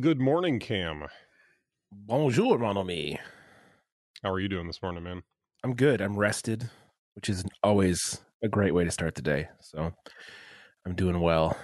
Good 0.00 0.20
morning, 0.20 0.60
Cam. 0.60 1.06
Bonjour, 1.90 2.56
mon 2.56 2.76
ami. 2.76 3.18
How 4.22 4.30
are 4.30 4.38
you 4.38 4.48
doing 4.48 4.68
this 4.68 4.80
morning, 4.80 5.02
man? 5.02 5.24
I'm 5.64 5.74
good. 5.74 6.00
I'm 6.00 6.16
rested, 6.16 6.70
which 7.16 7.28
is 7.28 7.42
always 7.64 8.20
a 8.40 8.46
great 8.48 8.72
way 8.72 8.84
to 8.84 8.92
start 8.92 9.16
the 9.16 9.22
day. 9.22 9.48
So 9.60 9.92
I'm 10.86 10.94
doing 10.94 11.18
well. 11.18 11.58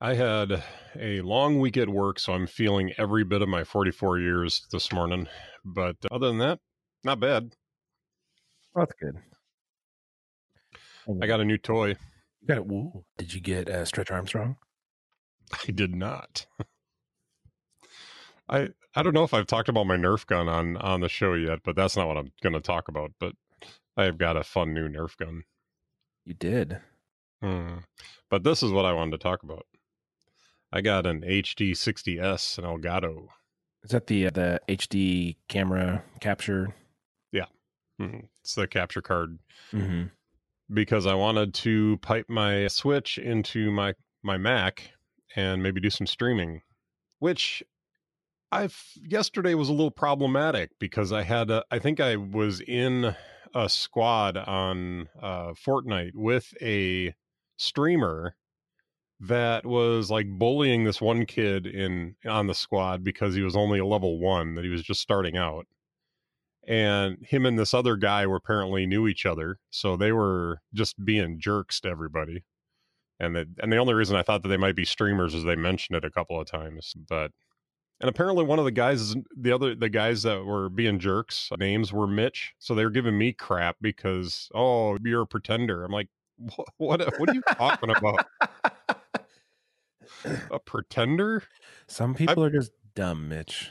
I 0.00 0.14
had 0.14 0.62
a 0.98 1.20
long 1.20 1.60
week 1.60 1.76
at 1.76 1.90
work, 1.90 2.18
so 2.18 2.32
I'm 2.32 2.46
feeling 2.46 2.90
every 2.96 3.22
bit 3.22 3.42
of 3.42 3.50
my 3.50 3.62
44 3.62 4.18
years 4.20 4.66
this 4.72 4.90
morning. 4.90 5.28
But 5.62 5.96
other 6.10 6.28
than 6.28 6.38
that, 6.38 6.58
not 7.04 7.20
bad. 7.20 7.54
Oh, 8.74 8.80
that's 8.80 8.94
good. 8.98 9.18
I 11.22 11.26
got 11.26 11.40
a 11.40 11.44
new 11.44 11.58
toy. 11.58 11.96
You 12.40 12.48
got 12.48 12.58
it. 12.58 12.92
Did 13.18 13.34
you 13.34 13.42
get 13.42 13.68
uh, 13.68 13.84
Stretch 13.84 14.10
Armstrong? 14.10 14.56
I 15.52 15.70
did 15.72 15.94
not. 15.94 16.46
I 18.48 18.68
I 18.94 19.02
don't 19.02 19.14
know 19.14 19.24
if 19.24 19.34
I've 19.34 19.46
talked 19.46 19.68
about 19.68 19.86
my 19.86 19.96
Nerf 19.96 20.26
gun 20.26 20.48
on 20.48 20.76
on 20.76 21.00
the 21.00 21.08
show 21.08 21.34
yet, 21.34 21.60
but 21.64 21.76
that's 21.76 21.96
not 21.96 22.06
what 22.08 22.16
I'm 22.16 22.32
going 22.42 22.52
to 22.52 22.60
talk 22.60 22.88
about. 22.88 23.12
But 23.18 23.32
I've 23.96 24.18
got 24.18 24.36
a 24.36 24.44
fun 24.44 24.72
new 24.74 24.88
Nerf 24.88 25.16
gun. 25.16 25.42
You 26.24 26.34
did. 26.34 26.78
Hmm. 27.42 27.78
But 28.30 28.44
this 28.44 28.62
is 28.62 28.72
what 28.72 28.84
I 28.84 28.92
wanted 28.92 29.12
to 29.12 29.18
talk 29.18 29.42
about. 29.42 29.66
I 30.72 30.80
got 30.80 31.06
an 31.06 31.22
HD 31.22 31.72
60s, 31.72 32.58
an 32.58 32.64
Elgato. 32.64 33.28
Is 33.84 33.90
that 33.90 34.06
the 34.06 34.26
uh, 34.26 34.30
the 34.30 34.60
HD 34.68 35.36
camera 35.48 36.02
capture? 36.20 36.74
Yeah. 37.32 37.46
Mhm. 38.00 38.28
It's 38.40 38.54
the 38.54 38.66
capture 38.66 39.02
card 39.02 39.38
Mm-hmm. 39.72 40.04
because 40.72 41.06
I 41.06 41.14
wanted 41.14 41.54
to 41.54 41.98
pipe 41.98 42.26
my 42.28 42.68
Switch 42.68 43.18
into 43.18 43.70
my 43.70 43.94
my 44.22 44.36
Mac 44.38 44.90
and 45.36 45.62
maybe 45.62 45.80
do 45.80 45.90
some 45.90 46.06
streaming, 46.06 46.62
which 47.20 47.62
I've 48.50 48.80
yesterday 49.00 49.54
was 49.54 49.68
a 49.68 49.72
little 49.72 49.90
problematic 49.90 50.70
because 50.80 51.12
I 51.12 51.22
had 51.22 51.50
a, 51.50 51.64
I 51.70 51.78
think 51.78 52.00
I 52.00 52.16
was 52.16 52.60
in 52.60 53.14
a 53.54 53.68
squad 53.68 54.36
on 54.36 55.08
uh, 55.20 55.52
Fortnite 55.52 56.14
with 56.14 56.52
a 56.60 57.14
streamer 57.58 58.36
that 59.20 59.64
was 59.64 60.10
like 60.10 60.28
bullying 60.28 60.84
this 60.84 61.00
one 61.00 61.24
kid 61.24 61.66
in 61.66 62.16
on 62.26 62.46
the 62.46 62.54
squad 62.54 63.02
because 63.02 63.34
he 63.34 63.42
was 63.42 63.56
only 63.56 63.78
a 63.78 63.86
level 63.86 64.18
one 64.18 64.54
that 64.54 64.64
he 64.64 64.70
was 64.70 64.82
just 64.82 65.00
starting 65.00 65.36
out 65.36 65.66
and 66.68 67.24
him 67.26 67.46
and 67.46 67.58
this 67.58 67.72
other 67.72 67.96
guy 67.96 68.26
were 68.26 68.36
apparently 68.36 68.86
knew 68.86 69.06
each 69.06 69.24
other 69.24 69.58
so 69.70 69.96
they 69.96 70.12
were 70.12 70.60
just 70.74 71.02
being 71.02 71.40
jerks 71.40 71.80
to 71.80 71.88
everybody 71.88 72.44
and 73.20 73.34
that 73.36 73.46
and 73.62 73.72
the 73.72 73.76
only 73.76 73.94
reason 73.94 74.16
i 74.16 74.22
thought 74.22 74.42
that 74.42 74.48
they 74.48 74.56
might 74.56 74.76
be 74.76 74.84
streamers 74.84 75.34
is 75.34 75.44
they 75.44 75.56
mentioned 75.56 75.96
it 75.96 76.04
a 76.04 76.10
couple 76.10 76.40
of 76.40 76.46
times 76.46 76.94
but 77.08 77.30
and 78.00 78.10
apparently 78.10 78.44
one 78.44 78.58
of 78.58 78.64
the 78.66 78.70
guys 78.70 79.00
is 79.00 79.16
the 79.38 79.50
other 79.52 79.74
the 79.74 79.88
guys 79.88 80.22
that 80.22 80.44
were 80.44 80.68
being 80.68 80.98
jerks 80.98 81.48
names 81.58 81.92
were 81.92 82.06
mitch 82.06 82.52
so 82.58 82.74
they 82.74 82.84
were 82.84 82.90
giving 82.90 83.16
me 83.16 83.32
crap 83.32 83.76
because 83.80 84.48
oh 84.54 84.98
you're 85.04 85.22
a 85.22 85.26
pretender 85.26 85.84
i'm 85.84 85.92
like 85.92 86.08
what 86.36 86.68
what, 86.76 87.18
what 87.18 87.30
are 87.30 87.34
you 87.34 87.42
talking 87.56 87.90
about 87.90 88.26
a 90.50 90.58
pretender 90.58 91.42
Some 91.88 92.14
people 92.14 92.42
are 92.44 92.50
just 92.50 92.72
dumb, 92.94 93.28
Mitch. 93.28 93.70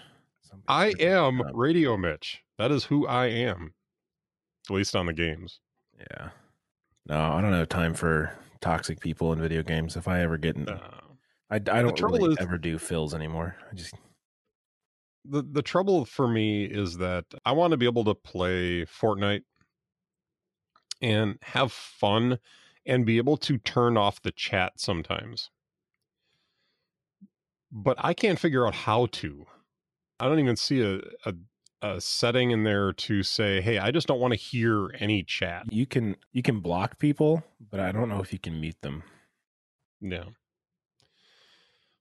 I 0.67 0.93
am 0.99 1.37
dumb. 1.39 1.51
radio 1.53 1.97
mitch 1.97 2.41
that 2.57 2.71
is 2.71 2.85
who 2.85 3.05
i 3.07 3.27
am 3.27 3.73
at 4.69 4.73
least 4.75 4.95
on 4.95 5.05
the 5.05 5.13
games 5.13 5.59
Yeah. 5.99 6.29
No, 7.07 7.19
I 7.19 7.41
don't 7.41 7.53
have 7.53 7.69
time 7.69 7.93
for 7.93 8.31
toxic 8.61 8.99
people 8.99 9.33
in 9.33 9.39
video 9.39 9.63
games. 9.63 9.95
If 9.95 10.07
I 10.07 10.21
ever 10.21 10.37
get 10.37 10.55
in, 10.55 10.67
uh, 10.67 11.01
I, 11.49 11.55
I 11.55 11.59
don't 11.59 11.99
really 12.01 12.31
is- 12.33 12.37
ever 12.39 12.57
do 12.57 12.77
fills 12.77 13.13
anymore. 13.13 13.55
I 13.71 13.75
just 13.75 13.95
the 15.27 15.41
the 15.41 15.61
trouble 15.61 16.05
for 16.05 16.27
me 16.27 16.65
is 16.65 16.97
that 16.97 17.25
I 17.45 17.51
want 17.51 17.71
to 17.71 17.77
be 17.77 17.85
able 17.85 18.03
to 18.05 18.15
play 18.15 18.85
Fortnite 18.85 19.43
and 21.01 21.37
have 21.41 21.71
fun 21.71 22.39
and 22.85 23.05
be 23.05 23.17
able 23.17 23.37
to 23.37 23.57
turn 23.57 23.97
off 23.97 24.21
the 24.21 24.31
chat 24.31 24.73
sometimes. 24.77 25.49
But 27.71 27.97
I 27.99 28.13
can't 28.13 28.39
figure 28.39 28.65
out 28.67 28.75
how 28.75 29.07
to. 29.07 29.45
I 30.19 30.27
don't 30.27 30.39
even 30.39 30.55
see 30.55 30.81
a 30.81 31.01
a, 31.27 31.33
a 31.81 32.01
setting 32.01 32.51
in 32.51 32.63
there 32.63 32.93
to 32.93 33.23
say, 33.23 33.61
"Hey, 33.61 33.77
I 33.77 33.91
just 33.91 34.07
don't 34.07 34.19
want 34.19 34.33
to 34.33 34.39
hear 34.39 34.91
any 34.99 35.23
chat." 35.23 35.71
you 35.71 35.85
can 35.85 36.15
you 36.31 36.41
can 36.41 36.59
block 36.59 36.99
people, 36.99 37.43
but 37.71 37.79
I 37.79 37.91
don't 37.91 38.09
know 38.09 38.21
if 38.21 38.33
you 38.33 38.39
can 38.39 38.59
mute 38.59 38.81
them. 38.81 39.03
Yeah. 40.01 40.25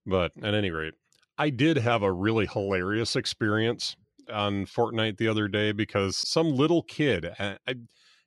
But 0.07 0.33
at 0.43 0.55
any 0.55 0.71
rate, 0.71 0.95
I 1.39 1.51
did 1.51 1.79
have 1.79 2.03
a 2.03 2.13
really 2.13 2.47
hilarious 2.47 3.17
experience 3.17 3.97
on 4.33 4.67
Fortnite 4.67 5.17
the 5.17 5.29
other 5.29 5.49
day 5.49 5.73
because 5.73 6.17
some 6.17 6.55
little 6.55 6.83
kid, 6.83 7.31
I, 7.39 7.59
I, 7.67 7.75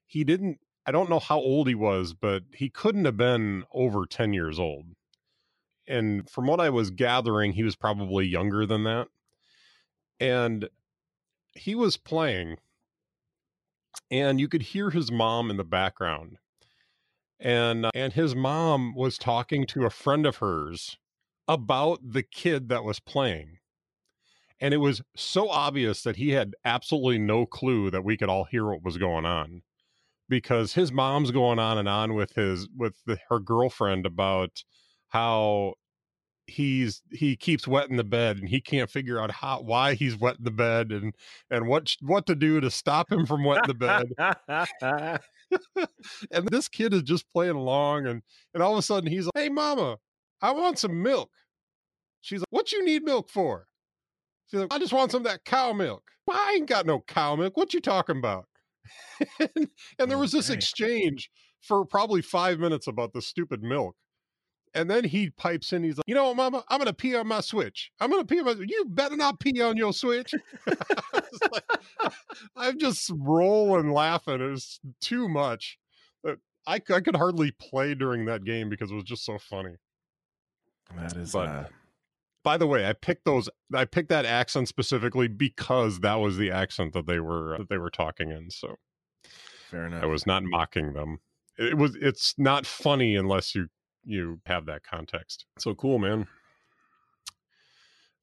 he 0.06 0.24
didn't, 0.24 0.60
I 0.86 0.92
don't 0.92 1.10
know 1.10 1.20
how 1.20 1.38
old 1.38 1.68
he 1.68 1.76
was, 1.76 2.14
but 2.14 2.44
he 2.54 2.70
couldn't 2.70 3.06
have 3.06 3.18
been 3.18 3.64
over 3.72 4.06
10 4.06 4.34
years 4.34 4.60
old. 4.60 4.86
And 5.88 6.30
from 6.30 6.48
what 6.48 6.60
I 6.60 6.70
was 6.70 6.92
gathering, 6.92 7.54
he 7.54 7.64
was 7.64 7.76
probably 7.76 8.26
younger 8.26 8.66
than 8.66 8.84
that. 8.84 9.08
And 10.20 10.68
he 11.58 11.76
was 11.76 11.98
playing, 11.98 12.58
and 14.10 14.40
you 14.40 14.48
could 14.48 14.62
hear 14.62 14.90
his 14.90 15.12
mom 15.12 15.50
in 15.50 15.58
the 15.58 15.64
background 15.64 16.38
and 17.40 17.86
uh, 17.86 17.92
and 17.94 18.14
his 18.14 18.36
mom 18.36 18.96
was 18.96 19.18
talking 19.18 19.66
to 19.68 19.86
a 19.86 19.90
friend 19.90 20.26
of 20.26 20.38
hers 20.38 20.98
about 21.48 22.00
the 22.04 22.24
kid 22.24 22.70
that 22.70 22.84
was 22.84 23.00
playing 23.00 23.60
and 24.60 24.74
it 24.74 24.78
was 24.78 25.02
so 25.16 25.50
obvious 25.50 26.02
that 26.02 26.16
he 26.16 26.32
had 26.32 26.56
absolutely 26.66 27.20
no 27.20 27.46
clue 27.46 27.92
that 27.92 28.04
we 28.04 28.18
could 28.18 28.30
all 28.30 28.46
hear 28.46 28.66
what 28.66 28.84
was 28.84 28.98
going 28.98 29.26
on 29.26 29.62
because 30.28 30.74
his 30.74 30.92
mom's 30.92 31.32
going 31.32 31.60
on 31.60 31.78
and 31.78 31.88
on 31.88 32.14
with 32.16 32.34
his 32.34 32.68
with 32.76 32.96
the, 33.06 33.18
her 33.30 33.40
girlfriend 33.40 34.06
about 34.06 34.64
how 35.10 35.74
he's 36.48 37.02
he 37.12 37.36
keeps 37.36 37.68
wetting 37.68 37.98
the 37.98 38.04
bed 38.04 38.38
and 38.38 38.48
he 38.48 38.62
can't 38.62 38.90
figure 38.90 39.20
out 39.20 39.30
how 39.30 39.62
why 39.62 39.94
he's 39.94 40.18
wetting 40.18 40.46
the 40.46 40.52
bed 40.52 40.92
and 40.92 41.14
and 41.52 41.68
what 41.68 41.94
what 42.02 42.26
to 42.26 42.36
do 42.36 42.62
to 42.62 42.72
stop 42.72 43.12
him 43.12 43.26
from 43.26 43.44
wetting 43.44 43.68
the 43.68 43.74
bed. 43.74 45.20
And 46.32 46.46
this 46.50 46.68
kid 46.68 46.94
is 46.94 47.04
just 47.04 47.30
playing 47.30 47.56
along 47.56 48.06
and 48.06 48.22
and 48.54 48.62
all 48.62 48.74
of 48.74 48.78
a 48.78 48.82
sudden 48.82 49.10
he's 49.10 49.26
like 49.26 49.44
hey 49.44 49.50
mama 49.50 49.98
i 50.42 50.52
want 50.52 50.80
some 50.80 51.02
milk. 51.02 51.30
She's 52.22 52.40
like 52.40 52.48
what 52.50 52.72
you 52.72 52.84
need 52.84 53.04
milk 53.04 53.30
for? 53.30 53.68
She's 54.48 54.60
like 54.62 54.74
i 54.74 54.80
just 54.80 54.94
want 54.94 55.12
some 55.12 55.22
of 55.22 55.28
that 55.28 55.46
cow 55.46 55.74
milk. 55.74 56.04
I 56.30 56.56
ain't 56.58 56.68
got 56.68 56.86
no 56.86 57.02
cow 57.02 57.36
milk. 57.36 57.56
What 57.56 57.74
you 57.74 57.82
talking 57.82 58.18
about? 58.18 58.46
And, 59.40 59.68
and 60.00 60.10
there 60.12 60.18
oh, 60.18 60.22
was 60.22 60.32
this 60.32 60.50
exchange 60.50 61.30
for 61.62 61.86
probably 61.86 62.22
five 62.22 62.60
minutes 62.60 62.88
about 62.88 63.14
the 63.14 63.22
stupid 63.22 63.64
milk 63.64 63.96
and 64.74 64.90
then 64.90 65.04
he 65.04 65.30
pipes 65.32 65.74
in 65.74 65.84
he's 65.84 65.98
like 65.98 66.04
you 66.08 66.16
know 66.16 66.26
what 66.26 66.36
mama? 66.38 66.64
I'm 66.70 66.78
gonna 66.80 66.94
pee 66.94 67.16
on 67.16 67.28
my 67.28 67.42
switch. 67.42 67.92
I'm 68.00 68.10
gonna 68.10 68.26
pee 68.26 68.40
on 68.40 68.46
my 68.46 68.52
you 68.68 68.86
better 68.88 69.16
not 69.18 69.40
pee 69.40 69.62
on 69.62 69.78
your 69.78 69.94
switch. 69.94 70.34
Like- 71.52 71.64
i'm 72.56 72.80
just 72.80 73.12
rolling 73.16 73.92
laughing. 73.92 74.42
It 74.42 74.50
was 74.50 74.80
too 75.02 75.28
much. 75.30 75.78
I, 76.26 76.36
I, 76.66 76.76
I 76.76 77.00
could 77.02 77.16
hardly 77.16 77.52
play 77.52 77.94
during 77.96 78.26
that 78.26 78.44
game 78.44 78.70
because 78.70 78.92
it 78.92 78.96
was 78.96 79.04
just 79.04 79.24
so 79.26 79.38
funny. 79.38 79.76
That 80.96 81.16
is 81.16 81.32
But- 81.32 81.48
uh, 81.50 81.64
by 82.44 82.56
the 82.58 82.68
way 82.68 82.88
i 82.88 82.94
picked 82.94 83.26
those 83.26 83.50
i 83.74 83.84
picked 83.84 84.08
that 84.08 84.26
accent 84.26 84.70
specifically 84.70 85.28
because 85.28 86.00
that 86.00 86.16
was 86.16 86.38
the 86.38 86.50
accent 86.50 86.94
that 86.94 87.06
they 87.06 87.20
were 87.20 87.58
that 87.58 87.68
they 87.68 87.78
were 87.78 87.90
talking 87.90 88.32
in 88.32 88.50
so 88.50 88.76
fair 89.70 89.86
enough. 89.88 90.02
i 90.02 90.06
was 90.06 90.26
not 90.26 90.44
mocking 90.44 90.94
them. 90.94 91.18
It 91.58 91.78
was 91.78 91.98
it's 92.00 92.36
not 92.38 92.66
funny 92.66 93.16
unless 93.18 93.54
you 93.54 93.68
you 94.08 94.40
have 94.46 94.66
that 94.66 94.84
context. 94.84 95.46
So 95.60 95.76
cool 95.76 96.00
man. 96.00 96.28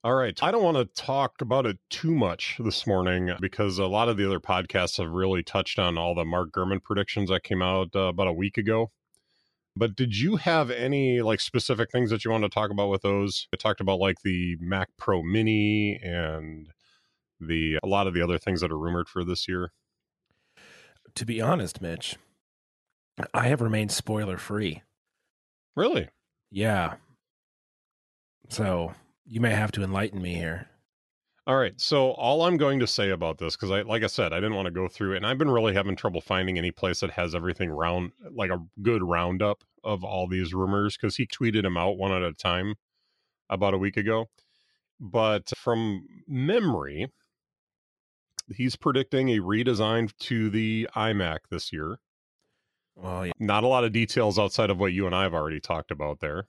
All 0.03 0.13
right. 0.13 0.37
I 0.43 0.51
don't 0.51 0.63
want 0.63 0.77
to 0.77 1.01
talk 1.01 1.41
about 1.41 1.65
it 1.65 1.79
too 1.89 2.13
much 2.13 2.57
this 2.59 2.85
morning 2.85 3.31
because 3.39 3.79
a 3.79 3.87
lot 3.87 4.07
of 4.07 4.17
the 4.17 4.25
other 4.25 4.39
podcasts 4.39 4.97
have 4.97 5.09
really 5.09 5.41
touched 5.41 5.79
on 5.79 5.97
all 5.97 6.13
the 6.13 6.25
mark 6.25 6.51
gurman 6.51 6.83
predictions 6.83 7.29
that 7.29 7.43
came 7.43 7.63
out 7.63 7.89
uh, 7.95 8.01
about 8.01 8.27
a 8.27 8.33
week 8.33 8.57
ago. 8.57 8.91
But 9.75 9.95
did 9.95 10.15
you 10.15 10.37
have 10.37 10.69
any 10.69 11.21
like 11.21 11.39
specific 11.39 11.91
things 11.91 12.09
that 12.11 12.23
you 12.23 12.31
want 12.31 12.43
to 12.43 12.49
talk 12.49 12.69
about 12.69 12.89
with 12.89 13.01
those? 13.01 13.47
I 13.51 13.57
talked 13.57 13.81
about 13.81 13.99
like 13.99 14.17
the 14.23 14.57
mac 14.59 14.89
pro 14.97 15.23
mini 15.23 15.99
and 16.01 16.69
the 17.39 17.79
a 17.83 17.87
lot 17.87 18.07
of 18.07 18.13
the 18.13 18.21
other 18.21 18.37
things 18.37 18.61
that 18.61 18.71
are 18.71 18.77
rumored 18.77 19.09
for 19.09 19.25
this 19.25 19.47
year. 19.47 19.71
To 21.15 21.25
be 21.25 21.41
honest, 21.41 21.81
Mitch, 21.81 22.15
I 23.33 23.47
have 23.47 23.59
remained 23.61 23.91
spoiler 23.91 24.37
free. 24.37 24.83
Really 25.75 26.09
Yeah. 26.51 26.95
So 28.49 28.93
you 29.25 29.41
may 29.41 29.51
have 29.51 29.71
to 29.73 29.83
enlighten 29.83 30.21
me 30.21 30.35
here. 30.35 30.69
All 31.47 31.57
right. 31.57 31.79
So 31.79 32.11
all 32.11 32.43
I'm 32.43 32.57
going 32.57 32.79
to 32.79 32.87
say 32.87 33.09
about 33.11 33.37
this, 33.37 33.55
because 33.55 33.71
I, 33.71 33.81
like 33.81 34.03
I 34.03 34.07
said, 34.07 34.33
I 34.33 34.37
didn't 34.37 34.55
want 34.55 34.65
to 34.65 34.71
go 34.71 34.87
through 34.87 35.13
it, 35.13 35.17
and 35.17 35.27
I've 35.27 35.37
been 35.37 35.49
really 35.49 35.73
having 35.73 35.95
trouble 35.95 36.21
finding 36.21 36.57
any 36.57 36.71
place 36.71 37.01
that 37.01 37.11
has 37.11 37.35
everything 37.35 37.69
round, 37.69 38.13
like 38.31 38.49
a 38.51 38.63
good 38.81 39.03
roundup 39.03 39.63
of 39.83 40.03
all 40.03 40.27
these 40.27 40.53
rumors, 40.53 40.97
because 40.97 41.17
he 41.17 41.27
tweeted 41.27 41.63
them 41.63 41.77
out 41.77 41.97
one 41.97 42.11
at 42.11 42.23
a 42.23 42.33
time. 42.33 42.75
about 43.49 43.73
a 43.73 43.77
week 43.77 43.97
ago. 43.97 44.25
But 44.99 45.51
from 45.55 46.07
memory, 46.27 47.11
he's 48.55 48.75
predicting 48.75 49.29
a 49.29 49.39
redesign 49.39 50.15
to 50.19 50.49
the 50.49 50.87
iMac 50.95 51.39
this 51.51 51.73
year. 51.73 51.99
Well, 52.95 53.25
yeah. 53.25 53.33
Not 53.39 53.63
a 53.63 53.67
lot 53.67 53.83
of 53.83 53.91
details 53.91 54.39
outside 54.39 54.69
of 54.69 54.79
what 54.79 54.93
you 54.93 55.05
and 55.05 55.15
I 55.15 55.23
have 55.23 55.33
already 55.33 55.59
talked 55.59 55.91
about 55.91 56.19
there. 56.19 56.47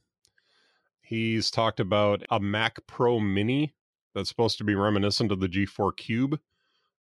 He's 1.01 1.51
talked 1.51 1.81
about 1.81 2.25
a 2.31 2.41
Mac 2.41 2.79
Pro 2.87 3.21
Mini 3.21 3.75
that's 4.15 4.29
supposed 4.29 4.59
to 4.59 4.65
be 4.65 4.75
reminiscent 4.75 5.31
of 5.31 5.41
the 5.41 5.49
G4 5.49 5.97
Cube 5.97 6.41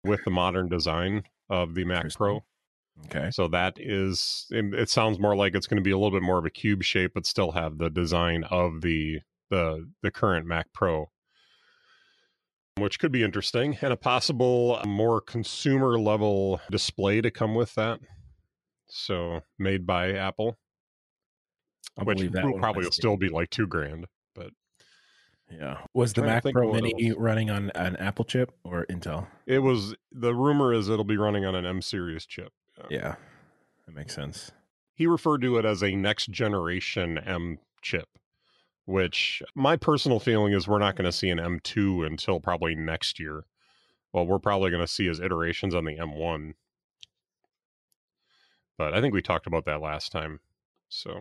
with 0.02 0.24
the 0.24 0.30
modern 0.30 0.68
design 0.68 1.24
of 1.48 1.74
the 1.74 1.84
Mac 1.84 2.12
Pro. 2.12 2.44
Okay. 3.06 3.30
So 3.30 3.48
that 3.48 3.74
is, 3.78 4.46
it 4.50 4.74
it 4.74 4.88
sounds 4.88 5.18
more 5.18 5.34
like 5.34 5.54
it's 5.54 5.66
going 5.66 5.78
to 5.78 5.82
be 5.82 5.90
a 5.90 5.98
little 5.98 6.16
bit 6.16 6.22
more 6.22 6.38
of 6.38 6.44
a 6.44 6.50
cube 6.50 6.82
shape, 6.82 7.12
but 7.14 7.26
still 7.26 7.52
have 7.52 7.78
the 7.78 7.90
design 7.90 8.44
of 8.44 8.82
the 8.82 9.20
the 9.50 9.88
the 10.02 10.10
current 10.10 10.46
Mac 10.46 10.66
Pro, 10.72 11.10
which 12.76 12.98
could 12.98 13.12
be 13.12 13.22
interesting, 13.22 13.78
and 13.80 13.92
a 13.92 13.96
possible 13.96 14.80
uh, 14.82 14.86
more 14.86 15.20
consumer 15.20 15.98
level 15.98 16.60
display 16.70 17.20
to 17.20 17.30
come 17.30 17.54
with 17.54 17.74
that. 17.74 18.00
So 18.96 19.40
made 19.58 19.86
by 19.86 20.12
Apple, 20.12 20.56
I'll 21.98 22.04
which 22.04 22.22
will 22.22 22.38
I 22.38 22.58
probably 22.58 22.84
will 22.84 22.92
still 22.92 23.16
be 23.16 23.28
like 23.28 23.50
two 23.50 23.66
grand. 23.66 24.06
But 24.34 24.50
yeah. 25.50 25.78
Was 25.92 26.12
the 26.12 26.22
Mac 26.22 26.44
Pro 26.44 26.72
Mini 26.72 27.12
running 27.12 27.50
on 27.50 27.70
an 27.74 27.96
Apple 27.96 28.24
chip 28.24 28.52
or 28.62 28.86
Intel? 28.86 29.26
It 29.46 29.58
was 29.58 29.96
the 30.12 30.34
rumor 30.34 30.72
is 30.72 30.88
it'll 30.88 31.04
be 31.04 31.16
running 31.16 31.44
on 31.44 31.56
an 31.56 31.66
M 31.66 31.82
series 31.82 32.24
chip. 32.24 32.52
Yeah. 32.88 33.16
That 33.86 33.94
makes 33.96 34.14
sense. 34.14 34.52
he 34.94 35.06
referred 35.06 35.42
to 35.42 35.58
it 35.58 35.64
as 35.64 35.82
a 35.82 35.94
next 35.96 36.30
generation 36.30 37.18
M 37.18 37.58
chip, 37.82 38.08
which 38.84 39.42
my 39.54 39.76
personal 39.76 40.20
feeling 40.20 40.52
is 40.52 40.68
we're 40.68 40.78
not 40.78 40.94
going 40.96 41.04
to 41.04 41.12
see 41.12 41.30
an 41.30 41.38
M2 41.38 42.06
until 42.06 42.40
probably 42.40 42.74
next 42.74 43.18
year. 43.18 43.44
Well, 44.12 44.26
we're 44.26 44.38
probably 44.38 44.70
going 44.70 44.82
to 44.84 44.88
see 44.88 45.08
as 45.08 45.18
iterations 45.18 45.74
on 45.74 45.84
the 45.84 45.96
M1. 45.96 46.54
But 48.78 48.94
I 48.94 49.00
think 49.00 49.14
we 49.14 49.22
talked 49.22 49.46
about 49.46 49.64
that 49.66 49.80
last 49.80 50.10
time. 50.12 50.40
So, 50.88 51.20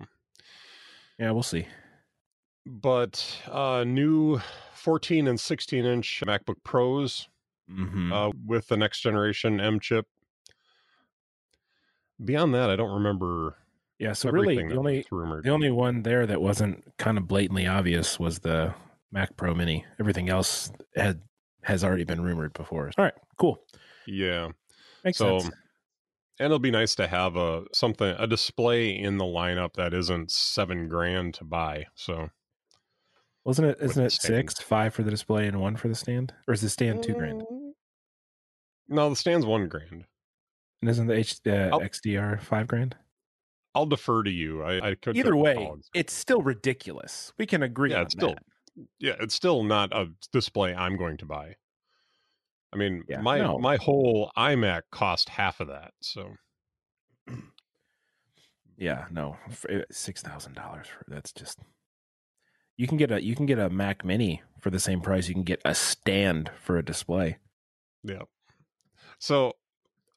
Yeah, 1.19 1.31
we'll 1.31 1.43
see. 1.43 1.67
but 2.65 3.41
uh 3.51 3.83
new 3.83 4.39
14 4.73 5.27
and 5.27 5.39
16 5.39 5.85
inch 5.85 6.23
MacBook 6.25 6.63
Pros 6.63 7.27
Mm-hmm. 7.71 8.11
uh, 8.11 8.29
with 8.45 8.67
the 8.67 8.75
next 8.75 8.99
generation 8.99 9.59
M 9.61 9.79
chip. 9.79 10.05
Beyond 12.23 12.53
that, 12.53 12.69
I 12.69 12.75
don't 12.75 12.91
remember 12.91 13.55
yeah. 13.99 14.13
So 14.13 14.29
really, 14.29 14.55
the 14.57 14.75
only 14.75 15.05
the 15.09 15.49
only 15.49 15.71
one 15.71 16.03
there 16.03 16.25
that 16.25 16.41
wasn't 16.41 16.83
kind 16.97 17.17
of 17.17 17.27
blatantly 17.27 17.65
obvious 17.65 18.19
was 18.19 18.39
the 18.39 18.73
Mac 19.11 19.35
Pro 19.37 19.55
Mini. 19.55 19.85
Everything 19.99 20.29
else 20.29 20.71
had 20.95 21.21
has 21.63 21.83
already 21.85 22.03
been 22.03 22.21
rumored 22.21 22.51
before. 22.53 22.91
All 22.97 23.05
right. 23.05 23.13
Cool. 23.37 23.63
yeah. 24.07 24.49
Makes 25.05 25.17
So, 25.19 25.39
sense. 25.39 25.55
And 26.39 26.45
it'll 26.45 26.59
be 26.59 26.71
nice 26.71 26.95
to 26.95 27.07
have 27.07 27.35
a 27.35 27.63
something 27.73 28.15
a 28.17 28.27
display 28.27 28.97
in 28.97 29.17
the 29.17 29.25
lineup 29.25 29.73
that 29.73 29.93
isn't 29.93 30.31
seven 30.31 30.87
grand 30.87 31.33
to 31.35 31.43
buy. 31.43 31.85
So 31.95 32.29
Wasn't 33.45 33.67
it? 33.67 33.77
Isn't 33.81 34.05
it 34.05 34.11
stand. 34.11 34.49
six, 34.49 34.59
five 34.61 34.93
for 34.93 35.03
the 35.03 35.11
display 35.11 35.47
and 35.47 35.59
one 35.59 35.75
for 35.75 35.87
the 35.89 35.95
stand, 35.95 36.33
or 36.47 36.53
is 36.53 36.61
the 36.61 36.69
stand 36.69 37.03
two 37.03 37.13
grand? 37.13 37.41
Mm, 37.41 37.71
No, 38.89 39.09
the 39.09 39.15
stand's 39.15 39.45
one 39.45 39.67
grand. 39.67 40.05
And 40.81 40.89
isn't 40.89 41.07
the 41.07 41.13
H 41.15 41.35
uh, 41.45 41.79
XDR 41.79 42.41
five 42.41 42.67
grand? 42.67 42.95
I'll 43.75 43.85
defer 43.87 44.21
to 44.23 44.29
you. 44.29 44.61
I, 44.63 44.89
I 44.91 44.95
could 44.95 45.17
Either 45.17 45.35
way, 45.35 45.71
it's 45.95 46.13
still 46.13 46.41
ridiculous. 46.41 47.33
We 47.39 47.45
can 47.45 47.63
agree 47.63 47.91
Yeah, 47.91 47.97
on 47.99 48.03
it's 48.03 48.13
still- 48.13 48.35
yeah, 48.99 49.15
it's 49.19 49.33
still 49.35 49.63
not 49.63 49.91
a 49.95 50.07
display 50.31 50.73
I'm 50.73 50.97
going 50.97 51.17
to 51.17 51.25
buy. 51.25 51.55
I 52.73 52.77
mean, 52.77 53.03
Yeah, 53.07 53.21
my 53.21 53.39
no. 53.39 53.57
my 53.59 53.77
whole 53.77 54.31
iMac 54.37 54.81
cost 54.91 55.29
half 55.29 55.59
of 55.59 55.67
that. 55.67 55.91
So 56.01 56.31
Yeah, 58.77 59.05
no, 59.11 59.37
uh, 59.69 59.79
six 59.91 60.21
thousand 60.21 60.55
dollars 60.55 60.87
for 60.87 61.05
that's 61.07 61.31
just. 61.31 61.59
You 62.75 62.87
can 62.87 62.97
get 62.97 63.11
a 63.11 63.23
you 63.23 63.35
can 63.35 63.45
get 63.45 63.59
a 63.59 63.69
Mac 63.69 64.03
Mini 64.03 64.41
for 64.59 64.71
the 64.71 64.79
same 64.79 64.99
price. 65.01 65.27
You 65.27 65.35
can 65.35 65.43
get 65.43 65.61
a 65.63 65.75
stand 65.75 66.49
for 66.59 66.77
a 66.77 66.83
display. 66.83 67.37
Yeah. 68.03 68.23
So 69.19 69.53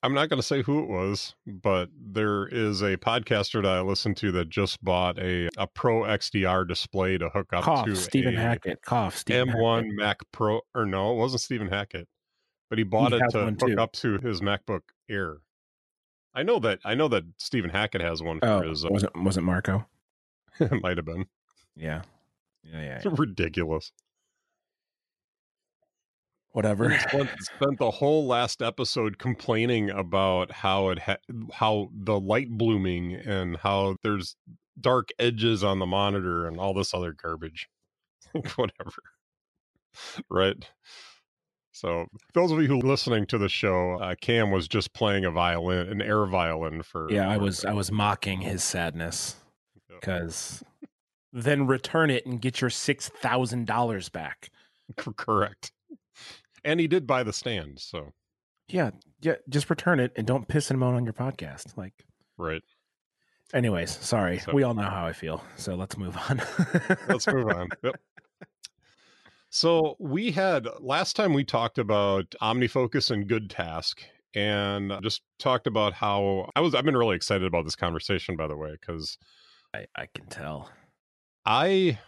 I'm 0.02 0.14
not 0.14 0.28
going 0.28 0.40
to 0.40 0.46
say 0.46 0.62
who 0.62 0.82
it 0.82 0.88
was, 0.88 1.34
but 1.46 1.88
there 2.00 2.46
is 2.46 2.80
a 2.80 2.96
podcaster 2.96 3.62
that 3.62 3.70
I 3.70 3.80
listen 3.80 4.14
to 4.16 4.32
that 4.32 4.48
just 4.48 4.82
bought 4.82 5.18
a, 5.18 5.48
a 5.58 5.66
Pro 5.66 6.02
XDR 6.02 6.66
display 6.66 7.18
to 7.18 7.28
hook 7.28 7.52
up 7.52 7.64
Cough, 7.64 7.86
to 7.86 7.96
Stephen 7.96 8.34
Hackett. 8.34 8.82
Cough, 8.82 9.16
Stephen 9.16 9.48
M1 9.48 9.76
Hackett. 9.76 9.96
Mac 9.96 10.20
Pro. 10.32 10.60
Or 10.74 10.86
no, 10.86 11.12
it 11.12 11.16
wasn't 11.16 11.42
Stephen 11.42 11.68
Hackett, 11.68 12.08
but 12.68 12.78
he 12.78 12.84
bought 12.84 13.12
He 13.12 13.18
it 13.18 13.30
to 13.30 13.44
hook 13.46 13.58
too. 13.58 13.78
up 13.78 13.92
to 13.92 14.18
his 14.18 14.40
MacBook 14.40 14.82
Air. 15.08 15.38
I 16.34 16.42
know 16.42 16.58
that 16.60 16.80
I 16.84 16.94
know 16.94 17.08
that 17.08 17.24
Stephen 17.38 17.70
Hackett 17.70 18.00
has 18.02 18.22
one 18.22 18.40
for 18.40 18.46
Oh, 18.46 18.68
his. 18.68 18.84
Uh, 18.84 18.88
wasn't 18.90 19.16
wasn't 19.22 19.46
Marco? 19.46 19.86
it 20.60 20.82
might 20.82 20.96
have 20.98 21.06
been 21.06 21.26
Yeah, 21.74 22.02
yeah, 22.62 22.80
yeah. 22.82 23.00
yeah. 23.04 23.10
ridiculous. 23.16 23.92
Whatever. 26.52 26.98
Spent, 26.98 27.30
spent 27.40 27.78
the 27.78 27.90
whole 27.90 28.26
last 28.26 28.62
episode 28.62 29.18
complaining 29.18 29.90
about 29.90 30.50
how 30.50 30.88
it 30.90 30.98
ha- 31.00 31.16
how 31.52 31.90
the 31.94 32.18
light 32.18 32.48
blooming 32.50 33.14
and 33.14 33.56
how 33.58 33.96
there's 34.02 34.36
dark 34.80 35.10
edges 35.18 35.62
on 35.62 35.78
the 35.78 35.86
monitor 35.86 36.46
and 36.46 36.58
all 36.58 36.72
this 36.74 36.94
other 36.94 37.12
garbage. 37.12 37.68
Whatever. 38.56 38.92
Right. 40.30 40.68
So, 41.76 42.06
those 42.32 42.50
of 42.52 42.62
you 42.62 42.68
who 42.68 42.78
are 42.80 42.88
listening 42.88 43.26
to 43.26 43.36
the 43.36 43.50
show, 43.50 43.98
uh, 44.00 44.14
Cam 44.18 44.50
was 44.50 44.66
just 44.66 44.94
playing 44.94 45.26
a 45.26 45.30
violin, 45.30 45.88
an 45.88 46.00
air 46.00 46.24
violin 46.24 46.82
for. 46.82 47.06
Yeah, 47.12 47.28
I 47.28 47.36
was 47.36 47.66
I 47.66 47.74
was 47.74 47.92
mocking 47.92 48.40
his 48.40 48.64
sadness 48.64 49.36
Yeah. 49.90 49.96
because 50.00 50.64
then 51.34 51.66
return 51.66 52.08
it 52.08 52.24
and 52.24 52.40
get 52.40 52.62
your 52.62 52.70
six 52.70 53.10
thousand 53.10 53.66
dollars 53.66 54.08
back. 54.08 54.48
correct. 54.96 55.72
And 56.64 56.80
he 56.80 56.86
did 56.86 57.06
buy 57.06 57.22
the 57.22 57.34
stand, 57.34 57.78
so 57.78 58.14
Yeah, 58.68 58.92
yeah. 59.20 59.34
Just 59.50 59.68
return 59.68 60.00
it 60.00 60.12
and 60.16 60.26
don't 60.26 60.48
piss 60.48 60.70
and 60.70 60.80
moan 60.80 60.94
on 60.94 61.04
your 61.04 61.12
podcast. 61.12 61.76
Like, 61.76 61.92
right. 62.38 62.62
anyways, 63.52 63.90
sorry. 63.90 64.38
So- 64.38 64.54
we 64.54 64.62
all 64.62 64.72
know 64.72 64.88
how 64.88 65.04
I 65.04 65.12
feel. 65.12 65.44
So 65.56 65.74
let's 65.74 65.98
move 65.98 66.16
on. 66.30 66.40
let's 67.06 67.26
move 67.26 67.48
on. 67.48 67.68
Yep. 67.82 67.96
So 69.56 69.96
we 69.98 70.32
had 70.32 70.68
last 70.80 71.16
time 71.16 71.32
we 71.32 71.42
talked 71.42 71.78
about 71.78 72.34
OmniFocus 72.42 73.10
and 73.10 73.26
Good 73.26 73.48
Task, 73.48 74.02
and 74.34 74.92
just 75.02 75.22
talked 75.38 75.66
about 75.66 75.94
how 75.94 76.50
I 76.54 76.60
was. 76.60 76.74
I've 76.74 76.84
been 76.84 76.94
really 76.94 77.16
excited 77.16 77.46
about 77.46 77.64
this 77.64 77.74
conversation, 77.74 78.36
by 78.36 78.48
the 78.48 78.56
way, 78.56 78.76
because 78.78 79.16
I, 79.74 79.86
I 79.96 80.08
can 80.14 80.26
tell. 80.26 80.70
I 81.46 81.98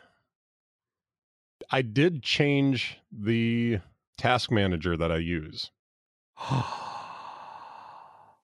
I 1.70 1.80
did 1.80 2.22
change 2.22 2.98
the 3.10 3.78
task 4.18 4.50
manager 4.50 4.94
that 4.98 5.10
I 5.10 5.16
use. 5.16 5.70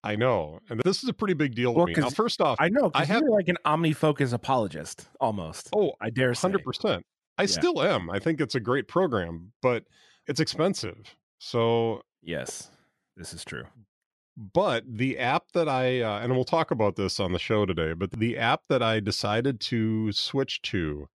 I 0.03 0.17
know, 0.17 0.61
and 0.71 0.81
this 0.81 1.03
is 1.03 1.11
a 1.11 1.15
pretty 1.15 1.35
big 1.35 1.55
deal 1.55 1.75
Well, 1.75 1.85
to 1.89 1.93
me. 1.95 2.01
Now, 2.01 2.09
first 2.09 2.41
off, 2.41 2.57
I 2.59 2.71
know 2.71 2.91
I 2.95 3.05
have- 3.05 3.21
you're 3.21 3.31
like 3.33 3.49
an 3.49 3.59
OmniFocus 3.67 4.33
apologist, 4.33 5.11
almost. 5.21 5.69
oh, 5.77 5.93
I 6.01 6.09
dare 6.09 6.33
say. 6.33 6.41
hundred 6.49 6.65
percent. 6.65 7.05
I 7.39 7.43
Yeah. 7.43 7.47
still 7.47 7.83
am. 7.83 8.11
I 8.11 8.19
think 8.19 8.41
it's 8.41 8.55
a 8.55 8.61
great 8.61 8.89
program, 8.89 9.53
but 9.63 9.85
it's 10.27 10.41
expensive. 10.41 11.15
So 11.39 12.03
Yes, 12.23 12.71
this 13.17 13.33
is 13.35 13.45
true. 13.45 13.65
but 14.37 14.85
the 14.87 15.19
app 15.19 15.53
that 15.53 15.69
I 15.69 16.01
uh, 16.01 16.21
and 16.21 16.33
we'll 16.35 16.45
talk 16.45 16.71
about 16.71 16.97
this 16.97 17.21
on 17.21 17.33
the 17.33 17.39
show 17.39 17.67
today, 17.67 17.93
but 17.93 18.11
the 18.13 18.39
app 18.39 18.63
that 18.69 18.83
I 18.83 19.01
decided 19.01 19.61
to 19.63 20.11
switch 20.13 20.63
to 20.63 21.09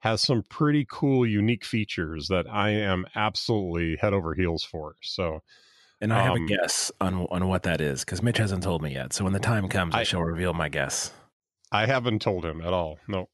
has 0.00 0.20
some 0.22 0.42
pretty 0.42 0.86
cool 0.88 1.26
unique 1.26 1.64
features 1.64 2.28
that 2.28 2.46
I 2.50 2.70
am 2.70 3.06
absolutely 3.14 3.96
head 3.96 4.12
over 4.12 4.34
heels 4.34 4.62
for. 4.64 4.96
So 5.02 5.40
And 6.00 6.12
I 6.12 6.22
have 6.22 6.32
Um, 6.34 6.44
a 6.44 6.46
guess 6.46 6.92
on 7.00 7.26
on 7.30 7.48
what 7.48 7.62
that 7.62 7.80
is 7.80 8.04
because 8.04 8.22
Mitch 8.22 8.36
hasn't 8.38 8.62
told 8.62 8.82
me 8.82 8.92
yet. 8.92 9.12
So 9.12 9.24
when 9.24 9.32
the 9.32 9.38
time 9.40 9.68
comes, 9.68 9.94
I, 9.94 10.00
I- 10.00 10.04
shall 10.04 10.22
reveal 10.22 10.52
my 10.52 10.68
guess. 10.68 11.12
I 11.72 11.86
haven't 11.86 12.20
told 12.22 12.44
him 12.44 12.60
at 12.60 12.72
all. 12.72 12.98
No. 13.08 13.28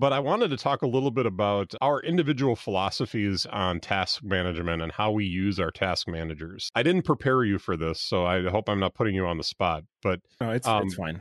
But 0.00 0.14
I 0.14 0.18
wanted 0.18 0.48
to 0.48 0.56
talk 0.56 0.80
a 0.80 0.86
little 0.86 1.10
bit 1.10 1.26
about 1.26 1.74
our 1.82 2.00
individual 2.00 2.56
philosophies 2.56 3.44
on 3.44 3.80
task 3.80 4.22
management 4.24 4.80
and 4.80 4.90
how 4.90 5.10
we 5.12 5.26
use 5.26 5.60
our 5.60 5.70
task 5.70 6.08
managers. 6.08 6.70
I 6.74 6.82
didn't 6.82 7.02
prepare 7.02 7.44
you 7.44 7.58
for 7.58 7.76
this, 7.76 8.00
so 8.00 8.24
I 8.24 8.48
hope 8.48 8.70
I'm 8.70 8.80
not 8.80 8.94
putting 8.94 9.14
you 9.14 9.26
on 9.26 9.36
the 9.36 9.44
spot. 9.44 9.84
But 10.02 10.20
No, 10.40 10.52
it's 10.52 10.66
Um, 10.66 10.84
it's 10.86 10.94
fine. 10.94 11.20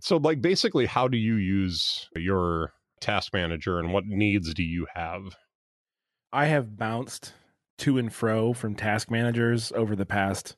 so 0.00 0.16
like 0.16 0.42
basically 0.42 0.86
how 0.86 1.06
do 1.06 1.16
you 1.16 1.36
use 1.36 2.08
your 2.16 2.72
task 3.00 3.32
manager 3.32 3.78
and 3.78 3.92
what 3.92 4.04
needs 4.06 4.52
do 4.54 4.64
you 4.64 4.88
have? 4.92 5.36
I 6.32 6.46
have 6.46 6.76
bounced 6.76 7.32
to 7.78 7.96
and 7.96 8.12
fro 8.12 8.52
from 8.52 8.74
task 8.74 9.08
managers 9.08 9.70
over 9.72 9.94
the 9.94 10.04
past 10.04 10.56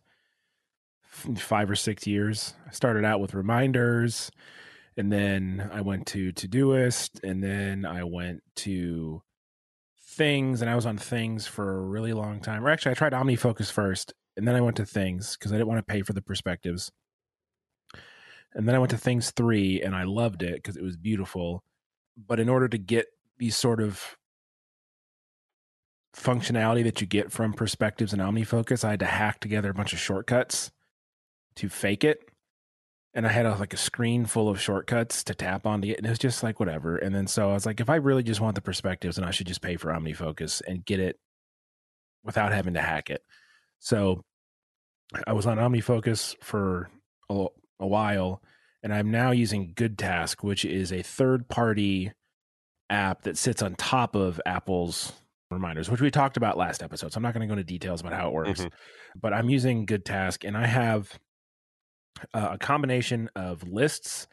five 1.37 1.71
or 1.71 1.77
six 1.77 2.07
years. 2.07 2.55
I 2.67 2.71
started 2.73 3.05
out 3.05 3.21
with 3.21 3.35
reminders, 3.35 4.31
and 4.97 5.13
then 5.13 5.71
I 5.73 5.81
went 5.81 6.07
to 6.09 6.33
Todoist, 6.33 7.23
and 7.23 7.43
then 7.43 7.85
I 7.85 8.05
went 8.05 8.43
to 8.57 9.23
things 10.13 10.61
and 10.61 10.71
I 10.71 10.75
was 10.75 10.87
on 10.87 10.99
things 10.99 11.47
for 11.47 11.79
a 11.79 11.81
really 11.81 12.13
long 12.13 12.41
time. 12.41 12.65
Or 12.65 12.71
actually, 12.71 12.93
I 12.93 12.95
tried 12.95 13.13
OmniFocus 13.13 13.73
first 13.73 14.13
and 14.37 14.47
then 14.47 14.55
I 14.55 14.61
went 14.61 14.77
to 14.77 14.87
things 14.87 15.37
because 15.37 15.53
I 15.53 15.57
didn't 15.57 15.69
want 15.69 15.79
to 15.79 15.93
pay 15.93 16.03
for 16.03 16.13
the 16.13 16.23
perspectives. 16.23 16.91
And 18.55 18.69
then 18.69 18.75
I 18.75 18.79
went 18.79 18.91
to 18.91 18.99
things 18.99 19.31
three 19.31 19.81
and 19.81 19.95
I 19.95 20.05
loved 20.05 20.43
it 20.43 20.57
because 20.57 20.77
it 20.77 20.83
was 20.83 20.97
beautiful. 20.97 21.63
But 22.17 22.41
in 22.41 22.49
order 22.49 22.69
to 22.69 22.79
get 22.79 23.07
these 23.39 23.57
sort 23.57 23.81
of 23.81 24.17
functionality 26.15 26.85
that 26.85 27.01
you 27.01 27.07
get 27.07 27.33
from 27.33 27.55
perspectives 27.55 28.13
and 28.13 28.21
OmniFocus, 28.21 28.85
I 28.85 28.91
had 28.91 29.01
to 29.01 29.07
hack 29.07 29.41
together 29.41 29.71
a 29.71 29.75
bunch 29.75 29.95
of 29.95 29.99
shortcuts 29.99 30.71
to 31.57 31.71
fake 31.71 32.05
it. 32.05 32.29
And 33.15 33.27
I 33.27 33.31
had 33.31 33.45
a, 33.45 33.55
like 33.57 33.75
a 33.75 33.79
screen 33.79 34.25
full 34.25 34.49
of 34.49 34.61
shortcuts 34.61 35.23
to 35.25 35.35
tap 35.35 35.67
onto 35.67 35.89
it. 35.89 35.99
And 35.99 36.07
it 36.07 36.11
was 36.11 36.19
just 36.19 36.43
like, 36.43 36.59
whatever. 36.59 36.97
And 36.97 37.15
then 37.15 37.27
so 37.27 37.51
I 37.51 37.53
was 37.53 37.67
like, 37.67 37.81
if 37.81 37.91
I 37.91 37.97
really 37.97 38.23
just 38.23 38.41
want 38.41 38.55
the 38.55 38.63
perspectives, 38.63 39.17
then 39.17 39.25
I 39.25 39.31
should 39.31 39.47
just 39.47 39.61
pay 39.61 39.77
for 39.77 39.93
OmniFocus 39.93 40.63
and 40.67 40.85
get 40.85 40.99
it 40.99 41.19
without 42.25 42.53
having 42.53 42.75
to 42.75 42.81
hack 42.81 43.11
it. 43.11 43.23
So 43.81 44.25
I 45.27 45.35
was 45.35 45.47
on 45.47 45.59
OmniFocus 45.59 46.37
for 46.43 46.89
a, 47.29 47.47
a 47.81 47.87
while, 47.87 48.43
and 48.83 48.95
I'm 48.95 49.11
now 49.11 49.31
using 49.31 49.75
GoodTask, 49.75 50.43
which 50.43 50.65
is 50.65 50.91
a 50.91 51.03
third 51.03 51.49
party 51.49 52.13
app 52.89 53.23
that 53.23 53.37
sits 53.37 53.63
on 53.63 53.75
top 53.75 54.15
of 54.15 54.41
Apple's 54.47 55.13
reminders, 55.51 55.91
which 55.91 56.01
we 56.01 56.11
talked 56.11 56.39
about 56.39 56.57
last 56.57 56.83
episode. 56.83 57.13
So 57.13 57.19
I'm 57.19 57.23
not 57.23 57.35
going 57.35 57.43
to 57.43 57.47
go 57.47 57.59
into 57.59 57.65
details 57.65 58.01
about 58.01 58.15
how 58.15 58.29
it 58.29 58.33
works, 58.33 58.61
mm-hmm. 58.61 59.19
but 59.21 59.35
I'm 59.35 59.51
using 59.51 59.85
GoodTask, 59.85 60.47
and 60.47 60.57
I 60.57 60.67
have 60.67 61.19
uh, 62.35 62.51
a 62.53 62.59
combination 62.59 63.29
of 63.37 63.63
lists 63.69 64.27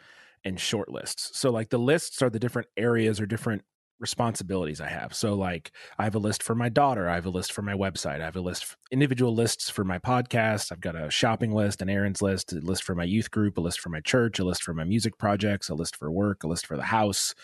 and 0.43 0.59
short 0.59 0.89
lists. 0.89 1.37
So 1.37 1.51
like 1.51 1.69
the 1.69 1.77
lists 1.77 2.21
are 2.21 2.29
the 2.29 2.39
different 2.39 2.67
areas 2.77 3.19
or 3.19 3.25
different 3.25 3.63
responsibilities 3.99 4.79
I 4.79 4.87
have. 4.87 5.13
So 5.13 5.33
like 5.33 5.71
I 5.97 6.05
have 6.05 6.15
a 6.15 6.19
list 6.19 6.41
for 6.41 6.55
my 6.55 6.69
daughter, 6.69 7.09
I 7.09 7.15
have 7.15 7.25
a 7.25 7.31
list 7.31 7.51
for 7.51 7.61
my 7.61 7.73
website, 7.73 8.21
I 8.21 8.25
have 8.25 8.37
a 8.37 8.41
list 8.41 8.77
individual 8.91 9.35
lists 9.35 9.69
for 9.69 9.83
my 9.83 9.99
podcast, 9.99 10.71
I've 10.71 10.79
got 10.79 10.95
a 10.95 11.11
shopping 11.11 11.51
list, 11.51 11.81
an 11.81 11.89
errands 11.89 12.21
list, 12.21 12.53
a 12.53 12.59
list 12.59 12.83
for 12.83 12.95
my 12.95 13.03
youth 13.03 13.29
group, 13.29 13.57
a 13.57 13.61
list 13.61 13.81
for 13.81 13.89
my 13.89 13.99
church, 13.99 14.39
a 14.39 14.45
list 14.45 14.63
for 14.63 14.73
my 14.73 14.85
music 14.85 15.17
projects, 15.17 15.69
a 15.69 15.75
list 15.75 15.97
for 15.97 16.09
work, 16.09 16.43
a 16.43 16.47
list 16.47 16.65
for 16.65 16.77
the 16.77 16.83
house, 16.83 17.35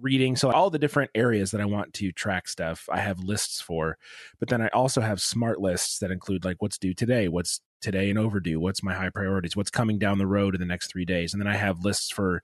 reading. 0.00 0.36
So 0.36 0.50
all 0.50 0.70
the 0.70 0.78
different 0.78 1.10
areas 1.14 1.50
that 1.50 1.60
I 1.60 1.64
want 1.64 1.94
to 1.94 2.12
track 2.12 2.48
stuff, 2.48 2.88
I 2.90 3.00
have 3.00 3.20
lists 3.20 3.60
for. 3.60 3.98
But 4.38 4.48
then 4.48 4.60
I 4.62 4.68
also 4.68 5.00
have 5.00 5.20
smart 5.20 5.60
lists 5.60 5.98
that 5.98 6.10
include 6.10 6.44
like 6.44 6.60
what's 6.60 6.78
due 6.78 6.94
today, 6.94 7.28
what's 7.28 7.60
today 7.80 8.10
and 8.10 8.18
overdue, 8.18 8.60
what's 8.60 8.82
my 8.82 8.94
high 8.94 9.10
priorities, 9.10 9.56
what's 9.56 9.70
coming 9.70 9.98
down 9.98 10.18
the 10.18 10.26
road 10.26 10.54
in 10.54 10.60
the 10.60 10.66
next 10.66 10.90
3 10.90 11.04
days. 11.04 11.32
And 11.32 11.40
then 11.40 11.46
I 11.46 11.56
have 11.56 11.84
lists 11.84 12.10
for 12.10 12.42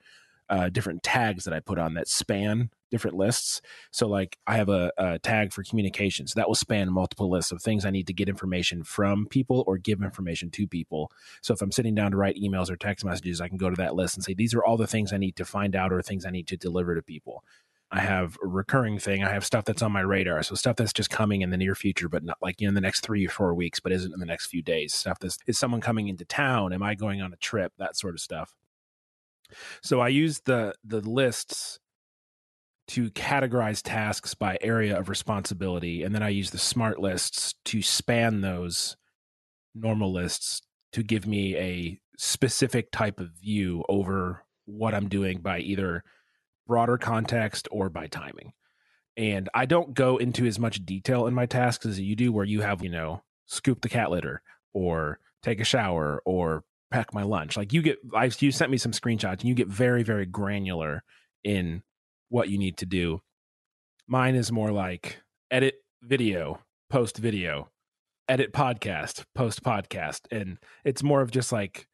uh, 0.54 0.68
different 0.68 1.02
tags 1.02 1.44
that 1.44 1.52
I 1.52 1.58
put 1.58 1.80
on 1.80 1.94
that 1.94 2.06
span 2.06 2.70
different 2.90 3.16
lists. 3.16 3.60
So, 3.90 4.06
like, 4.06 4.38
I 4.46 4.56
have 4.56 4.68
a, 4.68 4.92
a, 4.96 5.18
tag 5.18 5.52
for 5.52 5.64
communications 5.64 6.34
that 6.34 6.46
will 6.46 6.54
span 6.54 6.92
multiple 6.92 7.28
lists 7.28 7.50
of 7.50 7.60
things 7.60 7.84
I 7.84 7.90
need 7.90 8.06
to 8.06 8.12
get 8.12 8.28
information 8.28 8.84
from 8.84 9.26
people 9.26 9.64
or 9.66 9.78
give 9.78 10.00
information 10.00 10.48
to 10.52 10.68
people. 10.68 11.10
So, 11.42 11.54
if 11.54 11.60
I'm 11.60 11.72
sitting 11.72 11.96
down 11.96 12.12
to 12.12 12.16
write 12.16 12.36
emails 12.36 12.70
or 12.70 12.76
text 12.76 13.04
messages, 13.04 13.40
I 13.40 13.48
can 13.48 13.56
go 13.56 13.68
to 13.68 13.74
that 13.76 13.96
list 13.96 14.14
and 14.14 14.22
say, 14.22 14.32
these 14.32 14.54
are 14.54 14.62
all 14.62 14.76
the 14.76 14.86
things 14.86 15.12
I 15.12 15.16
need 15.16 15.34
to 15.36 15.44
find 15.44 15.74
out 15.74 15.92
or 15.92 16.00
things 16.02 16.24
I 16.24 16.30
need 16.30 16.46
to 16.46 16.56
deliver 16.56 16.94
to 16.94 17.02
people. 17.02 17.42
I 17.90 17.98
have 17.98 18.38
a 18.40 18.46
recurring 18.46 19.00
thing. 19.00 19.24
I 19.24 19.32
have 19.32 19.44
stuff 19.44 19.64
that's 19.64 19.82
on 19.82 19.90
my 19.90 20.00
radar. 20.02 20.44
So 20.44 20.54
stuff 20.54 20.76
that's 20.76 20.92
just 20.92 21.10
coming 21.10 21.42
in 21.42 21.50
the 21.50 21.56
near 21.56 21.74
future, 21.74 22.08
but 22.08 22.22
not 22.22 22.38
like 22.40 22.60
you 22.60 22.68
in 22.68 22.74
the 22.74 22.80
next 22.80 23.00
three 23.00 23.26
or 23.26 23.30
four 23.30 23.54
weeks, 23.54 23.80
but 23.80 23.90
isn't 23.90 24.12
in 24.12 24.20
the 24.20 24.26
next 24.26 24.46
few 24.46 24.62
days. 24.62 24.94
Stuff 24.94 25.18
that's 25.18 25.38
is 25.48 25.58
someone 25.58 25.80
coming 25.80 26.06
into 26.06 26.24
town? 26.24 26.72
Am 26.72 26.82
I 26.82 26.94
going 26.94 27.20
on 27.22 27.32
a 27.32 27.36
trip? 27.36 27.72
That 27.78 27.96
sort 27.96 28.14
of 28.14 28.20
stuff. 28.20 28.54
So 29.82 30.00
I 30.00 30.08
use 30.08 30.40
the 30.40 30.74
the 30.84 31.00
lists 31.00 31.78
to 32.88 33.10
categorize 33.10 33.80
tasks 33.82 34.34
by 34.34 34.58
area 34.60 34.98
of 34.98 35.08
responsibility, 35.08 36.02
and 36.02 36.14
then 36.14 36.22
I 36.22 36.28
use 36.28 36.50
the 36.50 36.58
smart 36.58 37.00
lists 37.00 37.54
to 37.66 37.82
span 37.82 38.40
those 38.40 38.96
normal 39.74 40.12
lists 40.12 40.62
to 40.92 41.02
give 41.02 41.26
me 41.26 41.56
a 41.56 42.00
specific 42.16 42.90
type 42.92 43.20
of 43.20 43.30
view 43.30 43.84
over 43.88 44.44
what 44.66 44.94
I'm 44.94 45.08
doing 45.08 45.38
by 45.40 45.58
either 45.60 46.04
broader 46.66 46.98
context 46.98 47.68
or 47.70 47.88
by 47.88 48.06
timing. 48.06 48.52
And 49.16 49.48
I 49.54 49.66
don't 49.66 49.94
go 49.94 50.16
into 50.16 50.46
as 50.46 50.58
much 50.58 50.84
detail 50.84 51.26
in 51.26 51.34
my 51.34 51.46
tasks 51.46 51.86
as 51.86 52.00
you 52.00 52.16
do, 52.16 52.32
where 52.32 52.44
you 52.44 52.60
have, 52.62 52.82
you 52.82 52.90
know, 52.90 53.22
scoop 53.46 53.80
the 53.80 53.88
cat 53.88 54.10
litter 54.10 54.42
or 54.72 55.18
take 55.42 55.60
a 55.60 55.64
shower 55.64 56.22
or 56.24 56.64
pack 56.94 57.12
my 57.12 57.24
lunch. 57.24 57.56
Like 57.56 57.72
you 57.72 57.82
get, 57.82 57.98
I 58.14 58.30
you 58.38 58.52
sent 58.52 58.70
me 58.70 58.78
some 58.78 58.92
screenshots, 58.92 59.40
and 59.40 59.44
you 59.44 59.54
get 59.54 59.66
very, 59.66 60.04
very 60.04 60.26
granular 60.26 61.02
in 61.42 61.82
what 62.28 62.48
you 62.48 62.56
need 62.56 62.76
to 62.78 62.86
do. 62.86 63.20
Mine 64.06 64.36
is 64.36 64.52
more 64.52 64.70
like 64.70 65.18
edit 65.50 65.74
video, 66.02 66.60
post 66.90 67.18
video, 67.18 67.68
edit 68.28 68.52
podcast, 68.52 69.24
post 69.34 69.64
podcast, 69.64 70.20
and 70.30 70.58
it's 70.84 71.02
more 71.02 71.20
of 71.20 71.32
just 71.32 71.50
like 71.50 71.88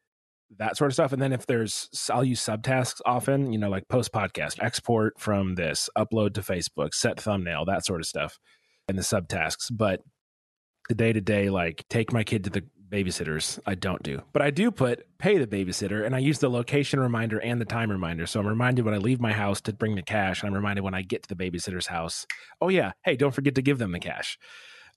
that 0.59 0.77
sort 0.77 0.91
of 0.91 0.93
stuff. 0.93 1.13
And 1.13 1.21
then 1.21 1.33
if 1.33 1.47
there's, 1.47 1.89
I'll 2.11 2.23
use 2.23 2.45
subtasks 2.45 3.01
often, 3.03 3.51
you 3.51 3.57
know, 3.57 3.69
like 3.69 3.87
post 3.87 4.11
podcast, 4.13 4.61
export 4.61 5.19
from 5.19 5.55
this, 5.55 5.89
upload 5.97 6.35
to 6.35 6.41
Facebook, 6.41 6.93
set 6.93 7.19
thumbnail, 7.19 7.65
that 7.65 7.85
sort 7.85 8.01
of 8.01 8.05
stuff, 8.05 8.37
and 8.87 8.97
the 8.99 9.01
subtasks. 9.01 9.71
But 9.71 10.01
the 10.89 10.95
day 10.95 11.11
to 11.11 11.21
day, 11.21 11.49
like 11.49 11.85
take 11.89 12.13
my 12.13 12.23
kid 12.23 12.43
to 12.43 12.49
the 12.51 12.63
babysitters 12.91 13.59
I 13.65 13.75
don't 13.75 14.03
do. 14.03 14.21
But 14.33 14.41
I 14.41 14.49
do 14.51 14.69
put 14.69 15.07
pay 15.17 15.37
the 15.37 15.47
babysitter 15.47 16.05
and 16.05 16.15
I 16.15 16.19
use 16.19 16.39
the 16.39 16.49
location 16.49 16.99
reminder 16.99 17.39
and 17.39 17.61
the 17.61 17.65
time 17.65 17.89
reminder. 17.89 18.27
So 18.27 18.39
I'm 18.39 18.47
reminded 18.47 18.85
when 18.85 18.93
I 18.93 18.97
leave 18.97 19.21
my 19.21 19.31
house 19.31 19.61
to 19.61 19.73
bring 19.73 19.95
the 19.95 20.01
cash 20.01 20.41
and 20.41 20.49
I'm 20.49 20.55
reminded 20.55 20.83
when 20.83 20.93
I 20.93 21.01
get 21.01 21.23
to 21.23 21.33
the 21.33 21.35
babysitter's 21.35 21.87
house, 21.87 22.27
oh 22.59 22.69
yeah, 22.69 22.91
hey, 23.03 23.15
don't 23.15 23.33
forget 23.33 23.55
to 23.55 23.61
give 23.61 23.77
them 23.77 23.91
the 23.91 23.99
cash. 23.99 24.37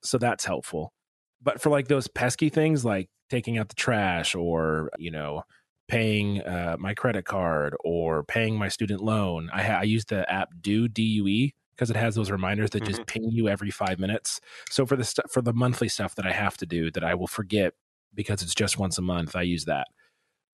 So 0.03 0.19
that's 0.19 0.45
helpful. 0.45 0.93
But 1.41 1.61
for 1.61 1.71
like 1.71 1.89
those 1.89 2.09
pesky 2.09 2.49
things 2.49 2.85
like 2.85 3.09
taking 3.31 3.59
out 3.59 3.69
the 3.69 3.75
trash 3.75 4.35
or, 4.35 4.91
you 4.99 5.11
know, 5.11 5.43
paying 5.87 6.41
uh, 6.43 6.77
my 6.79 6.95
credit 6.95 7.27
card 7.27 7.77
or 7.85 8.25
paying 8.25 8.57
my 8.57 8.69
student 8.69 9.03
loan, 9.03 9.51
I, 9.53 9.63
ha- 9.63 9.79
I 9.81 9.83
use 9.83 10.07
the 10.07 10.31
app 10.33 10.49
Due 10.61 10.89
D 10.89 11.03
U 11.03 11.29
E 11.29 11.55
because 11.75 11.91
it 11.91 11.97
has 11.97 12.15
those 12.15 12.31
reminders 12.31 12.71
that 12.71 12.83
mm-hmm. 12.85 12.93
just 12.93 13.07
ping 13.07 13.31
you 13.31 13.49
every 13.49 13.71
five 13.71 13.99
minutes. 13.99 14.41
So 14.71 14.87
for 14.87 14.97
the 14.97 15.05
st- 15.05 15.31
for 15.31 15.43
the 15.43 15.53
monthly 15.53 15.89
stuff 15.89 16.15
that 16.15 16.27
I 16.27 16.33
have 16.33 16.57
to 16.59 16.67
do 16.67 16.91
that 16.93 17.05
I 17.05 17.15
will 17.15 17.27
forget 17.27 17.75
because 18.14 18.42
it's 18.42 18.54
just 18.54 18.78
once 18.78 18.99
a 18.99 19.02
month. 19.02 19.37
I 19.37 19.42
use 19.42 19.64
that. 19.66 19.87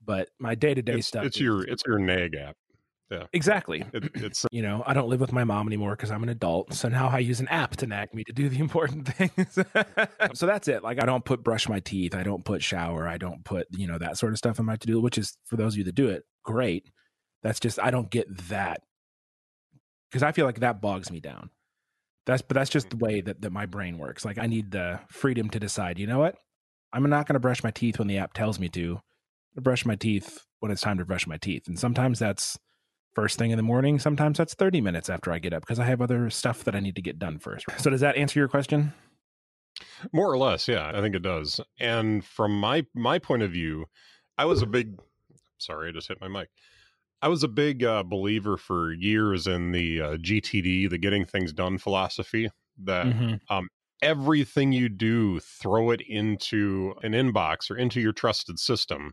But 0.04 0.28
my 0.38 0.54
day 0.54 0.74
to 0.74 0.82
day 0.82 1.00
stuff. 1.00 1.24
It's 1.24 1.36
is, 1.36 1.42
your 1.42 1.62
it's 1.62 1.82
your 1.86 1.98
nag 1.98 2.34
app. 2.34 2.56
Yeah. 3.10 3.24
Exactly. 3.32 3.84
It, 3.92 4.10
it's 4.14 4.46
you 4.52 4.62
know 4.62 4.84
I 4.86 4.94
don't 4.94 5.08
live 5.08 5.20
with 5.20 5.32
my 5.32 5.42
mom 5.42 5.66
anymore 5.66 5.96
because 5.96 6.12
I'm 6.12 6.22
an 6.22 6.28
adult, 6.28 6.72
so 6.74 6.88
now 6.88 7.08
I 7.08 7.18
use 7.18 7.40
an 7.40 7.48
app 7.48 7.76
to 7.78 7.86
nag 7.86 8.14
me 8.14 8.22
to 8.24 8.32
do 8.32 8.48
the 8.48 8.58
important 8.60 9.08
things. 9.08 9.58
so 10.34 10.46
that's 10.46 10.68
it. 10.68 10.84
Like 10.84 11.02
I 11.02 11.06
don't 11.06 11.24
put 11.24 11.42
brush 11.42 11.68
my 11.68 11.80
teeth, 11.80 12.14
I 12.14 12.22
don't 12.22 12.44
put 12.44 12.62
shower, 12.62 13.08
I 13.08 13.18
don't 13.18 13.44
put 13.44 13.66
you 13.72 13.88
know 13.88 13.98
that 13.98 14.16
sort 14.16 14.32
of 14.32 14.38
stuff 14.38 14.58
in 14.58 14.64
my 14.64 14.76
to 14.76 14.86
do. 14.86 15.00
Which 15.00 15.18
is 15.18 15.36
for 15.44 15.56
those 15.56 15.74
of 15.74 15.78
you 15.78 15.84
that 15.84 15.94
do 15.94 16.08
it, 16.08 16.22
great. 16.44 16.88
That's 17.42 17.58
just 17.58 17.80
I 17.80 17.90
don't 17.90 18.10
get 18.10 18.26
that 18.48 18.82
because 20.10 20.22
I 20.22 20.32
feel 20.32 20.46
like 20.46 20.60
that 20.60 20.80
bogs 20.80 21.10
me 21.10 21.20
down. 21.20 21.50
That's 22.26 22.42
but 22.42 22.54
that's 22.54 22.70
just 22.70 22.90
the 22.90 22.96
way 22.96 23.18
mm-hmm. 23.18 23.26
that 23.26 23.42
that 23.42 23.52
my 23.52 23.66
brain 23.66 23.98
works. 23.98 24.24
Like 24.24 24.38
I 24.38 24.46
need 24.46 24.70
the 24.70 25.00
freedom 25.08 25.50
to 25.50 25.58
decide. 25.58 25.98
You 25.98 26.06
know 26.06 26.20
what? 26.20 26.36
I'm 26.92 27.08
not 27.08 27.26
going 27.26 27.34
to 27.34 27.40
brush 27.40 27.62
my 27.62 27.70
teeth 27.70 27.98
when 27.98 28.08
the 28.08 28.18
app 28.18 28.32
tells 28.32 28.58
me 28.58 28.68
to. 28.70 29.00
I 29.56 29.60
brush 29.60 29.84
my 29.84 29.96
teeth 29.96 30.44
when 30.60 30.70
it's 30.70 30.80
time 30.80 30.98
to 30.98 31.04
brush 31.04 31.26
my 31.26 31.36
teeth. 31.36 31.66
And 31.66 31.78
sometimes 31.78 32.18
that's 32.18 32.58
first 33.14 33.38
thing 33.38 33.50
in 33.50 33.56
the 33.56 33.62
morning. 33.62 33.98
Sometimes 33.98 34.38
that's 34.38 34.54
30 34.54 34.80
minutes 34.80 35.08
after 35.08 35.32
I 35.32 35.38
get 35.38 35.52
up 35.52 35.62
because 35.62 35.78
I 35.78 35.84
have 35.84 36.00
other 36.00 36.30
stuff 36.30 36.64
that 36.64 36.74
I 36.74 36.80
need 36.80 36.96
to 36.96 37.02
get 37.02 37.18
done 37.18 37.38
first. 37.38 37.66
So 37.78 37.90
does 37.90 38.00
that 38.00 38.16
answer 38.16 38.38
your 38.38 38.48
question? 38.48 38.92
More 40.12 40.30
or 40.30 40.38
less, 40.38 40.68
yeah, 40.68 40.90
I 40.94 41.00
think 41.00 41.14
it 41.14 41.22
does. 41.22 41.60
And 41.78 42.24
from 42.24 42.58
my 42.58 42.84
my 42.94 43.18
point 43.18 43.42
of 43.42 43.50
view, 43.50 43.86
I 44.36 44.44
was 44.44 44.62
a 44.62 44.66
big 44.66 45.00
sorry, 45.58 45.88
I 45.88 45.92
just 45.92 46.08
hit 46.08 46.20
my 46.20 46.28
mic. 46.28 46.48
I 47.22 47.28
was 47.28 47.42
a 47.42 47.48
big 47.48 47.84
uh, 47.84 48.02
believer 48.02 48.56
for 48.56 48.92
years 48.92 49.46
in 49.46 49.72
the 49.72 50.00
uh, 50.00 50.16
GTD, 50.16 50.88
the 50.88 50.98
getting 50.98 51.26
things 51.26 51.52
done 51.52 51.78
philosophy. 51.78 52.50
That 52.82 53.06
mm-hmm. 53.06 53.54
um, 53.54 53.68
everything 54.02 54.72
you 54.72 54.88
do, 54.88 55.40
throw 55.40 55.90
it 55.90 56.00
into 56.00 56.94
an 57.02 57.12
inbox 57.12 57.70
or 57.70 57.76
into 57.76 58.00
your 58.00 58.12
trusted 58.12 58.58
system, 58.58 59.12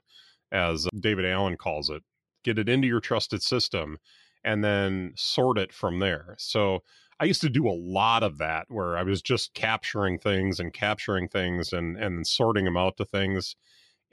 as 0.51 0.88
David 1.00 1.25
Allen 1.25 1.58
calls 1.58 1.89
it. 1.89 2.03
Get 2.44 2.60
it 2.60 2.70
into 2.70 2.88
your 2.88 3.01
trusted 3.01 3.41
system 3.41 3.98
and 4.44 4.63
then 4.63 5.13
sort 5.15 5.58
it 5.58 5.74
from 5.74 6.00
there. 6.00 6.36
So 6.38 6.79
I 7.20 7.25
used 7.25 7.41
to 7.41 7.50
do 7.50 7.67
a 7.67 7.72
lot 7.72 8.24
of 8.24 8.38
that 8.38 8.65
where 8.70 8.98
I 8.98 9.03
was 9.03 9.22
just 9.22 9.53
capturing 9.53 10.20
things 10.20 10.60
and 10.60 10.72
capturing 10.72 11.27
things 11.27 11.74
and 11.74 11.98
and 11.98 12.25
sorting 12.25 12.65
them 12.65 12.77
out 12.77 12.98
to 12.98 13.06
things. 13.06 13.56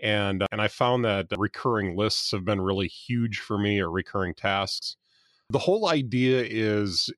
And 0.02 0.44
and 0.50 0.60
I 0.60 0.68
found 0.68 1.04
that 1.04 1.28
recurring 1.36 1.96
lists 1.96 2.32
have 2.32 2.44
been 2.44 2.60
really 2.60 2.88
huge 2.88 3.38
for 3.38 3.58
me 3.58 3.78
or 3.80 3.90
recurring 3.90 4.34
tasks. 4.34 4.96
The 5.50 5.58
whole 5.58 5.88
idea 5.88 6.42
is 6.42 7.10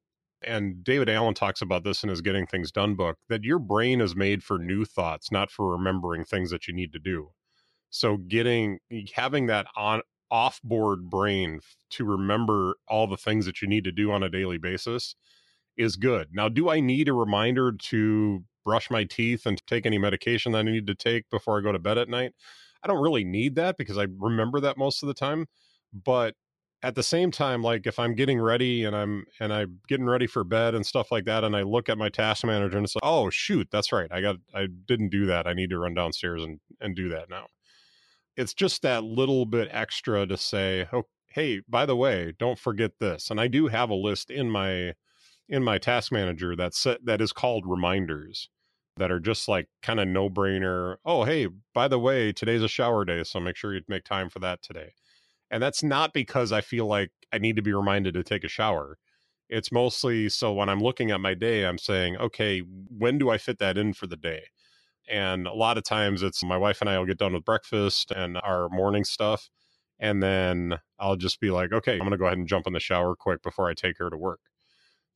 and 0.43 0.85
David 0.85 1.09
Allen 1.09 1.35
talks 1.35 1.62
about 1.62 1.85
this 1.85 2.02
in 2.02 2.09
his 2.09 2.21
Getting 2.21 2.47
Things 2.47 2.71
Done 2.71 2.95
book 2.95 3.16
that 3.28 3.45
your 3.45 3.59
brain 3.59 4.00
is 4.00 4.14
made 4.14 4.43
for 4.43 4.59
new 4.59 4.85
thoughts, 4.85 5.33
not 5.33 5.50
for 5.50 5.71
remembering 5.71 6.25
things 6.25 6.50
that 6.50 6.69
you 6.69 6.75
need 6.75 6.93
to 6.93 6.99
do. 6.99 7.31
So 7.90 8.16
getting 8.16 8.78
having 9.14 9.47
that 9.47 9.66
on 9.76 10.02
off-board 10.31 11.09
brain 11.09 11.61
to 11.90 12.05
remember 12.05 12.76
all 12.88 13.07
the 13.07 13.16
things 13.16 13.47
that 13.47 13.62
you 13.62 13.69
need 13.69 13.85
to 13.85 13.93
do 13.93 14.11
on 14.11 14.23
a 14.23 14.28
daily 14.28 14.59
basis 14.59 15.14
is 15.76 15.97
good. 15.97 16.28
Now, 16.33 16.49
do 16.49 16.69
I 16.69 16.81
need 16.81 17.09
a 17.09 17.12
reminder 17.12 17.73
to 17.73 18.45
brush 18.64 18.90
my 18.90 19.05
teeth 19.05 19.47
and 19.47 19.64
take 19.66 19.87
any 19.87 19.99
medication 19.99 20.52
that 20.52 20.59
I 20.59 20.62
need 20.62 20.87
to 20.88 20.95
take 20.95 21.31
before 21.31 21.59
I 21.59 21.62
go 21.62 21.73
to 21.73 21.78
bed 21.78 21.99
at 21.99 22.09
night? 22.09 22.33
I 22.83 22.88
don't 22.88 23.02
really 23.02 23.25
need 23.25 23.55
that 23.55 23.76
because 23.76 23.99
I 23.99 24.07
remember 24.19 24.61
that 24.61 24.76
most 24.76 25.02
of 25.02 25.07
the 25.07 25.14
time. 25.14 25.47
But 25.93 26.35
at 26.83 26.95
the 26.95 27.02
same 27.02 27.30
time, 27.30 27.62
like 27.62 27.87
if 27.87 27.99
I'm 27.99 28.14
getting 28.14 28.40
ready 28.40 28.85
and 28.85 28.95
I'm 28.95 29.25
and 29.40 29.52
I'm 29.52 29.80
getting 29.88 30.06
ready 30.06 30.26
for 30.26 30.45
bed 30.45 30.75
and 30.75 30.85
stuff 30.85 31.11
like 31.11 31.25
that, 31.25 31.45
and 31.45 31.56
I 31.56 31.62
look 31.62 31.88
at 31.88 31.99
my 31.99 32.09
task 32.09 32.45
manager 32.45 32.76
and 32.76 32.85
it's 32.85 32.95
like, 32.95 33.04
oh 33.04 33.30
shoot, 33.30 33.68
that's 33.71 33.92
right. 33.92 34.11
I 34.12 34.21
got 34.21 34.37
I 34.54 34.66
didn't 34.87 35.11
do 35.11 35.26
that. 35.26 35.47
I 35.47 35.54
need 35.54 35.71
to 35.71 35.78
run 35.78 35.95
downstairs 35.95 36.42
and 36.42 36.61
and 36.80 36.95
do 36.95 37.09
that 37.11 37.30
now. 37.30 37.47
It's 38.37 38.54
just 38.54 38.83
that 38.83 39.04
little 39.04 39.47
bit 39.47 39.68
extra 39.73 40.26
to 40.26 40.37
say, 40.37 40.87
oh, 40.92 41.04
hey, 41.28 41.62
by 41.68 41.87
the 41.87 41.97
way, 41.97 42.35
don't 42.38 42.59
forget 42.59 42.99
this. 43.00 43.30
And 43.30 43.40
I 43.40 43.49
do 43.49 43.68
have 43.68 43.90
a 43.90 43.95
list 43.95 44.30
in 44.30 44.50
my 44.50 44.95
in 45.49 45.62
my 45.62 45.78
task 45.78 46.12
manager 46.12 46.56
that's 46.56 46.78
set, 46.78 47.04
that 47.04 47.21
is 47.21 47.33
called 47.33 47.64
reminders 47.66 48.50
that 48.97 49.11
are 49.11 49.21
just 49.21 49.49
like 49.49 49.68
kind 49.83 50.00
of 50.00 50.09
no 50.09 50.28
brainer. 50.28 50.97
Oh, 51.04 51.25
hey, 51.25 51.49
by 51.75 51.88
the 51.88 51.99
way, 51.99 52.33
today's 52.33 52.62
a 52.62 52.68
shower 52.68 53.04
day, 53.04 53.25
so 53.25 53.40
make 53.40 53.56
sure 53.56 53.75
you 53.75 53.83
make 53.88 54.04
time 54.04 54.28
for 54.30 54.40
that 54.40 54.62
today. 54.62 54.92
And 55.50 55.62
that's 55.62 55.83
not 55.83 56.12
because 56.12 56.53
I 56.53 56.61
feel 56.61 56.87
like 56.87 57.11
I 57.33 57.38
need 57.38 57.57
to 57.57 57.62
be 57.62 57.73
reminded 57.73 58.15
to 58.15 58.23
take 58.25 58.45
a 58.45 58.49
shower. 58.49 58.99
It's 59.49 59.71
mostly 59.71 60.29
so 60.29 60.53
when 60.53 60.69
I'm 60.69 60.81
looking 60.81 61.11
at 61.11 61.21
my 61.21 61.35
day, 61.35 61.65
I'm 61.65 61.79
saying, 61.79 62.17
okay, 62.17 62.61
when 62.61 63.19
do 63.19 63.31
I 63.31 63.38
fit 63.38 63.59
that 63.59 63.79
in 63.79 63.93
for 63.95 64.07
the 64.07 64.17
day? 64.17 64.43
And 65.09 65.47
a 65.47 65.53
lot 65.53 65.79
of 65.79 65.85
times 65.85 66.23
it's 66.23 66.43
my 66.43 66.57
wife 66.57 66.81
and 66.81 66.91
I 66.91 66.99
will 66.99 67.07
get 67.07 67.19
done 67.19 67.33
with 67.35 67.45
breakfast 67.45 68.11
and 68.11 68.38
our 68.43 68.69
morning 68.71 69.05
stuff. 69.05 69.49
And 70.00 70.23
then 70.23 70.79
I'll 70.99 71.17
just 71.17 71.41
be 71.41 71.50
like, 71.50 71.73
okay, 71.73 71.93
I'm 71.93 72.00
going 72.00 72.11
to 72.11 72.17
go 72.19 72.26
ahead 72.26 72.38
and 72.38 72.49
jump 72.49 72.67
in 72.67 72.73
the 72.73 72.81
shower 72.81 73.15
quick 73.15 73.43
before 73.43 73.71
I 73.71 73.75
take 73.75 73.99
her 73.99 74.11
to 74.11 74.17
work. 74.17 74.41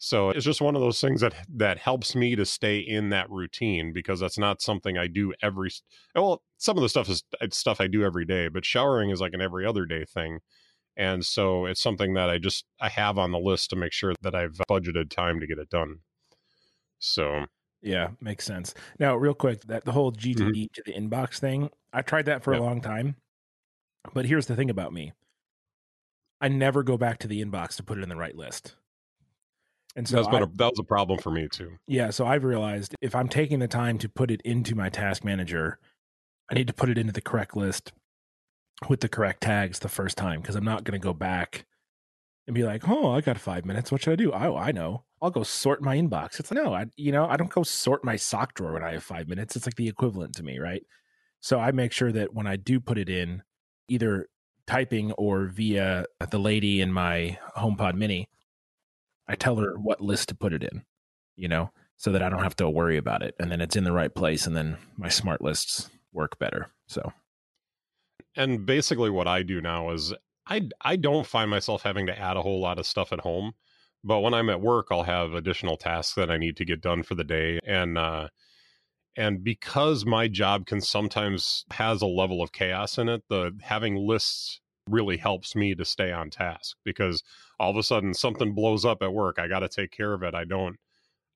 So 0.02 0.30
it's 0.30 0.47
just 0.47 0.62
one 0.62 0.75
of 0.75 0.80
those 0.80 0.99
things 0.99 1.21
that 1.21 1.35
that 1.57 1.76
helps 1.76 2.14
me 2.14 2.35
to 2.35 2.47
stay 2.47 2.78
in 2.78 3.11
that 3.11 3.28
routine 3.28 3.92
because 3.92 4.19
that's 4.19 4.38
not 4.38 4.62
something 4.62 4.97
I 4.97 5.07
do 5.07 5.35
every 5.42 5.69
well 6.14 6.42
some 6.57 6.78
of 6.78 6.83
the 6.83 6.88
stuff 6.88 7.11
is 7.11 7.23
stuff 7.52 7.83
I 7.83 7.87
do 7.87 8.02
every 8.02 8.25
day, 8.25 8.49
but 8.49 8.64
showering 8.64 9.11
is 9.11 9.21
like 9.21 9.35
an 9.35 9.42
every 9.42 9.66
other 9.66 9.85
day 9.85 10.07
thing. 10.07 10.38
And 10.97 11.23
so 11.23 11.66
it's 11.66 11.83
something 11.83 12.14
that 12.14 12.30
I 12.30 12.38
just 12.38 12.64
I 12.80 12.88
have 12.88 13.19
on 13.19 13.30
the 13.30 13.38
list 13.38 13.69
to 13.71 13.76
make 13.76 13.92
sure 13.92 14.14
that 14.23 14.35
I've 14.35 14.59
budgeted 14.71 15.11
time 15.11 15.38
to 15.38 15.47
get 15.47 15.59
it 15.59 15.69
done. 15.69 15.97
So 16.99 17.45
yeah, 17.83 18.09
makes 18.23 18.47
sense. 18.47 18.73
Now, 18.99 19.16
real 19.16 19.35
quick, 19.35 19.61
that 19.66 19.85
the 19.85 19.92
whole 19.92 20.12
GTD 20.12 20.37
mm-hmm. 20.37 20.64
to 20.73 20.83
the 20.87 20.95
inbox 20.95 21.38
thing, 21.38 21.69
I 21.92 22.00
tried 22.00 22.25
that 22.25 22.42
for 22.42 22.54
yep. 22.54 22.62
a 22.62 22.64
long 22.64 22.80
time. 22.80 23.16
But 24.14 24.25
here's 24.25 24.47
the 24.47 24.57
thing 24.57 24.71
about 24.71 24.95
me. 24.95 25.12
I 26.40 26.49
never 26.49 26.83
go 26.83 26.97
back 26.97 27.19
to 27.19 27.28
the 27.28 27.45
inbox 27.45 27.76
to 27.76 27.83
put 27.83 27.99
it 27.99 28.02
in 28.02 28.09
the 28.09 28.16
right 28.16 28.35
list. 28.35 28.76
And 30.00 30.09
so 30.09 30.30
I, 30.30 30.40
a, 30.40 30.47
that 30.47 30.71
was 30.71 30.78
a 30.78 30.85
problem 30.85 31.19
for 31.19 31.30
me 31.30 31.47
too. 31.52 31.73
Yeah. 31.87 32.09
So 32.09 32.26
I've 32.26 32.42
realized 32.45 32.95
if 33.02 33.14
I'm 33.14 33.28
taking 33.28 33.59
the 33.59 33.69
time 33.69 33.99
to 33.99 34.09
put 34.09 34.30
it 34.30 34.40
into 34.47 34.75
my 34.75 34.88
task 34.88 35.25
manager, 35.25 35.78
I 36.50 36.54
need 36.54 36.69
to 36.69 36.73
put 36.73 36.88
it 36.88 36.97
into 36.97 37.12
the 37.12 37.21
correct 37.21 37.54
list 37.54 37.92
with 38.88 39.00
the 39.00 39.11
correct 39.11 39.42
tags 39.42 39.80
the 39.80 39.90
first 39.90 40.16
time 40.16 40.40
because 40.40 40.57
I'm 40.57 40.64
not 40.64 40.85
going 40.85 40.99
to 40.99 41.04
go 41.04 41.12
back 41.12 41.66
and 42.47 42.54
be 42.54 42.62
like, 42.62 42.88
oh, 42.88 43.12
I 43.12 43.21
got 43.21 43.38
five 43.38 43.66
minutes. 43.66 43.92
What 43.92 44.02
should 44.02 44.14
I 44.14 44.16
do? 44.16 44.33
Oh, 44.33 44.57
I 44.57 44.73
know. 44.73 45.04
I'll 45.21 45.30
go 45.30 45.42
sort 45.42 45.83
my 45.83 45.99
inbox. 45.99 46.40
It's 46.40 46.50
like, 46.50 46.64
no, 46.64 46.73
I, 46.73 46.87
you 46.97 47.12
know, 47.12 47.26
I 47.26 47.37
don't 47.37 47.50
go 47.50 47.62
sort 47.62 48.02
my 48.02 48.16
sock 48.16 48.54
drawer 48.54 48.73
when 48.73 48.83
I 48.83 48.92
have 48.92 49.04
five 49.04 49.28
minutes. 49.28 49.54
It's 49.54 49.66
like 49.66 49.76
the 49.76 49.88
equivalent 49.88 50.35
to 50.37 50.42
me, 50.42 50.59
right? 50.59 50.83
So 51.40 51.61
I 51.61 51.73
make 51.73 51.92
sure 51.92 52.11
that 52.11 52.33
when 52.33 52.47
I 52.47 52.57
do 52.57 52.80
put 52.80 52.97
it 52.97 53.11
in, 53.11 53.42
either 53.88 54.28
typing 54.66 55.12
or 55.12 55.49
via 55.49 56.07
the 56.30 56.38
lady 56.38 56.80
in 56.80 56.90
my 56.90 57.38
HomePod 57.59 57.97
Mini, 57.97 58.30
I 59.31 59.37
tell 59.37 59.57
her 59.57 59.79
what 59.79 60.01
list 60.01 60.29
to 60.31 60.35
put 60.35 60.53
it 60.53 60.65
in, 60.65 60.83
you 61.37 61.47
know, 61.47 61.71
so 61.97 62.11
that 62.11 62.23
I 62.23 62.29
don't 62.29 62.43
have 62.43 62.57
to 62.57 62.69
worry 62.69 62.97
about 62.97 63.23
it. 63.23 63.37
And 63.39 63.51
then 63.51 63.61
it's 63.61 63.77
in 63.77 63.85
the 63.85 63.93
right 63.93 64.13
place. 64.13 64.45
And 64.45 64.57
then 64.57 64.77
my 64.97 65.09
smart 65.09 65.41
lists 65.41 65.89
work 66.13 66.37
better. 66.41 66.73
So, 66.89 67.12
and 68.35 68.66
basically 68.66 69.09
what 69.09 69.29
I 69.29 69.45
do 69.45 69.61
now 69.61 69.90
is 69.90 70.12
I, 70.49 70.69
I 70.81 70.97
don't 70.97 71.27
find 71.27 71.49
myself 71.49 71.83
having 71.83 72.07
to 72.09 72.19
add 72.19 72.37
a 72.37 72.43
whole 72.43 72.61
lot 72.61 72.81
of 72.81 72.87
stuff 72.87 73.12
at 73.12 73.21
home. 73.21 73.53
But 74.03 74.19
when 74.19 74.35
I'm 74.35 74.51
at 74.51 74.61
work, 74.61 74.88
I'll 74.90 75.05
have 75.05 75.35
additional 75.35 75.77
tasks 75.77 76.14
that 76.14 76.31
I 76.31 76.37
need 76.37 76.57
to 76.57 76.64
get 76.64 76.81
done 76.81 77.05
for 77.05 77.14
the 77.14 77.23
day. 77.23 77.61
And, 77.64 77.97
uh, 77.97 78.29
and 79.16 79.45
because 79.45 80.05
my 80.05 80.27
job 80.27 80.66
can 80.66 80.81
sometimes 80.81 81.64
has 81.71 82.03
a 82.03 82.07
level 82.07 82.43
of 82.43 82.51
chaos 82.51 82.99
in 82.99 83.09
it 83.09 83.23
the 83.29 83.53
having 83.61 83.95
lists 83.95 84.61
really 84.90 85.16
helps 85.16 85.55
me 85.55 85.74
to 85.74 85.85
stay 85.85 86.12
on 86.12 86.31
task 86.31 86.76
because 86.85 87.22
all 87.59 87.70
of 87.70 87.76
a 87.76 87.83
sudden 87.83 88.14
something 88.14 88.55
blows 88.55 88.85
up 88.85 89.03
at 89.03 89.12
work 89.12 89.38
i 89.38 89.46
got 89.46 89.61
to 89.61 89.68
take 89.68 89.90
care 89.90 90.12
of 90.12 90.22
it 90.22 90.35
i 90.35 90.44
don't 90.44 90.76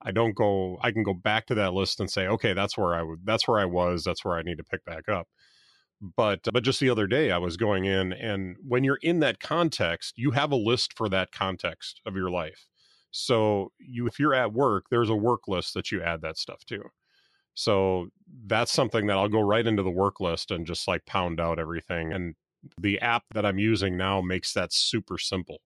i 0.02 0.10
don't 0.10 0.34
go 0.34 0.78
i 0.82 0.90
can 0.90 1.02
go 1.02 1.14
back 1.14 1.46
to 1.46 1.54
that 1.54 1.74
list 1.74 2.00
and 2.00 2.10
say 2.10 2.26
okay 2.26 2.52
that's 2.52 2.76
where 2.76 2.94
i 2.94 3.02
would 3.02 3.20
that's 3.24 3.46
where 3.48 3.58
i 3.58 3.64
was 3.64 4.04
that's 4.04 4.24
where 4.24 4.36
i 4.36 4.42
need 4.42 4.58
to 4.58 4.64
pick 4.64 4.84
back 4.84 5.08
up 5.08 5.28
but 6.16 6.40
but 6.52 6.64
just 6.64 6.80
the 6.80 6.90
other 6.90 7.06
day 7.06 7.30
i 7.30 7.38
was 7.38 7.56
going 7.56 7.84
in 7.84 8.12
and 8.12 8.56
when 8.66 8.84
you're 8.84 8.98
in 9.02 9.20
that 9.20 9.40
context 9.40 10.14
you 10.16 10.32
have 10.32 10.52
a 10.52 10.56
list 10.56 10.92
for 10.96 11.08
that 11.08 11.32
context 11.32 12.00
of 12.04 12.16
your 12.16 12.30
life 12.30 12.66
so 13.10 13.70
you 13.78 14.06
if 14.06 14.18
you're 14.18 14.34
at 14.34 14.52
work 14.52 14.86
there's 14.90 15.10
a 15.10 15.16
work 15.16 15.48
list 15.48 15.74
that 15.74 15.92
you 15.92 16.02
add 16.02 16.20
that 16.20 16.36
stuff 16.36 16.64
to 16.64 16.82
so 17.54 18.08
that's 18.46 18.72
something 18.72 19.06
that 19.06 19.16
I'll 19.16 19.28
go 19.28 19.40
right 19.40 19.66
into 19.66 19.82
the 19.82 19.90
work 19.90 20.20
list 20.20 20.50
and 20.50 20.66
just 20.66 20.86
like 20.88 21.06
pound 21.06 21.40
out 21.40 21.58
everything. 21.58 22.12
And 22.12 22.34
the 22.81 23.00
app 23.00 23.24
that 23.35 23.46
I'm 23.46 23.59
using 23.59 23.96
now 23.96 24.20
makes 24.20 24.53
that 24.55 24.72
super 24.72 25.18
simple. 25.18 25.59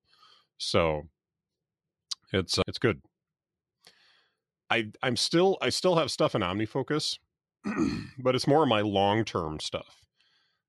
So 0.58 1.02
it's 2.32 2.58
uh, 2.58 2.62
it's 2.66 2.78
good. 2.78 3.00
I 4.70 4.90
I'm 5.02 5.16
still 5.16 5.58
I 5.62 5.70
still 5.70 5.96
have 5.96 6.10
stuff 6.10 6.34
in 6.34 6.42
OmniFocus, 6.42 7.18
but 8.18 8.34
it's 8.34 8.46
more 8.46 8.66
my 8.66 8.80
long-term 8.80 9.60
stuff. 9.60 10.02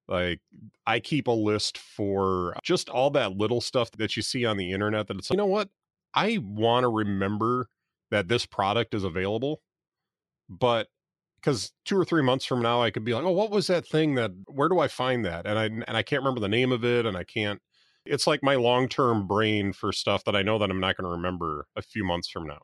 Like 0.08 0.40
I 0.88 1.00
keep 1.00 1.28
a 1.28 1.32
list 1.32 1.78
for 1.78 2.56
just 2.64 2.90
all 2.90 3.12
that 3.12 3.38
little 3.38 3.62
stuff 3.62 3.92
that 3.92 4.16
you 4.16 4.24
see 4.24 4.46
on 4.46 4.58
the 4.58 4.72
internet 4.72 5.08
that 5.08 5.18
it's 5.18 5.30
like, 5.30 5.36
you 5.36 5.38
know 5.38 5.46
what? 5.46 5.70
I 6.16 6.40
want 6.42 6.84
to 6.84 6.90
remember 6.90 7.68
that 8.10 8.28
this 8.28 8.46
product 8.46 8.96
is 8.96 9.04
available, 9.04 9.62
but 10.50 10.88
because 11.42 11.72
two 11.86 11.98
or 11.98 12.06
three 12.06 12.22
months 12.22 12.46
from 12.46 12.62
now 12.62 12.82
I 12.82 12.92
could 12.92 13.04
be 13.04 13.14
like, 13.14 13.24
oh, 13.24 13.32
what 13.32 13.52
was 13.52 13.68
that 13.68 13.88
thing 13.88 14.16
that? 14.16 14.32
Where 14.48 14.70
do 14.70 14.80
I 14.80 14.88
find 14.88 15.26
that? 15.26 15.46
And 15.46 15.58
I 15.60 15.66
and 15.66 15.98
I 15.98 16.04
can't 16.04 16.22
remember 16.22 16.40
the 16.42 16.50
name 16.50 16.72
of 16.72 16.84
it, 16.84 17.06
and 17.06 17.18
I 17.18 17.24
can't. 17.24 17.62
It's 18.06 18.28
like 18.28 18.42
my 18.44 18.56
long 18.56 18.88
term 18.88 19.28
brain 19.28 19.74
for 19.74 19.92
stuff 19.92 20.24
that 20.26 20.36
I 20.36 20.42
know 20.42 20.58
that 20.60 20.70
I'm 20.70 20.80
not 20.80 20.98
going 20.98 21.06
to 21.06 21.16
remember 21.16 21.68
a 21.76 21.82
few 21.82 22.04
months 22.04 22.30
from 22.30 22.48
now. 22.48 22.60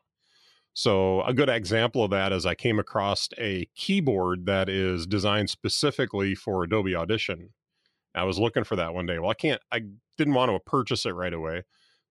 So 0.73 1.21
a 1.23 1.33
good 1.33 1.49
example 1.49 2.03
of 2.03 2.11
that 2.11 2.33
is 2.33 2.45
I 2.45 2.55
came 2.55 2.79
across 2.79 3.29
a 3.37 3.67
keyboard 3.75 4.45
that 4.45 4.67
is 4.67 5.07
designed 5.07 5.49
specifically 5.49 6.35
for 6.35 6.63
Adobe 6.63 6.95
Audition. 6.95 7.51
I 8.13 8.23
was 8.23 8.39
looking 8.39 8.65
for 8.65 8.75
that 8.75 8.93
one 8.93 9.05
day. 9.05 9.19
Well, 9.19 9.31
I 9.31 9.35
can't. 9.35 9.61
I 9.71 9.81
didn't 10.17 10.33
want 10.33 10.51
to 10.51 10.59
purchase 10.69 11.05
it 11.05 11.11
right 11.11 11.33
away 11.33 11.63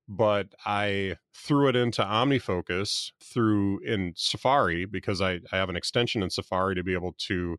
but 0.08 0.48
I 0.66 1.16
threw 1.34 1.68
it 1.68 1.76
into 1.76 2.02
OmniFocus 2.02 3.12
through 3.22 3.80
in 3.80 4.12
Safari 4.16 4.84
because 4.84 5.20
I, 5.20 5.40
I 5.50 5.56
have 5.56 5.70
an 5.70 5.76
extension 5.76 6.22
in 6.22 6.30
Safari 6.30 6.74
to 6.74 6.84
be 6.84 6.92
able 6.92 7.14
to 7.18 7.56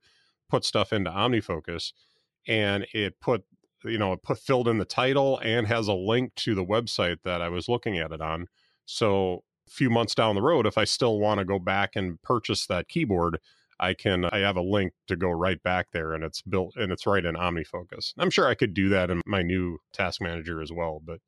put 0.49 0.63
stuff 0.63 0.93
into 0.93 1.09
OmniFocus. 1.09 1.93
And 2.47 2.85
it 2.93 3.19
put, 3.19 3.43
you 3.83 3.97
know, 3.97 4.13
it 4.13 4.21
put 4.21 4.37
filled 4.37 4.67
in 4.67 4.77
the 4.77 4.85
title 4.85 5.39
and 5.39 5.65
has 5.67 5.87
a 5.87 5.93
link 5.93 6.35
to 6.35 6.53
the 6.53 6.65
website 6.65 7.17
that 7.23 7.41
I 7.41 7.49
was 7.49 7.67
looking 7.67 7.97
at 7.97 8.11
it 8.11 8.21
on. 8.21 8.47
So 8.85 9.43
a 9.67 9.71
few 9.71 9.89
months 9.89 10.13
down 10.13 10.35
the 10.35 10.43
road, 10.43 10.67
if 10.67 10.77
I 10.77 10.83
still 10.83 11.19
want 11.19 11.39
to 11.39 11.45
go 11.45 11.57
back 11.57 11.95
and 11.95 12.21
purchase 12.21 12.67
that 12.67 12.87
keyboard, 12.87 13.39
I 13.79 13.93
can 13.93 14.25
I 14.25 14.37
have 14.37 14.55
a 14.55 14.61
link 14.61 14.93
to 15.07 15.15
go 15.15 15.31
right 15.31 15.61
back 15.61 15.87
there 15.91 16.13
and 16.13 16.23
it's 16.23 16.41
built 16.43 16.75
and 16.75 16.91
it's 16.91 17.07
right 17.07 17.25
in 17.25 17.35
OmniFocus. 17.35 18.13
I'm 18.17 18.29
sure 18.29 18.47
I 18.47 18.55
could 18.55 18.73
do 18.73 18.89
that 18.89 19.09
in 19.09 19.21
my 19.25 19.41
new 19.41 19.79
task 19.91 20.21
manager 20.21 20.61
as 20.61 20.71
well, 20.71 21.01
but 21.03 21.19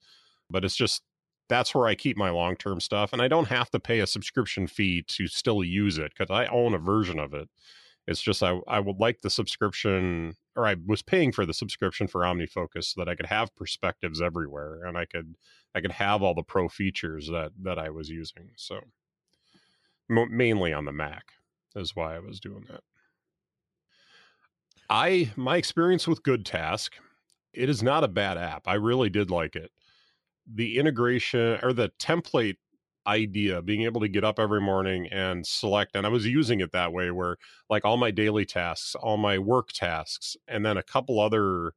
but 0.50 0.64
it's 0.64 0.76
just 0.76 1.02
that's 1.50 1.74
where 1.74 1.88
I 1.88 1.96
keep 1.96 2.18
my 2.18 2.30
long 2.30 2.56
term 2.56 2.80
stuff. 2.80 3.14
And 3.14 3.22
I 3.22 3.28
don't 3.28 3.48
have 3.48 3.70
to 3.72 3.80
pay 3.80 4.00
a 4.00 4.08
subscription 4.08 4.68
fee 4.68 5.04
to 5.08 5.28
still 5.28 5.64
use 5.64 5.98
it 5.98 6.14
because 6.18 6.32
I 6.32 6.46
own 6.48 6.74
a 6.74 6.80
version 6.80 7.20
of 7.20 7.34
it. 7.34 7.50
It's 8.08 8.22
just 8.22 8.42
I, 8.42 8.60
I 8.68 8.80
would 8.80 9.00
like 9.00 9.22
the 9.22 9.30
subscription, 9.30 10.36
or 10.56 10.66
I 10.66 10.76
was 10.86 11.02
paying 11.02 11.32
for 11.34 11.46
the 11.46 11.54
subscription 11.54 12.08
for 12.08 12.22
OmniFocus 12.22 12.86
so 12.86 13.02
that 13.02 13.10
I 13.10 13.16
could 13.16 13.26
have 13.26 13.56
perspectives 13.56 14.22
everywhere 14.22 14.86
and 14.86 14.98
I 14.98 15.06
could 15.06 15.36
I 15.76 15.82
could 15.82 15.92
have 15.92 16.24
all 16.24 16.34
the 16.34 16.44
pro 16.44 16.70
features 16.70 17.28
that 17.28 17.52
that 17.62 17.78
I 17.78 17.90
was 17.90 18.10
using. 18.10 18.52
So 18.56 18.80
m- 20.10 20.36
mainly 20.36 20.72
on 20.74 20.86
the 20.86 20.94
Mac 20.94 21.26
is 21.76 21.96
why 21.96 22.16
I 22.16 22.20
was 22.20 22.40
doing 22.40 22.66
that. 22.70 22.82
I 24.90 25.32
my 25.36 25.58
experience 25.58 26.08
with 26.08 26.24
Good 26.24 26.46
Task, 26.46 26.94
it 27.54 27.70
is 27.70 27.84
not 27.84 28.06
a 28.06 28.10
bad 28.10 28.38
app. 28.38 28.64
I 28.68 28.76
really 28.76 29.10
did 29.10 29.30
like 29.30 29.56
it 29.56 29.72
the 30.54 30.78
integration 30.78 31.60
or 31.64 31.74
the 31.74 31.92
template 32.00 32.56
idea 33.06 33.62
being 33.62 33.84
able 33.84 34.02
to 34.02 34.10
get 34.10 34.24
up 34.24 34.38
every 34.38 34.60
morning 34.60 35.08
and 35.08 35.48
select 35.48 35.96
and 35.96 36.06
i 36.06 36.10
was 36.10 36.26
using 36.28 36.60
it 36.60 36.74
that 36.74 36.92
way 36.92 37.10
where 37.10 37.38
like 37.70 37.86
all 37.86 37.96
my 37.96 38.12
daily 38.12 38.46
tasks 38.46 38.96
all 38.96 39.16
my 39.16 39.38
work 39.38 39.70
tasks 39.70 40.36
and 40.48 40.66
then 40.66 40.76
a 40.76 40.84
couple 40.84 41.20
other 41.20 41.72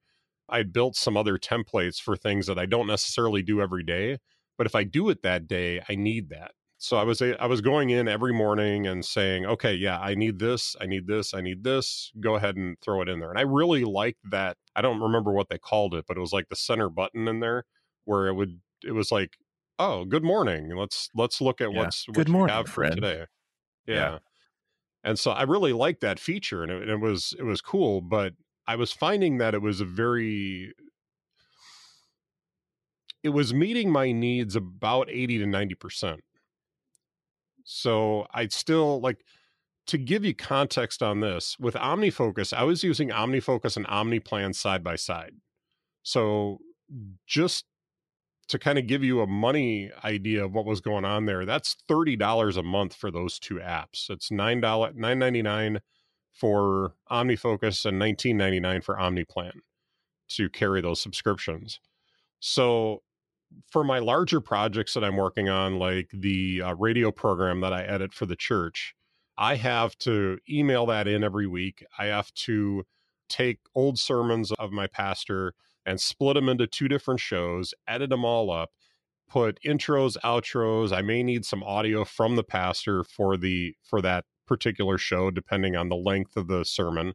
i 0.48 0.62
built 0.64 0.96
some 0.96 1.16
other 1.16 1.38
templates 1.38 2.00
for 2.00 2.16
things 2.16 2.46
that 2.48 2.59
i 2.59 2.66
don't 2.66 2.88
necessarily 2.88 3.42
do 3.42 3.61
every 3.61 3.85
day 3.85 4.18
but 4.59 4.66
if 4.66 4.74
i 4.74 4.83
do 4.83 5.09
it 5.09 5.22
that 5.22 5.46
day 5.46 5.80
i 5.88 5.94
need 5.94 6.28
that 6.30 6.50
so 6.83 6.96
I 6.96 7.02
was 7.04 7.20
I 7.20 7.44
was 7.44 7.61
going 7.61 7.90
in 7.90 8.09
every 8.09 8.33
morning 8.33 8.87
and 8.87 9.04
saying, 9.04 9.44
okay, 9.44 9.74
yeah, 9.74 10.00
I 10.00 10.14
need 10.14 10.38
this, 10.38 10.74
I 10.80 10.87
need 10.87 11.06
this, 11.06 11.35
I 11.35 11.42
need 11.42 11.62
this. 11.62 12.11
Go 12.20 12.37
ahead 12.37 12.56
and 12.56 12.78
throw 12.80 13.02
it 13.02 13.09
in 13.11 13.20
there. 13.20 13.28
And 13.28 13.38
I 13.38 13.42
really 13.42 13.85
liked 13.85 14.30
that. 14.30 14.56
I 14.74 14.80
don't 14.80 14.98
remember 14.98 15.30
what 15.30 15.50
they 15.50 15.59
called 15.59 15.94
it, 15.94 16.06
but 16.09 16.16
it 16.16 16.20
was 16.20 16.33
like 16.33 16.48
the 16.48 16.56
center 16.56 16.88
button 16.88 17.28
in 17.28 17.40
there 17.40 17.64
where 18.04 18.26
it 18.26 18.34
would 18.34 18.60
it 18.82 18.92
was 18.92 19.10
like, 19.12 19.36
oh, 19.78 20.04
good 20.04 20.24
morning. 20.24 20.74
Let's 20.76 21.08
let's 21.14 21.40
look 21.40 21.60
at 21.60 21.72
Yeah. 21.72 21.78
what's 21.78 22.06
what 22.08 22.14
Good 22.14 22.28
morning, 22.28 22.54
have 22.54 22.68
for 22.68 22.88
today. 22.88 23.26
Yeah. 23.86 23.94
Yeah. 23.94 24.18
And 25.02 25.18
so 25.18 25.30
I 25.30 25.42
really 25.44 25.72
liked 25.72 26.02
that 26.02 26.18
feature 26.20 26.62
and 26.62 26.70
it, 26.70 26.88
it 26.88 27.00
was 27.00 27.34
it 27.38 27.42
was 27.42 27.60
cool, 27.60 28.00
but 28.00 28.34
I 28.66 28.76
was 28.76 28.92
finding 28.92 29.38
that 29.38 29.54
it 29.54 29.62
was 29.62 29.80
a 29.80 29.84
very 29.84 30.72
it 33.22 33.30
was 33.30 33.52
meeting 33.52 33.90
my 33.90 34.12
needs 34.12 34.56
about 34.56 35.10
80 35.10 35.38
to 35.38 35.44
90%. 35.44 36.20
So 37.64 38.26
I'd 38.32 38.52
still 38.52 39.00
like 39.00 39.24
to 39.88 39.98
give 39.98 40.24
you 40.24 40.34
context 40.34 41.02
on 41.02 41.20
this 41.20 41.58
with 41.58 41.74
OmniFocus, 41.74 42.52
I 42.52 42.62
was 42.62 42.82
using 42.82 43.10
OmniFocus 43.10 43.76
and 43.76 43.86
OmniPlan 43.86 44.54
side 44.54 44.82
by 44.82 44.96
side. 44.96 45.32
So 46.02 46.58
just 47.26 47.64
to 48.50 48.58
kind 48.58 48.78
of 48.78 48.86
give 48.86 49.02
you 49.02 49.20
a 49.20 49.26
money 49.26 49.90
idea 50.04 50.44
of 50.44 50.52
what 50.52 50.66
was 50.66 50.80
going 50.80 51.04
on 51.04 51.26
there, 51.26 51.44
that's 51.44 51.76
$30 51.88 52.56
a 52.56 52.62
month 52.62 52.94
for 52.94 53.10
those 53.10 53.38
two 53.38 53.56
apps. 53.56 54.10
It's 54.10 54.30
$9 54.30 54.60
$9.99 54.60 55.80
for 56.32 56.94
OmniFocus 57.10 57.86
and 57.86 58.00
$19.99 58.00 58.84
for 58.84 58.96
OmniPlan 58.96 59.52
to 60.30 60.48
carry 60.48 60.80
those 60.80 61.00
subscriptions. 61.00 61.80
So 62.38 63.02
for 63.70 63.84
my 63.84 63.98
larger 63.98 64.40
projects 64.40 64.94
that 64.94 65.04
I'm 65.04 65.16
working 65.16 65.48
on, 65.48 65.78
like 65.78 66.10
the 66.12 66.62
uh, 66.62 66.74
radio 66.74 67.10
program 67.10 67.60
that 67.60 67.72
I 67.72 67.82
edit 67.82 68.12
for 68.12 68.26
the 68.26 68.36
church, 68.36 68.94
I 69.36 69.56
have 69.56 69.96
to 69.98 70.38
email 70.48 70.86
that 70.86 71.08
in 71.08 71.24
every 71.24 71.46
week. 71.46 71.84
I 71.98 72.06
have 72.06 72.32
to 72.34 72.84
take 73.28 73.58
old 73.74 73.98
sermons 73.98 74.52
of 74.52 74.70
my 74.70 74.86
pastor 74.86 75.54
and 75.90 76.00
split 76.00 76.35
them 76.35 76.48
into 76.48 76.66
two 76.66 76.88
different 76.88 77.20
shows, 77.20 77.74
edit 77.88 78.11
them 78.11 78.24
all 78.24 78.50
up, 78.50 78.70
put 79.29 79.59
intros, 79.66 80.16
outros. 80.24 80.92
I 80.92 81.03
may 81.03 81.22
need 81.22 81.44
some 81.44 81.62
audio 81.64 82.05
from 82.05 82.37
the 82.37 82.44
pastor 82.44 83.05
for 83.05 83.37
the 83.37 83.74
for 83.83 84.00
that 84.00 84.24
particular 84.46 84.98
show 84.98 85.31
depending 85.31 85.76
on 85.76 85.88
the 85.88 85.96
length 85.96 86.37
of 86.37 86.46
the 86.46 86.64
sermon. 86.64 87.14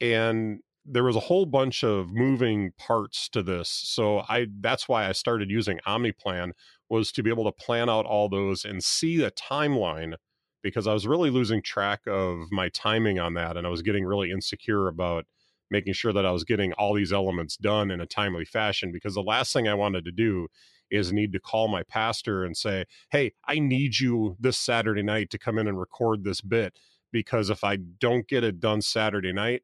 And 0.00 0.60
there 0.84 1.04
was 1.04 1.16
a 1.16 1.20
whole 1.20 1.46
bunch 1.46 1.82
of 1.82 2.12
moving 2.12 2.72
parts 2.78 3.28
to 3.30 3.42
this. 3.42 3.68
So 3.68 4.20
I 4.28 4.46
that's 4.60 4.88
why 4.88 5.08
I 5.08 5.12
started 5.12 5.50
using 5.50 5.80
OmniPlan 5.86 6.52
was 6.90 7.10
to 7.12 7.22
be 7.22 7.30
able 7.30 7.44
to 7.44 7.52
plan 7.52 7.88
out 7.88 8.04
all 8.04 8.28
those 8.28 8.64
and 8.64 8.84
see 8.84 9.16
the 9.16 9.30
timeline 9.30 10.14
because 10.62 10.86
I 10.86 10.92
was 10.92 11.06
really 11.06 11.30
losing 11.30 11.62
track 11.62 12.00
of 12.06 12.52
my 12.52 12.68
timing 12.68 13.18
on 13.18 13.34
that 13.34 13.56
and 13.56 13.66
I 13.66 13.70
was 13.70 13.82
getting 13.82 14.04
really 14.04 14.30
insecure 14.30 14.86
about 14.86 15.24
making 15.70 15.92
sure 15.92 16.12
that 16.12 16.26
I 16.26 16.30
was 16.30 16.44
getting 16.44 16.72
all 16.74 16.94
these 16.94 17.12
elements 17.12 17.56
done 17.56 17.90
in 17.90 18.00
a 18.00 18.06
timely 18.06 18.44
fashion 18.44 18.92
because 18.92 19.14
the 19.14 19.22
last 19.22 19.52
thing 19.52 19.68
I 19.68 19.74
wanted 19.74 20.04
to 20.04 20.12
do 20.12 20.48
is 20.90 21.12
need 21.12 21.32
to 21.32 21.40
call 21.40 21.68
my 21.68 21.82
pastor 21.82 22.44
and 22.44 22.56
say, 22.56 22.84
"Hey, 23.10 23.32
I 23.46 23.58
need 23.58 23.98
you 23.98 24.36
this 24.38 24.58
Saturday 24.58 25.02
night 25.02 25.30
to 25.30 25.38
come 25.38 25.58
in 25.58 25.66
and 25.66 25.78
record 25.78 26.24
this 26.24 26.40
bit 26.40 26.78
because 27.12 27.50
if 27.50 27.64
I 27.64 27.76
don't 27.76 28.28
get 28.28 28.44
it 28.44 28.60
done 28.60 28.82
Saturday 28.82 29.32
night, 29.32 29.62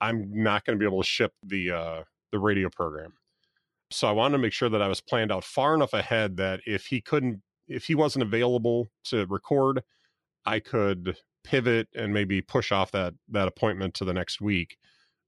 I'm 0.00 0.30
not 0.32 0.64
going 0.64 0.78
to 0.78 0.82
be 0.82 0.86
able 0.86 1.02
to 1.02 1.08
ship 1.08 1.32
the 1.42 1.70
uh, 1.70 2.02
the 2.32 2.38
radio 2.38 2.68
program. 2.70 3.14
So 3.90 4.08
I 4.08 4.12
wanted 4.12 4.32
to 4.32 4.42
make 4.42 4.52
sure 4.52 4.68
that 4.68 4.82
I 4.82 4.88
was 4.88 5.00
planned 5.00 5.30
out 5.30 5.44
far 5.44 5.74
enough 5.74 5.92
ahead 5.92 6.36
that 6.38 6.60
if 6.66 6.86
he 6.86 7.00
couldn't, 7.00 7.42
if 7.68 7.84
he 7.84 7.94
wasn't 7.94 8.24
available 8.24 8.88
to 9.04 9.26
record, 9.26 9.82
I 10.44 10.60
could 10.60 11.16
pivot 11.44 11.88
and 11.94 12.12
maybe 12.12 12.40
push 12.40 12.72
off 12.72 12.90
that 12.92 13.14
that 13.28 13.48
appointment 13.48 13.94
to 13.94 14.04
the 14.04 14.14
next 14.14 14.40
week 14.40 14.78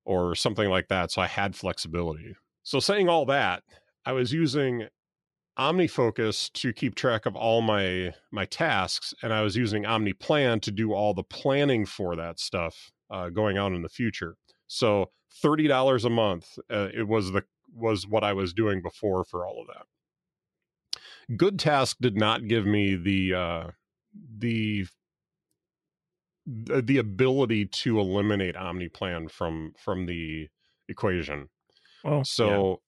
or 0.07 0.35
something 0.35 0.71
like 0.71 0.89
that. 0.89 1.11
So 1.11 1.21
I 1.21 1.27
had 1.27 1.55
flexibility. 1.55 2.37
So 2.63 2.81
saying 2.81 3.09
all 3.09 3.27
that, 3.27 3.63
I 4.05 4.13
was 4.13 4.33
using 4.33 4.89
OmniFocus 5.59 6.53
to 6.53 6.73
keep 6.73 6.95
track 6.95 7.27
of 7.27 7.35
all 7.35 7.61
my 7.61 8.15
my 8.31 8.45
tasks, 8.45 9.15
and 9.23 9.33
I 9.33 9.43
was 9.43 9.57
using 9.57 9.85
OmniPlan 9.85 10.63
to 10.63 10.71
do 10.71 10.93
all 10.93 11.15
the 11.15 11.23
planning 11.23 11.87
for 11.87 12.17
that 12.17 12.39
stuff 12.39 12.93
uh, 13.11 13.31
going 13.31 13.59
on 13.59 13.75
in 13.75 13.83
the 13.83 13.89
future. 13.89 14.37
So 14.67 15.11
thirty 15.43 15.67
dollars 15.67 16.05
a 16.05 16.11
month, 16.11 16.59
uh, 16.71 16.89
it 16.95 17.09
was 17.09 17.33
the 17.33 17.45
was 17.75 18.07
what 18.07 18.25
I 18.25 18.33
was 18.33 18.53
doing 18.53 18.83
before 18.83 19.25
for 19.25 19.47
all 19.47 19.61
of 19.61 19.67
that. 19.69 19.87
Good 21.37 21.59
Task 21.59 21.97
did 22.01 22.17
not 22.17 22.49
give 22.49 22.67
me 22.67 22.95
the 22.95 23.35
uh, 23.35 23.71
the 24.39 24.87
the 26.47 26.99
ability 26.99 27.67
to 27.67 27.99
eliminate 28.01 28.55
OmniPlan 28.55 29.31
from 29.31 29.73
from 29.79 30.07
the 30.07 30.49
equation. 30.89 31.49
Well, 32.05 32.25
So, 32.25 32.83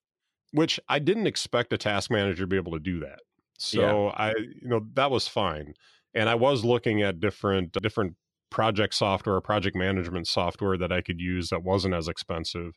which 0.53 0.81
I 0.89 0.99
didn't 0.99 1.27
expect 1.27 1.73
a 1.73 1.79
task 1.79 2.11
manager 2.11 2.45
to 2.45 2.47
be 2.47 2.57
able 2.57 2.73
to 2.73 2.81
do 2.81 3.01
that. 3.01 3.21
So 3.59 4.09
I, 4.11 4.31
you 4.39 4.69
know, 4.69 4.87
that 4.95 5.11
was 5.11 5.29
fine. 5.29 5.75
And 6.15 6.29
I 6.29 6.35
was 6.37 6.65
looking 6.65 7.03
at 7.03 7.21
different 7.21 7.73
different 7.73 8.17
project 8.51 8.95
software, 8.95 9.41
project 9.41 9.77
management 9.77 10.27
software 10.29 10.79
that 10.79 10.93
I 10.93 11.03
could 11.03 11.21
use 11.21 11.51
that 11.51 11.63
wasn't 11.65 11.95
as 11.95 12.09
expensive 12.09 12.73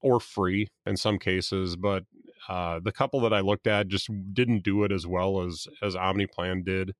or 0.00 0.20
free 0.20 0.68
in 0.86 0.96
some 0.96 1.18
cases. 1.18 1.76
But 1.76 2.04
uh, 2.48 2.80
the 2.82 2.92
couple 2.92 3.20
that 3.20 3.32
I 3.34 3.40
looked 3.40 3.66
at 3.66 3.88
just 3.88 4.10
didn't 4.32 4.64
do 4.64 4.84
it 4.84 4.92
as 4.92 5.06
well 5.06 5.42
as 5.42 5.66
as 5.82 5.94
OmniPlan 5.94 6.64
did. 6.64 6.92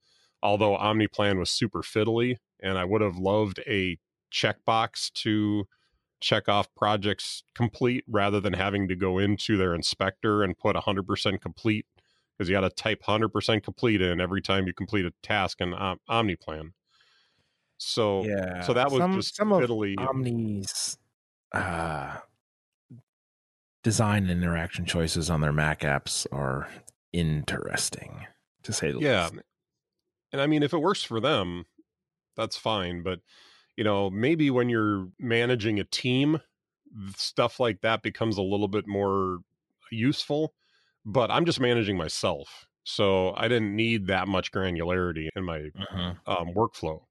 Although 0.43 0.77
OmniPlan 0.77 1.39
was 1.39 1.51
super 1.51 1.83
fiddly, 1.83 2.37
and 2.61 2.79
I 2.79 2.85
would 2.85 3.01
have 3.01 3.17
loved 3.17 3.61
a 3.67 3.99
checkbox 4.33 5.13
to 5.13 5.67
check 6.21 6.49
off 6.49 6.73
projects 6.75 7.45
complete 7.55 8.05
rather 8.09 8.41
than 8.41 8.53
having 8.53 8.89
to 8.89 8.97
go 8.97 9.19
into 9.19 9.57
their 9.57 9.75
inspector 9.75 10.43
and 10.43 10.59
put 10.59 10.77
100% 10.77 11.41
complete 11.41 11.87
because 12.37 12.49
you 12.49 12.55
got 12.55 12.61
to 12.61 12.71
type 12.71 13.03
100% 13.07 13.63
complete 13.63 14.01
in 14.01 14.21
every 14.21 14.43
time 14.43 14.67
you 14.67 14.73
complete 14.73 15.05
a 15.05 15.13
task 15.23 15.61
in 15.61 15.75
Om- 15.75 16.01
OmniPlan. 16.09 16.73
So 17.79 18.25
yeah. 18.25 18.63
so 18.63 18.73
that 18.73 18.91
was 18.91 18.99
some, 18.99 19.15
just 19.15 19.37
some 19.37 19.53
of 19.53 19.63
fiddly. 19.63 19.95
Omni's 19.97 20.99
uh, 21.53 22.17
design 23.83 24.29
and 24.29 24.43
interaction 24.43 24.85
choices 24.85 25.31
on 25.31 25.41
their 25.41 25.53
Mac 25.53 25.81
apps 25.81 26.27
are 26.33 26.69
interesting, 27.13 28.27
to 28.65 28.73
say 28.73 28.91
the 28.91 28.99
yeah. 28.99 29.29
least. 29.31 29.45
And 30.33 30.41
I 30.41 30.47
mean, 30.47 30.63
if 30.63 30.73
it 30.73 30.79
works 30.79 31.03
for 31.03 31.21
them, 31.21 31.67
that's 32.37 32.57
fine. 32.57 33.03
But, 33.03 33.21
you 33.77 33.85
know, 33.85 34.11
maybe 34.11 34.51
when 34.51 34.69
you're 34.69 35.09
managing 35.19 35.81
a 35.81 35.85
team, 35.85 36.41
stuff 37.17 37.59
like 37.61 37.81
that 37.83 38.03
becomes 38.03 38.37
a 38.39 38.43
little 38.43 38.69
bit 38.69 38.87
more 38.87 39.39
useful. 39.91 40.55
But 41.05 41.31
I'm 41.31 41.45
just 41.47 41.61
managing 41.61 41.97
myself. 41.97 42.67
So 42.85 43.35
I 43.37 43.49
didn't 43.49 43.75
need 43.75 44.07
that 44.07 44.29
much 44.29 44.51
granularity 44.53 45.29
in 45.37 45.45
my 45.45 45.71
Mhm. 45.77 46.19
um, 46.27 46.49
workflow. 46.55 47.05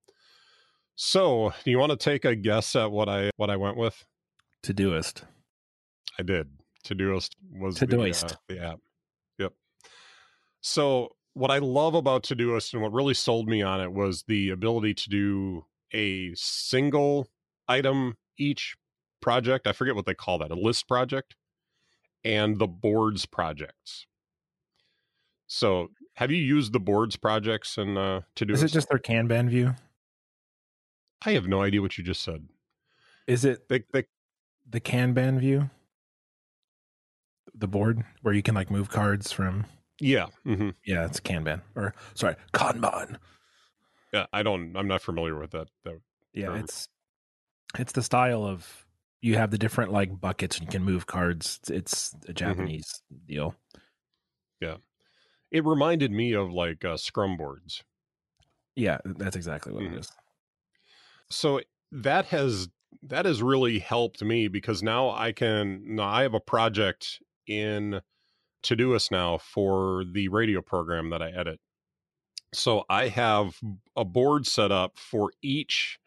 So, 0.95 1.53
do 1.63 1.69
you 1.69 1.77
want 1.77 1.91
to 1.91 1.97
take 1.97 2.25
a 2.25 2.35
guess 2.35 2.75
at 2.75 2.89
what 2.91 3.07
I 3.07 3.29
what 3.35 3.51
I 3.51 3.55
went 3.55 3.77
with? 3.77 4.03
Todoist. 4.63 5.23
I 6.17 6.23
did. 6.23 6.49
Todoist 6.83 7.35
was 7.51 7.77
the, 7.77 7.85
Todoist. 7.85 8.31
uh, 8.33 8.35
the 8.47 8.59
app. 8.59 8.79
Yep. 9.37 9.53
So 10.61 11.15
what 11.37 11.51
I 11.51 11.59
love 11.59 11.93
about 11.93 12.23
Todoist 12.23 12.73
and 12.73 12.81
what 12.81 12.91
really 12.91 13.13
sold 13.13 13.47
me 13.47 13.61
on 13.61 13.79
it 13.79 13.93
was 13.93 14.23
the 14.27 14.49
ability 14.49 14.93
to 14.95 15.09
do 15.09 15.65
a 15.93 16.33
single 16.35 17.27
item 17.67 18.17
each 18.37 18.75
project. 19.21 19.67
I 19.67 19.71
forget 19.71 19.95
what 19.95 20.05
they 20.05 20.13
call 20.13 20.39
that, 20.39 20.51
a 20.51 20.55
list 20.55 20.87
project, 20.87 21.35
and 22.23 22.57
the 22.57 22.67
boards 22.67 23.25
projects. 23.25 24.07
So 25.45 25.91
have 26.15 26.31
you 26.31 26.37
used 26.37 26.73
the 26.73 26.79
boards 26.79 27.15
projects 27.15 27.77
and 27.77 27.97
uh, 27.97 28.21
Todoist? 28.35 28.55
Is 28.55 28.63
it 28.63 28.71
just 28.71 28.89
their 28.89 28.99
Kanban 28.99 29.49
view? 29.49 29.75
I 31.25 31.31
have 31.31 31.47
no 31.47 31.61
idea 31.61 31.81
what 31.81 31.97
you 31.97 32.03
just 32.03 32.23
said. 32.23 32.47
Is 33.27 33.45
it 33.45 33.69
They, 33.69 33.83
they, 33.93 34.05
the 34.67 34.81
Kanban 34.81 35.39
view? 35.39 35.69
The 37.53 37.67
board 37.67 38.03
where 38.21 38.33
you 38.33 38.43
can 38.43 38.55
like 38.55 38.69
move 38.69 38.89
cards 38.89 39.31
from. 39.31 39.65
Yeah. 39.99 40.27
hmm 40.43 40.69
Yeah, 40.85 41.05
it's 41.05 41.19
Kanban. 41.19 41.61
Or 41.75 41.93
sorry, 42.13 42.35
Kanban. 42.53 43.17
Yeah. 44.13 44.25
I 44.33 44.43
don't, 44.43 44.75
I'm 44.77 44.87
not 44.87 45.01
familiar 45.01 45.37
with 45.39 45.51
that. 45.51 45.69
that 45.83 46.01
Yeah, 46.33 46.47
term. 46.47 46.63
it's 46.63 46.87
it's 47.77 47.93
the 47.93 48.03
style 48.03 48.45
of 48.45 48.85
you 49.21 49.35
have 49.35 49.51
the 49.51 49.57
different 49.57 49.91
like 49.91 50.19
buckets 50.19 50.57
and 50.57 50.65
you 50.67 50.71
can 50.71 50.83
move 50.83 51.05
cards. 51.07 51.59
It's, 51.63 51.69
it's 51.69 52.15
a 52.29 52.33
Japanese 52.33 53.01
deal. 53.25 53.55
Yeah. 54.59 54.77
It 55.51 55.65
reminded 55.65 56.11
me 56.11 56.33
of 56.33 56.51
like 56.51 56.85
uh, 56.85 56.97
scrum 56.97 57.37
boards. 57.37 57.83
Yeah, 58.75 58.99
that's 59.05 59.35
exactly 59.35 59.73
what 59.73 59.83
Mhm. 59.83 59.93
it 59.93 59.99
is. 59.99 60.11
so 61.29 61.61
that 61.91 62.25
has 62.25 62.69
that 63.03 63.25
has 63.25 63.41
really 63.41 63.79
helped 63.79 64.23
me 64.23 64.47
because 64.47 64.81
now 64.81 65.09
I 65.11 65.31
can 65.31 65.95
now 65.95 66.07
I 66.07 66.23
have 66.23 66.33
a 66.33 66.39
project 66.39 67.21
in 67.45 68.01
Todoist 68.67 69.11
now 69.11 69.37
for 69.37 70.03
the 70.11 70.27
radio 70.27 70.61
program 70.61 71.09
that 71.11 71.21
I 71.21 71.29
edit. 71.31 71.59
So 72.53 72.83
I 72.89 73.07
have 73.09 73.59
a 73.95 74.05
board 74.05 74.45
set 74.45 74.71
up 74.71 74.97
for 74.97 75.31
each 75.41 75.99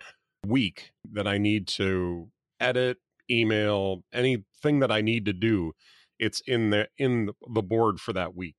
week 0.46 0.92
that 1.12 1.26
I 1.26 1.38
need 1.38 1.66
to 1.68 2.28
edit, 2.58 2.98
email, 3.30 4.04
anything 4.12 4.80
that 4.80 4.90
I 4.90 5.00
need 5.00 5.24
to 5.26 5.32
do. 5.32 5.72
It's 6.18 6.40
in 6.46 6.70
the 6.70 6.88
in 6.98 7.30
the 7.52 7.62
board 7.62 8.00
for 8.00 8.12
that 8.12 8.34
week. 8.34 8.56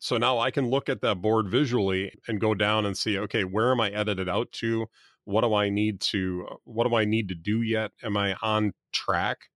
So 0.00 0.16
now 0.16 0.38
I 0.38 0.50
can 0.50 0.68
look 0.68 0.88
at 0.88 1.02
that 1.02 1.20
board 1.20 1.48
visually 1.48 2.12
and 2.26 2.40
go 2.40 2.54
down 2.54 2.86
and 2.86 2.96
see, 2.96 3.18
okay, 3.18 3.44
where 3.44 3.70
am 3.70 3.80
I 3.80 3.90
edited 3.90 4.28
out 4.28 4.50
to? 4.52 4.86
What 5.24 5.42
do 5.42 5.54
I 5.54 5.68
need 5.68 6.00
to 6.12 6.46
what 6.64 6.88
do 6.88 6.96
I 6.96 7.04
need 7.04 7.28
to 7.28 7.34
do 7.34 7.62
yet? 7.62 7.92
Am 8.02 8.16
I 8.16 8.34
on 8.42 8.72
track 8.92 9.50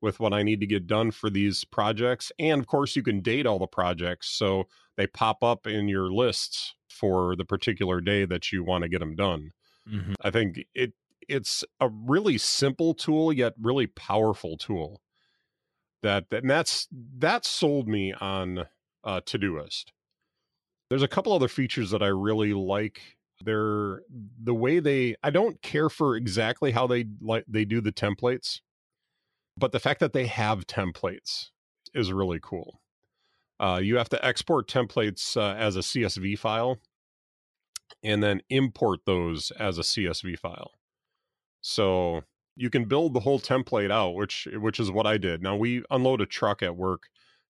with 0.00 0.20
what 0.20 0.32
I 0.32 0.42
need 0.42 0.60
to 0.60 0.66
get 0.66 0.86
done 0.86 1.10
for 1.10 1.30
these 1.30 1.64
projects? 1.64 2.32
And 2.38 2.60
of 2.60 2.66
course, 2.66 2.96
you 2.96 3.02
can 3.02 3.20
date 3.20 3.46
all 3.46 3.58
the 3.58 3.66
projects 3.66 4.28
so 4.30 4.64
they 4.96 5.06
pop 5.06 5.42
up 5.42 5.66
in 5.66 5.88
your 5.88 6.12
lists 6.12 6.74
for 6.88 7.36
the 7.36 7.44
particular 7.44 8.00
day 8.00 8.24
that 8.24 8.52
you 8.52 8.62
want 8.62 8.82
to 8.82 8.88
get 8.88 8.98
them 8.98 9.14
done. 9.16 9.52
Mm-hmm. 9.88 10.14
I 10.22 10.30
think 10.30 10.60
it 10.74 10.92
it's 11.28 11.64
a 11.80 11.88
really 11.88 12.36
simple 12.38 12.92
tool 12.92 13.32
yet 13.32 13.54
really 13.60 13.86
powerful 13.86 14.56
tool. 14.56 15.00
That 16.02 16.24
and 16.30 16.50
that's 16.50 16.88
that 17.18 17.44
sold 17.44 17.88
me 17.88 18.12
on 18.12 18.66
uh, 19.04 19.20
Todoist. 19.20 19.86
There's 20.88 21.02
a 21.02 21.08
couple 21.08 21.32
other 21.32 21.48
features 21.48 21.90
that 21.90 22.02
I 22.02 22.08
really 22.08 22.52
like. 22.52 23.00
They're 23.42 24.02
the 24.42 24.54
way 24.54 24.80
they. 24.80 25.16
I 25.22 25.30
don't 25.30 25.60
care 25.62 25.88
for 25.88 26.16
exactly 26.16 26.72
how 26.72 26.86
they 26.86 27.06
like 27.20 27.44
they 27.48 27.64
do 27.64 27.80
the 27.80 27.92
templates, 27.92 28.60
but 29.60 29.72
the 29.72 29.80
fact 29.80 30.00
that 30.00 30.12
they 30.12 30.26
have 30.26 30.66
templates 30.66 31.50
is 31.94 32.12
really 32.12 32.40
cool. 32.42 32.80
Uh, 33.60 33.80
you 33.82 33.96
have 33.96 34.08
to 34.08 34.24
export 34.24 34.68
templates 34.68 35.36
uh, 35.36 35.54
as 35.56 35.76
a 35.76 35.80
CSV 35.80 36.38
file, 36.38 36.78
and 38.02 38.22
then 38.22 38.40
import 38.48 39.00
those 39.04 39.50
as 39.52 39.78
a 39.78 39.82
CSV 39.82 40.38
file. 40.38 40.70
So 41.60 42.22
you 42.56 42.70
can 42.70 42.86
build 42.86 43.14
the 43.14 43.20
whole 43.20 43.38
template 43.38 43.90
out, 43.90 44.14
which 44.14 44.48
which 44.54 44.80
is 44.80 44.90
what 44.90 45.06
I 45.06 45.18
did. 45.18 45.42
Now 45.42 45.56
we 45.56 45.82
unload 45.90 46.20
a 46.20 46.26
truck 46.26 46.62
at 46.62 46.76
work 46.76 47.04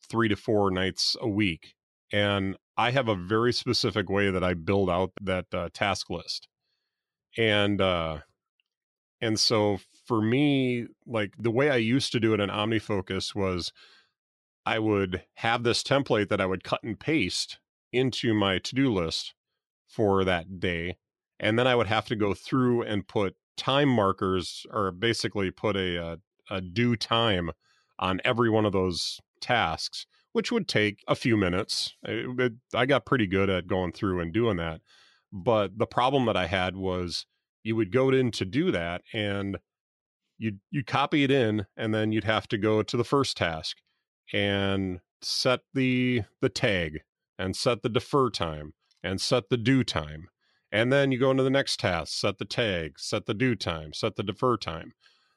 three 0.09 0.29
to 0.29 0.37
four 0.37 0.71
nights 0.71 1.17
a 1.21 1.29
week. 1.29 1.75
And 2.13 2.57
I 2.77 2.91
have 2.91 3.09
a 3.09 3.15
very 3.15 3.53
specific 3.53 4.09
way 4.09 4.31
that 4.31 4.43
I 4.43 4.55
build 4.55 4.91
out 4.91 5.13
that 5.21 5.47
uh, 5.53 5.69
task 5.73 6.11
list. 6.11 6.49
And, 7.37 7.81
uh, 7.81 8.19
and 9.21 9.39
so 9.39 9.79
for 10.07 10.23
me, 10.23 10.87
like 11.07 11.35
the 11.39 11.51
way 11.51 11.71
I 11.71 11.77
used 11.77 12.13
to 12.13 12.21
do 12.21 12.35
it 12.35 12.41
in 12.41 12.51
OmniFocus 12.51 13.35
was 13.35 13.73
I 14.67 14.79
would 14.79 15.23
have 15.35 15.63
this 15.63 15.83
template 15.83 16.29
that 16.29 16.41
I 16.41 16.47
would 16.47 16.65
cut 16.65 16.83
and 16.83 16.99
paste 16.99 17.59
into 17.93 18.35
my 18.35 18.59
to 18.59 18.75
do 18.75 18.93
list 18.93 19.35
for 19.87 20.25
that 20.25 20.61
day. 20.61 20.97
And 21.39 21.59
then 21.59 21.67
I 21.67 21.75
would 21.75 21.87
have 21.87 22.07
to 22.07 22.17
go 22.17 22.35
through 22.35 22.83
and 22.83 23.07
put 23.07 23.37
time 23.57 23.89
markers 23.89 24.67
or 24.71 24.91
basically 24.91 25.51
put 25.51 25.77
a, 25.77 25.97
a, 25.97 26.19
a 26.51 26.61
due 26.61 26.97
time 26.97 27.51
on 27.99 28.21
every 28.25 28.51
one 28.51 28.65
of 28.65 28.73
those 28.73 29.21
tasks, 29.41 30.07
which 30.33 30.51
would 30.53 30.69
take 30.69 31.03
a 31.09 31.15
few 31.15 31.37
minutes. 31.37 31.95
It, 32.03 32.41
it, 32.41 32.53
I 32.75 32.87
got 32.87 33.07
pretty 33.07 33.27
good 33.27 33.51
at 33.51 33.67
going 33.67 33.93
through 33.93 34.21
and 34.21 34.33
doing 34.33 34.57
that. 34.57 34.81
But 35.33 35.79
the 35.79 35.87
problem 35.87 36.27
that 36.27 36.37
I 36.37 36.47
had 36.47 36.77
was 36.77 37.27
you 37.63 37.77
would 37.77 37.93
go 37.93 38.11
in 38.11 38.31
to 38.33 38.45
do 38.45 38.71
that 38.71 39.03
and 39.13 39.59
you'd, 40.39 40.61
you'd 40.71 40.87
copy 40.87 41.25
it 41.25 41.31
in 41.31 41.67
and 41.77 41.95
then 41.95 42.13
you'd 42.13 42.25
have 42.25 42.49
to 42.49 42.59
go 42.59 42.83
to 42.83 42.97
the 42.97 43.05
first 43.05 43.37
task 43.37 43.77
and 44.33 45.01
set 45.23 45.61
the 45.75 46.23
the 46.41 46.49
tag 46.49 47.01
and 47.39 47.55
set 47.55 47.83
the 47.83 47.89
defer 47.89 48.31
time 48.31 48.73
and 49.03 49.21
set 49.21 49.49
the 49.51 49.57
due 49.57 49.85
time 49.85 50.29
and 50.73 50.93
then 50.93 51.11
you 51.11 51.19
go 51.19 51.31
into 51.31 51.43
the 51.43 51.51
next 51.51 51.81
task 51.81 52.13
set 52.13 52.39
the 52.39 52.45
tag 52.45 52.99
set 52.99 53.27
the 53.27 53.35
due 53.35 53.55
time 53.55 53.93
set 53.93 54.17
the 54.17 54.23
defer 54.23 54.57
time. 54.57 54.93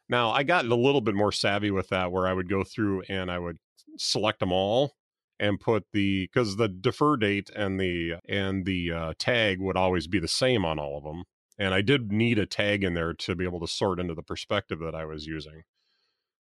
Now 0.07 0.31
i 0.31 0.43
got 0.43 0.65
a 0.65 0.75
little 0.75 1.01
bit 1.01 1.15
more 1.15 1.31
savvy 1.31 1.71
with 1.71 1.89
that 1.89 2.11
where 2.11 2.27
i 2.27 2.33
would 2.33 2.49
go 2.49 2.63
through 2.63 3.03
and 3.09 3.31
i 3.31 3.39
would 3.39 3.57
select 3.97 4.39
them 4.39 4.51
all 4.51 4.93
and 5.39 5.59
put 5.59 5.85
the 5.91 6.29
because 6.31 6.55
the 6.55 6.69
defer 6.69 7.17
date 7.17 7.49
and 7.55 7.79
the 7.79 8.15
and 8.27 8.65
the 8.65 8.91
uh, 8.91 9.13
tag 9.17 9.59
would 9.59 9.77
always 9.77 10.07
be 10.07 10.19
the 10.19 10.27
same 10.27 10.63
on 10.63 10.79
all 10.79 10.97
of 10.97 11.03
them 11.03 11.23
and 11.57 11.73
i 11.73 11.81
did 11.81 12.11
need 12.11 12.39
a 12.39 12.45
tag 12.45 12.83
in 12.83 12.93
there 12.93 13.13
to 13.13 13.35
be 13.35 13.45
able 13.45 13.59
to 13.59 13.67
sort 13.67 13.99
into 13.99 14.13
the 14.13 14.23
perspective 14.23 14.79
that 14.79 14.95
i 14.95 15.05
was 15.05 15.25
using 15.25 15.63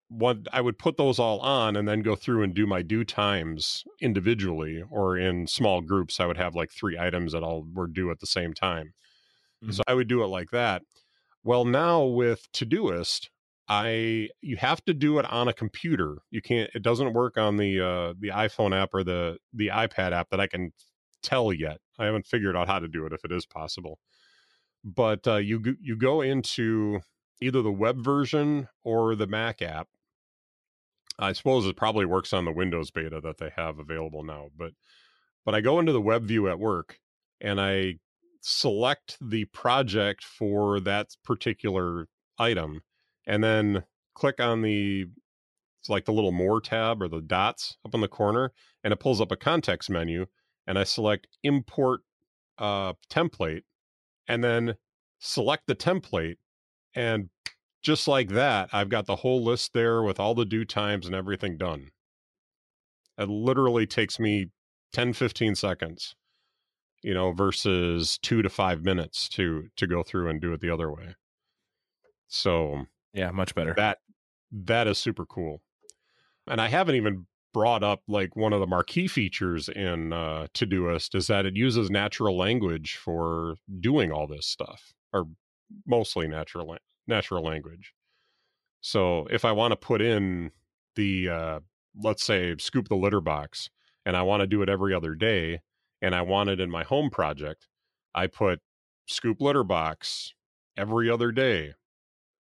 what 0.09 0.37
i 0.51 0.61
would 0.61 0.77
put 0.77 0.97
those 0.97 1.19
all 1.19 1.39
on 1.39 1.75
and 1.75 1.87
then 1.87 2.01
go 2.01 2.15
through 2.15 2.43
and 2.43 2.53
do 2.53 2.67
my 2.67 2.81
due 2.81 3.03
times 3.03 3.83
individually 4.01 4.83
or 4.89 5.17
in 5.17 5.47
small 5.47 5.81
groups 5.81 6.19
i 6.19 6.25
would 6.25 6.37
have 6.37 6.55
like 6.55 6.71
three 6.71 6.97
items 6.97 7.33
that 7.33 7.43
all 7.43 7.65
were 7.73 7.87
due 7.87 8.11
at 8.11 8.19
the 8.19 8.27
same 8.27 8.53
time 8.53 8.93
mm-hmm. 9.63 9.71
so 9.71 9.81
i 9.87 9.93
would 9.93 10.07
do 10.07 10.23
it 10.23 10.27
like 10.27 10.51
that 10.51 10.83
well 11.43 11.65
now 11.65 12.03
with 12.03 12.51
todoist 12.51 13.29
I 13.67 14.29
you 14.41 14.57
have 14.57 14.83
to 14.85 14.93
do 14.93 15.19
it 15.19 15.25
on 15.25 15.47
a 15.47 15.53
computer. 15.53 16.17
You 16.31 16.41
can't. 16.41 16.69
It 16.75 16.83
doesn't 16.83 17.13
work 17.13 17.37
on 17.37 17.57
the 17.57 17.79
uh, 17.79 18.13
the 18.19 18.29
iPhone 18.29 18.75
app 18.75 18.89
or 18.93 19.03
the 19.03 19.37
the 19.53 19.67
iPad 19.67 20.11
app 20.11 20.29
that 20.31 20.39
I 20.39 20.47
can 20.47 20.73
tell 21.21 21.53
yet. 21.53 21.77
I 21.97 22.05
haven't 22.05 22.27
figured 22.27 22.57
out 22.57 22.67
how 22.67 22.79
to 22.79 22.87
do 22.87 23.05
it 23.05 23.13
if 23.13 23.23
it 23.23 23.31
is 23.31 23.45
possible. 23.45 23.99
But 24.83 25.27
uh, 25.27 25.37
you 25.37 25.77
you 25.81 25.95
go 25.95 26.21
into 26.21 27.01
either 27.41 27.61
the 27.61 27.71
web 27.71 28.03
version 28.03 28.67
or 28.83 29.15
the 29.15 29.27
Mac 29.27 29.61
app. 29.61 29.87
I 31.19 31.33
suppose 31.33 31.65
it 31.65 31.77
probably 31.77 32.05
works 32.05 32.33
on 32.33 32.45
the 32.45 32.51
Windows 32.51 32.91
beta 32.91 33.21
that 33.21 33.37
they 33.37 33.51
have 33.55 33.79
available 33.79 34.23
now. 34.23 34.49
But 34.57 34.73
but 35.45 35.55
I 35.55 35.61
go 35.61 35.79
into 35.79 35.91
the 35.91 36.01
web 36.01 36.25
view 36.25 36.49
at 36.49 36.59
work 36.59 36.99
and 37.39 37.59
I 37.61 37.95
select 38.41 39.17
the 39.21 39.45
project 39.45 40.23
for 40.23 40.79
that 40.81 41.15
particular 41.23 42.07
item 42.37 42.81
and 43.25 43.43
then 43.43 43.83
click 44.15 44.39
on 44.39 44.61
the 44.61 45.05
it's 45.79 45.89
like 45.89 46.05
the 46.05 46.13
little 46.13 46.31
more 46.31 46.61
tab 46.61 47.01
or 47.01 47.07
the 47.09 47.21
dots 47.21 47.77
up 47.85 47.93
in 47.93 48.01
the 48.01 48.07
corner 48.07 48.51
and 48.83 48.93
it 48.93 48.99
pulls 48.99 49.19
up 49.19 49.31
a 49.31 49.35
context 49.35 49.89
menu 49.89 50.25
and 50.65 50.79
I 50.79 50.83
select 50.83 51.27
import 51.43 52.01
uh, 52.57 52.93
template 53.09 53.63
and 54.27 54.43
then 54.43 54.75
select 55.19 55.67
the 55.67 55.75
template 55.75 56.37
and 56.95 57.29
just 57.81 58.07
like 58.07 58.29
that 58.29 58.69
I've 58.71 58.89
got 58.89 59.05
the 59.05 59.17
whole 59.17 59.43
list 59.43 59.73
there 59.73 60.03
with 60.03 60.19
all 60.19 60.35
the 60.35 60.45
due 60.45 60.65
times 60.65 61.05
and 61.05 61.15
everything 61.15 61.57
done. 61.57 61.91
It 63.17 63.29
literally 63.29 63.85
takes 63.85 64.19
me 64.19 64.47
10 64.93 65.13
15 65.13 65.55
seconds 65.55 66.15
you 67.03 67.13
know 67.13 67.31
versus 67.31 68.17
2 68.19 68.41
to 68.41 68.49
5 68.49 68.83
minutes 68.83 69.27
to 69.29 69.69
to 69.75 69.85
go 69.85 70.01
through 70.03 70.29
and 70.29 70.41
do 70.41 70.53
it 70.53 70.61
the 70.61 70.69
other 70.69 70.91
way. 70.91 71.15
So 72.27 72.85
yeah, 73.13 73.29
much 73.31 73.53
better. 73.53 73.73
That 73.75 73.99
that 74.51 74.87
is 74.87 74.97
super 74.97 75.25
cool. 75.25 75.61
And 76.47 76.59
I 76.59 76.67
haven't 76.67 76.95
even 76.95 77.27
brought 77.53 77.83
up 77.83 78.01
like 78.07 78.35
one 78.35 78.53
of 78.53 78.59
the 78.59 78.67
marquee 78.67 79.07
features 79.07 79.69
in 79.69 80.11
uh, 80.11 80.47
Todoist 80.53 81.15
is 81.15 81.27
that 81.27 81.45
it 81.45 81.55
uses 81.55 81.89
natural 81.89 82.37
language 82.37 82.95
for 82.95 83.55
doing 83.79 84.11
all 84.11 84.27
this 84.27 84.45
stuff, 84.45 84.93
or 85.13 85.25
mostly 85.85 86.27
natural 86.27 86.77
natural 87.07 87.43
language. 87.43 87.93
So 88.81 89.27
if 89.29 89.45
I 89.45 89.51
want 89.51 89.71
to 89.71 89.75
put 89.77 90.01
in 90.01 90.51
the 90.95 91.29
uh, 91.29 91.59
let's 92.01 92.23
say 92.23 92.55
scoop 92.57 92.89
the 92.89 92.95
litter 92.95 93.21
box, 93.21 93.69
and 94.05 94.17
I 94.17 94.23
want 94.23 94.41
to 94.41 94.47
do 94.47 94.61
it 94.61 94.69
every 94.69 94.93
other 94.93 95.15
day, 95.15 95.61
and 96.01 96.15
I 96.15 96.21
want 96.21 96.49
it 96.49 96.59
in 96.59 96.69
my 96.69 96.83
home 96.83 97.09
project, 97.09 97.67
I 98.15 98.27
put 98.27 98.59
scoop 99.05 99.41
litter 99.41 99.63
box 99.63 100.33
every 100.75 101.09
other 101.09 101.31
day 101.31 101.73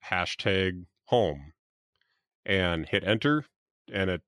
hashtag 0.09 0.85
home 1.05 1.53
and 2.45 2.87
hit 2.87 3.03
enter 3.03 3.45
and 3.91 4.09
it 4.09 4.21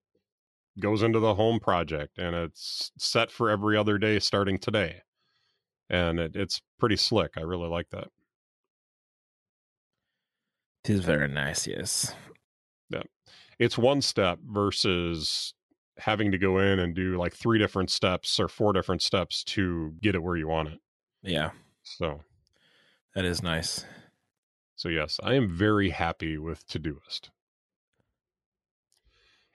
goes 0.79 1.03
into 1.03 1.19
the 1.19 1.35
home 1.35 1.59
project 1.59 2.17
and 2.17 2.35
it's 2.35 2.91
set 2.97 3.31
for 3.31 3.49
every 3.49 3.77
other 3.77 3.97
day 3.97 4.19
starting 4.19 4.57
today 4.57 5.01
and 5.89 6.19
it, 6.19 6.35
it's 6.35 6.61
pretty 6.79 6.97
slick 6.97 7.31
i 7.37 7.41
really 7.41 7.69
like 7.69 7.89
that. 7.91 8.07
It 10.83 10.91
is 10.91 10.99
very 11.01 11.27
nice 11.27 11.65
yes. 11.65 12.13
Yeah. 12.89 13.03
It's 13.57 13.77
one 13.77 14.01
step 14.01 14.39
versus 14.45 15.53
having 15.97 16.31
to 16.31 16.37
go 16.37 16.59
in 16.59 16.79
and 16.79 16.93
do 16.93 17.17
like 17.17 17.33
three 17.33 17.57
different 17.57 17.89
steps 17.89 18.39
or 18.39 18.47
four 18.47 18.73
different 18.73 19.01
steps 19.01 19.43
to 19.45 19.93
get 20.01 20.13
it 20.13 20.21
where 20.21 20.35
you 20.35 20.47
want 20.47 20.69
it. 20.69 20.79
Yeah. 21.23 21.51
So 21.83 22.21
that 23.15 23.25
is 23.25 23.41
nice. 23.41 23.85
So 24.75 24.89
yes, 24.89 25.19
I 25.23 25.33
am 25.33 25.49
very 25.49 25.89
happy 25.89 26.37
with 26.37 26.67
Todoist. 26.67 27.29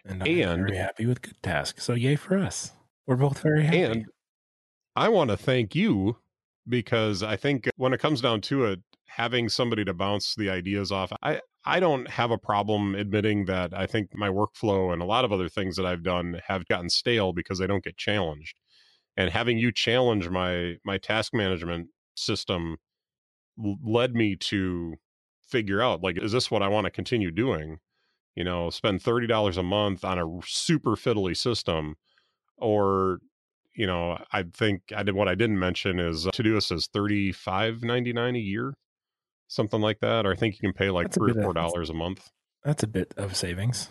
And 0.05 0.23
I'm 0.23 0.29
and, 0.29 0.67
very 0.67 0.77
happy 0.77 1.07
with 1.07 1.23
Good 1.23 1.43
Task. 1.43 1.81
So 1.81 1.95
yay 1.95 2.17
for 2.17 2.39
us. 2.39 2.73
We're 3.07 3.17
both 3.17 3.41
very 3.41 3.65
happy. 3.65 3.83
And 3.83 4.07
I 4.97 5.09
want 5.09 5.31
to 5.31 5.37
thank 5.37 5.75
you 5.75 6.17
because 6.69 7.23
I 7.23 7.37
think 7.37 7.69
when 7.77 7.93
it 7.93 8.01
comes 8.01 8.21
down 8.21 8.41
to 8.43 8.65
it, 8.67 8.81
having 9.07 9.49
somebody 9.49 9.85
to 9.85 9.93
bounce 9.93 10.35
the 10.37 10.49
ideas 10.51 10.93
off, 10.93 11.13
I, 11.23 11.41
I 11.65 11.81
don't 11.81 12.09
have 12.09 12.31
a 12.31 12.39
problem 12.39 12.95
admitting 12.95 13.45
that 13.47 13.75
I 13.75 13.87
think 13.87 14.11
my 14.15 14.29
workflow 14.29 14.93
and 14.93 15.03
a 15.03 15.05
lot 15.05 15.25
of 15.25 15.33
other 15.33 15.49
things 15.49 15.77
that 15.77 15.85
I've 15.85 16.03
done 16.03 16.41
have 16.47 16.67
gotten 16.67 16.89
stale 16.89 17.33
because 17.33 17.59
they 17.59 17.67
don't 17.67 17.85
get 17.85 17.97
challenged. 17.97 18.57
and 19.17 19.31
having 19.31 19.59
you 19.59 19.73
challenge 19.73 20.29
my 20.29 20.77
my 20.85 20.99
task 20.99 21.35
management 21.35 21.89
system 22.15 22.77
led 23.85 24.15
me 24.15 24.37
to 24.37 24.95
figure 25.43 25.83
out 25.83 26.03
like 26.03 26.17
is 26.23 26.33
this 26.33 26.51
what 26.51 26.63
I 26.63 26.69
want 26.69 26.87
to 26.87 26.91
continue 26.91 27.31
doing? 27.31 27.79
You 28.37 28.45
know, 28.45 28.71
spend 28.71 29.03
$30 29.03 29.57
a 29.57 29.63
month 29.63 30.05
on 30.05 30.19
a 30.19 30.41
super 30.47 30.93
fiddly 30.93 31.37
system 31.37 31.97
or 32.57 33.19
you 33.75 33.87
know, 33.87 34.19
I 34.33 34.43
think 34.43 34.93
I 34.95 35.03
did 35.03 35.15
what 35.15 35.29
I 35.29 35.35
didn't 35.35 35.59
mention 35.59 35.99
is 36.01 36.27
uh, 36.27 36.31
Todoist 36.33 36.73
is 36.73 36.89
thirty 36.93 37.33
five 37.33 37.83
ninety 37.83 38.13
nine 38.13 38.37
a 38.37 38.41
year, 38.41 38.75
something 39.49 39.81
like 39.81 40.01
that. 40.01 40.27
Or 40.27 40.33
I 40.33 40.37
think 40.37 40.55
you 40.55 40.61
can 40.61 40.73
pay 40.73 40.91
like 40.91 41.07
That's 41.07 41.17
three 41.17 41.33
or 41.33 41.43
four 41.43 41.55
dollars 41.55 41.89
a 41.89 41.95
month. 41.95 42.31
That's 42.65 42.83
a 42.83 42.87
bit 42.87 43.15
of 43.17 43.37
savings. 43.37 43.89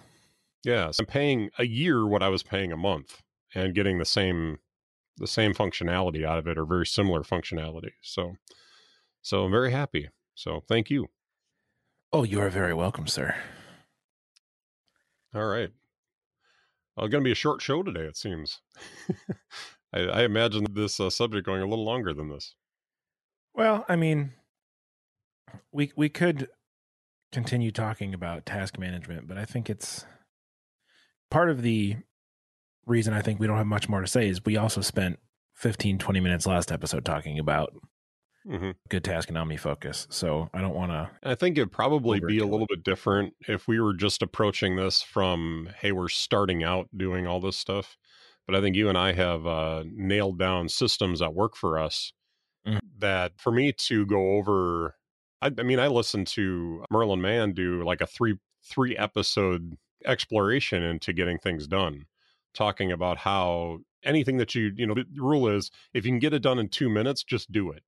Yeah, 0.63 0.91
so 0.91 1.01
I'm 1.01 1.07
paying 1.07 1.49
a 1.57 1.65
year 1.65 2.05
what 2.05 2.21
I 2.21 2.27
was 2.27 2.43
paying 2.43 2.71
a 2.71 2.77
month, 2.77 3.21
and 3.55 3.73
getting 3.73 3.97
the 3.97 4.05
same 4.05 4.59
the 5.17 5.27
same 5.27 5.53
functionality 5.53 6.25
out 6.25 6.37
of 6.37 6.47
it 6.47 6.57
or 6.57 6.65
very 6.65 6.85
similar 6.85 7.23
functionality. 7.23 7.91
So, 8.01 8.35
so 9.21 9.45
I'm 9.45 9.51
very 9.51 9.71
happy. 9.71 10.09
So 10.35 10.61
thank 10.67 10.89
you. 10.89 11.07
Oh, 12.13 12.23
you 12.23 12.39
are 12.41 12.49
very 12.49 12.73
welcome, 12.73 13.07
sir. 13.07 13.35
All 15.33 15.45
right. 15.45 15.69
Well, 16.95 17.07
going 17.07 17.23
to 17.23 17.27
be 17.27 17.31
a 17.31 17.35
short 17.35 17.61
show 17.61 17.83
today, 17.83 18.01
it 18.01 18.17
seems. 18.17 18.61
I, 19.93 19.99
I 19.99 20.23
imagine 20.23 20.65
this 20.71 20.99
uh, 20.99 21.09
subject 21.09 21.45
going 21.45 21.61
a 21.61 21.67
little 21.67 21.85
longer 21.85 22.13
than 22.13 22.29
this. 22.29 22.55
Well, 23.53 23.85
I 23.87 23.95
mean, 23.95 24.33
we 25.71 25.91
we 25.95 26.09
could 26.09 26.49
continue 27.31 27.71
talking 27.71 28.13
about 28.13 28.45
task 28.45 28.77
management, 28.77 29.27
but 29.27 29.37
I 29.37 29.45
think 29.45 29.69
it's 29.69 30.05
part 31.29 31.49
of 31.49 31.61
the 31.61 31.97
reason 32.85 33.13
I 33.13 33.21
think 33.21 33.39
we 33.39 33.47
don't 33.47 33.57
have 33.57 33.67
much 33.67 33.87
more 33.87 34.01
to 34.01 34.07
say 34.07 34.27
is 34.27 34.43
we 34.43 34.57
also 34.57 34.81
spent 34.81 35.19
15 35.55 35.99
20 35.99 36.19
minutes 36.19 36.45
last 36.47 36.71
episode 36.71 37.05
talking 37.05 37.37
about 37.37 37.73
hmm 38.49 38.71
GoodTask 38.89 39.27
and 39.27 39.37
OmniFocus. 39.37 40.11
So, 40.11 40.49
I 40.53 40.61
don't 40.61 40.73
want 40.73 40.91
to 40.91 41.09
I 41.23 41.35
think 41.35 41.57
it'd 41.57 41.71
probably 41.71 42.19
be 42.19 42.39
a 42.39 42.45
little 42.45 42.65
bit 42.67 42.83
different 42.83 43.33
if 43.47 43.67
we 43.67 43.79
were 43.79 43.93
just 43.93 44.21
approaching 44.23 44.75
this 44.75 45.01
from, 45.03 45.69
hey, 45.79 45.91
we're 45.91 46.09
starting 46.09 46.63
out 46.63 46.87
doing 46.97 47.27
all 47.27 47.39
this 47.39 47.57
stuff. 47.57 47.95
But 48.47 48.55
I 48.55 48.61
think 48.61 48.75
you 48.75 48.89
and 48.89 48.97
I 48.97 49.11
have 49.13 49.45
uh, 49.45 49.83
nailed 49.85 50.39
down 50.39 50.69
systems 50.69 51.19
that 51.19 51.35
work 51.35 51.55
for 51.55 51.77
us. 51.77 52.11
Mhm. 52.67 52.79
That 52.99 53.33
for 53.39 53.51
me 53.51 53.71
to 53.73 54.05
go 54.05 54.33
over, 54.37 54.95
I, 55.41 55.51
I 55.57 55.63
mean, 55.63 55.79
I 55.79 55.87
listened 55.87 56.27
to 56.29 56.85
Merlin 56.91 57.21
Mann 57.21 57.53
do 57.53 57.83
like 57.83 58.01
a 58.01 58.07
three 58.07 58.37
three 58.63 58.97
episode 58.97 59.77
exploration 60.05 60.83
into 60.83 61.13
getting 61.13 61.37
things 61.39 61.67
done, 61.67 62.05
talking 62.53 62.91
about 62.91 63.17
how 63.19 63.79
anything 64.03 64.37
that 64.37 64.55
you 64.55 64.71
you 64.75 64.87
know 64.87 64.95
the 64.95 65.05
rule 65.17 65.47
is 65.47 65.71
if 65.93 66.05
you 66.05 66.11
can 66.11 66.19
get 66.19 66.33
it 66.33 66.41
done 66.41 66.59
in 66.59 66.69
two 66.69 66.89
minutes, 66.89 67.23
just 67.23 67.51
do 67.51 67.71
it 67.71 67.83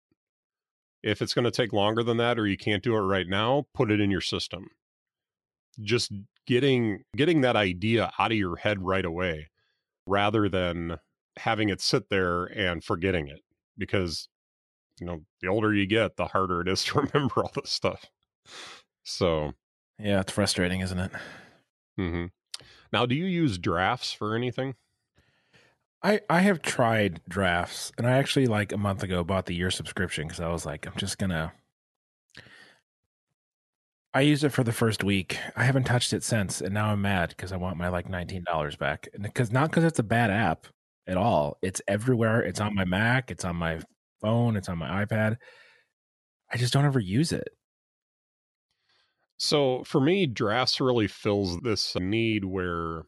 if 1.04 1.22
it's 1.22 1.34
going 1.34 1.46
to 1.46 1.52
take 1.52 1.74
longer 1.74 2.04
than 2.04 2.18
that 2.18 2.38
or 2.38 2.48
you 2.48 2.58
can't 2.58 2.84
do 2.84 2.96
it 2.96 3.00
right 3.02 3.28
now 3.28 3.66
put 3.74 3.92
it 3.92 4.00
in 4.00 4.12
your 4.12 4.22
system 4.22 4.68
just 5.82 6.12
getting 6.46 7.04
getting 7.16 7.42
that 7.42 7.56
idea 7.56 8.12
out 8.20 8.32
of 8.32 8.38
your 8.38 8.58
head 8.58 8.82
right 8.84 9.06
away 9.06 9.50
rather 10.08 10.50
than 10.50 10.98
having 11.40 11.70
it 11.70 11.80
sit 11.82 12.10
there 12.10 12.46
and 12.46 12.84
forgetting 12.84 13.28
it 13.28 13.40
because 13.78 14.28
you 15.00 15.06
know 15.08 15.22
the 15.42 15.48
older 15.48 15.74
you 15.74 15.86
get 15.86 16.18
the 16.18 16.26
harder 16.28 16.62
it 16.62 16.68
is 16.68 16.84
to 16.86 17.00
remember 17.00 17.44
all 17.44 17.52
this 17.56 17.72
stuff 17.72 18.06
so 19.04 19.54
Yeah, 19.98 20.20
it's 20.22 20.32
frustrating, 20.32 20.82
isn't 20.82 21.00
it? 21.00 21.12
mhm. 22.00 22.30
now 22.92 23.06
do 23.06 23.16
you 23.16 23.26
use 23.26 23.58
drafts 23.58 24.12
for 24.14 24.36
anything 24.36 24.76
I 26.04 26.22
I 26.30 26.40
have 26.42 26.62
tried 26.62 27.22
drafts, 27.30 27.92
and 27.98 28.08
I 28.08 28.12
actually 28.12 28.48
like 28.48 28.72
a 28.72 28.78
month 28.78 29.04
ago 29.04 29.24
bought 29.24 29.46
the 29.46 29.56
year 29.56 29.72
subscription 29.72 30.28
because 30.28 30.40
I 30.40 30.50
was 30.50 30.66
like, 30.66 30.88
I'm 30.88 30.96
just 30.98 31.18
gonna. 31.18 31.54
I 34.14 34.22
used 34.22 34.44
it 34.44 34.50
for 34.50 34.64
the 34.64 34.74
first 34.74 35.04
week. 35.04 35.38
I 35.56 35.64
haven't 35.64 35.86
touched 35.86 36.12
it 36.14 36.24
since, 36.24 36.60
and 36.60 36.74
now 36.74 36.88
I'm 36.88 37.02
mad 37.02 37.30
because 37.30 37.52
I 37.54 37.58
want 37.58 37.78
my 37.78 37.90
like 37.90 38.10
nineteen 38.10 38.44
dollars 38.44 38.76
back. 38.76 39.08
Because 39.22 39.52
not 39.52 39.70
because 39.70 39.84
it's 39.84 40.00
a 40.00 40.04
bad 40.04 40.32
app 40.32 40.68
at 41.08 41.18
all. 41.18 41.58
It's 41.62 41.82
everywhere. 41.88 42.42
It's 42.42 42.60
on 42.60 42.76
my 42.76 42.86
Mac. 42.86 43.32
It's 43.32 43.46
on 43.46 43.56
my 43.56 43.80
phone. 44.22 44.56
It's 44.58 44.70
on 44.70 44.78
my 44.80 45.06
iPad. 45.06 45.38
I 46.52 46.58
just 46.58 46.74
don't 46.74 46.86
ever 46.86 47.00
use 47.00 47.32
it. 47.32 47.50
So 49.38 49.84
for 49.86 50.02
me, 50.02 50.28
drafts 50.28 50.82
really 50.82 51.08
fills 51.08 51.60
this 51.62 51.96
need 51.96 52.46
where 52.46 53.04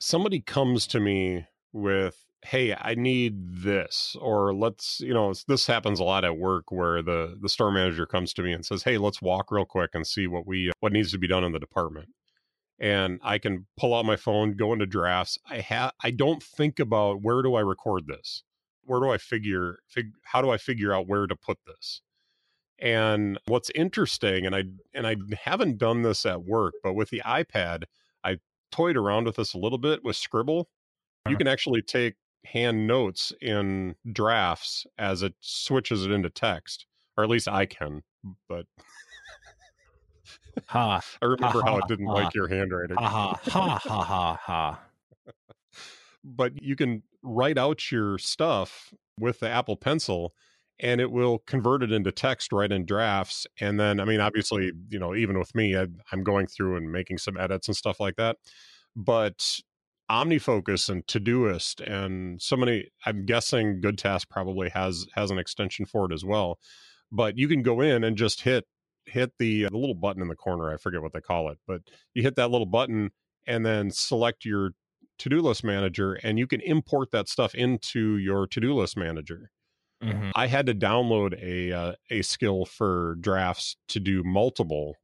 somebody 0.00 0.40
comes 0.40 0.86
to 0.88 1.00
me 1.00 1.46
with, 1.72 2.24
"Hey, 2.42 2.74
I 2.74 2.94
need 2.94 3.62
this," 3.62 4.16
or 4.20 4.54
let's, 4.54 5.00
you 5.00 5.14
know, 5.14 5.32
this 5.46 5.66
happens 5.66 6.00
a 6.00 6.04
lot 6.04 6.24
at 6.24 6.36
work 6.38 6.72
where 6.72 7.02
the 7.02 7.38
the 7.40 7.48
store 7.48 7.70
manager 7.70 8.06
comes 8.06 8.32
to 8.34 8.42
me 8.42 8.52
and 8.52 8.66
says, 8.66 8.82
"Hey, 8.84 8.98
let's 8.98 9.22
walk 9.22 9.50
real 9.52 9.64
quick 9.66 9.90
and 9.94 10.06
see 10.06 10.26
what 10.26 10.46
we 10.46 10.72
what 10.80 10.92
needs 10.92 11.12
to 11.12 11.18
be 11.18 11.28
done 11.28 11.44
in 11.44 11.52
the 11.52 11.58
department." 11.60 12.08
And 12.78 13.20
I 13.22 13.38
can 13.38 13.66
pull 13.76 13.94
out 13.94 14.06
my 14.06 14.16
phone, 14.16 14.56
go 14.56 14.72
into 14.72 14.86
drafts. 14.86 15.38
I 15.48 15.60
have 15.60 15.92
I 16.02 16.10
don't 16.10 16.42
think 16.42 16.78
about 16.80 17.22
where 17.22 17.42
do 17.42 17.54
I 17.54 17.60
record 17.60 18.06
this? 18.06 18.42
Where 18.84 19.00
do 19.00 19.10
I 19.10 19.18
figure 19.18 19.80
fig, 19.86 20.12
how 20.24 20.42
do 20.42 20.50
I 20.50 20.56
figure 20.58 20.92
out 20.94 21.06
where 21.06 21.26
to 21.26 21.36
put 21.36 21.58
this? 21.66 22.00
And 22.78 23.38
what's 23.46 23.70
interesting, 23.74 24.46
and 24.46 24.56
I 24.56 24.64
and 24.94 25.06
I 25.06 25.16
haven't 25.44 25.78
done 25.78 26.02
this 26.02 26.24
at 26.26 26.44
work, 26.44 26.74
but 26.82 26.94
with 26.94 27.10
the 27.10 27.22
iPad, 27.26 27.84
I 28.24 28.38
toyed 28.70 28.96
around 28.96 29.24
with 29.26 29.36
this 29.36 29.54
a 29.54 29.58
little 29.58 29.78
bit 29.78 30.04
with 30.04 30.16
Scribble. 30.16 30.70
You 31.26 31.36
Uh-huh. 31.36 31.38
can 31.38 31.48
actually 31.48 31.82
take 31.82 32.16
hand 32.44 32.86
notes 32.86 33.32
in 33.42 33.96
drafts 34.12 34.86
as 34.98 35.22
it 35.22 35.34
switches 35.40 36.04
it 36.06 36.10
into 36.10 36.30
text, 36.30 36.86
or 37.16 37.24
at 37.24 37.30
least 37.30 37.48
I 37.48 37.66
can. 37.66 38.02
But 38.48 38.66
Ha 40.66 41.00
I 41.22 41.24
remember 41.26 41.62
how 41.62 41.76
ha, 41.76 41.78
it 41.78 41.86
didn't 41.88 42.06
ha. 42.06 42.12
like 42.12 42.34
your 42.34 42.48
handwriting. 42.48 42.96
ha 42.98 43.08
ha 43.08 43.40
ha 43.44 43.78
ha 43.78 44.04
ha 44.04 44.34
ha. 44.36 44.80
but 46.24 46.60
you 46.62 46.76
can 46.76 47.02
write 47.22 47.58
out 47.58 47.90
your 47.90 48.18
stuff 48.18 48.92
with 49.18 49.40
the 49.40 49.48
Apple 49.48 49.76
Pencil 49.76 50.34
and 50.80 51.00
it 51.00 51.10
will 51.10 51.38
convert 51.46 51.82
it 51.82 51.92
into 51.92 52.10
text 52.10 52.52
right 52.52 52.70
in 52.72 52.86
drafts. 52.86 53.46
And 53.60 53.78
then, 53.78 54.00
I 54.00 54.04
mean, 54.04 54.20
obviously, 54.20 54.72
you 54.88 54.98
know, 54.98 55.14
even 55.14 55.38
with 55.38 55.54
me, 55.54 55.76
I, 55.76 55.86
I'm 56.10 56.24
going 56.24 56.46
through 56.46 56.76
and 56.76 56.90
making 56.90 57.18
some 57.18 57.36
edits 57.36 57.68
and 57.68 57.76
stuff 57.76 58.00
like 58.00 58.16
that. 58.16 58.36
But 58.96 59.60
OmniFocus 60.10 60.88
and 60.88 61.06
Todoist 61.06 61.80
and 61.80 62.40
so 62.40 62.56
many, 62.56 62.88
I'm 63.06 63.26
guessing 63.26 63.80
GoodTask 63.80 64.28
probably 64.30 64.70
has 64.70 65.06
has 65.14 65.30
an 65.30 65.38
extension 65.38 65.86
for 65.86 66.10
it 66.10 66.14
as 66.14 66.24
well. 66.24 66.58
But 67.12 67.36
you 67.36 67.46
can 67.46 67.62
go 67.62 67.80
in 67.80 68.02
and 68.02 68.16
just 68.16 68.42
hit 68.42 68.64
hit 69.06 69.32
the 69.38 69.66
uh, 69.66 69.68
the 69.70 69.78
little 69.78 69.94
button 69.94 70.22
in 70.22 70.28
the 70.28 70.36
corner. 70.36 70.72
I 70.72 70.78
forget 70.78 71.02
what 71.02 71.12
they 71.12 71.20
call 71.20 71.50
it, 71.50 71.58
but 71.66 71.82
you 72.14 72.22
hit 72.22 72.36
that 72.36 72.50
little 72.50 72.66
button 72.66 73.10
and 73.46 73.64
then 73.64 73.90
select 73.90 74.44
your 74.44 74.72
to-do 75.18 75.42
list 75.42 75.62
manager 75.62 76.14
and 76.22 76.38
you 76.38 76.46
can 76.46 76.62
import 76.62 77.10
that 77.10 77.28
stuff 77.28 77.54
into 77.54 78.16
your 78.16 78.46
to-do 78.46 78.72
list 78.72 78.96
manager 78.96 79.50
Mhm. 80.02 80.32
i 80.34 80.46
had 80.46 80.66
to 80.66 80.74
download 80.74 81.34
a 81.42 81.72
uh, 81.72 81.94
a 82.10 82.22
skill 82.22 82.64
for 82.64 83.16
drafts 83.20 83.76
to 83.88 84.00
do 84.00 84.22
multiple 84.22 84.96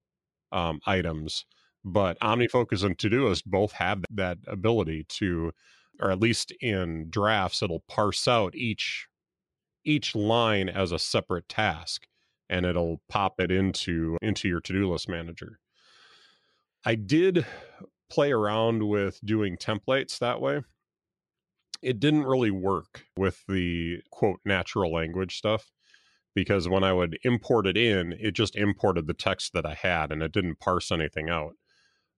um, 0.53 0.81
items 0.87 1.45
but 1.85 2.19
omnifocus 2.21 2.85
and 2.85 2.99
todoist 2.99 3.45
both 3.47 3.73
have 3.73 4.05
that 4.11 4.39
ability 4.47 5.05
to 5.09 5.53
or 6.01 6.11
at 6.11 6.21
least 6.21 6.53
in 6.61 7.09
drafts 7.11 7.63
it'll 7.63 7.85
parse 7.89 8.29
out 8.29 8.55
each 8.55 9.09
each 9.85 10.15
line 10.15 10.69
as 10.69 10.93
a 10.93 10.99
separate 10.99 11.49
task 11.49 12.07
and 12.51 12.67
it'll 12.67 13.03
pop 13.09 13.41
it 13.41 13.51
into 13.53 14.19
into 14.23 14.49
your 14.49 14.61
to-do 14.61 14.91
list 14.91 15.09
manager 15.09 15.61
i 16.85 16.95
did 16.95 17.47
play 18.11 18.33
around 18.33 18.89
with 18.89 19.21
doing 19.25 19.57
templates 19.57 20.19
that 20.19 20.41
way. 20.41 20.63
It 21.83 22.01
didn't 22.01 22.25
really 22.25 22.51
work 22.51 23.07
with 23.17 23.45
the 23.49 24.01
quote 24.11 24.41
natural 24.45 24.93
language 24.93 25.37
stuff 25.37 25.71
because 26.35 26.69
when 26.69 26.85
I 26.85 26.93
would 26.93 27.19
import 27.25 27.67
it 27.67 27.77
in, 27.77 28.13
it 28.13 28.33
just 28.33 28.57
imported 28.57 29.07
the 29.07 29.15
text 29.15 29.53
that 29.55 29.67
I 29.67 29.75
had 29.75 30.13
and 30.13 30.23
it 30.23 30.33
didn't 30.33 30.61
parse 30.61 30.93
anything 30.93 31.31
out. 31.31 31.55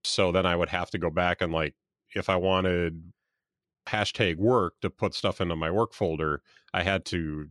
So 0.04 0.32
then 0.32 0.46
I 0.46 0.56
would 0.56 0.68
have 0.70 0.90
to 0.90 0.98
go 0.98 1.10
back 1.10 1.40
and 1.40 1.52
like 1.52 1.74
if 2.14 2.28
I 2.28 2.36
wanted 2.36 3.12
hashtag 3.88 4.36
work 4.36 4.74
to 4.82 4.90
put 4.90 5.14
stuff 5.14 5.40
into 5.40 5.56
my 5.56 5.70
work 5.70 5.92
folder, 5.92 6.42
I 6.72 6.82
had 6.82 7.04
to 7.06 7.48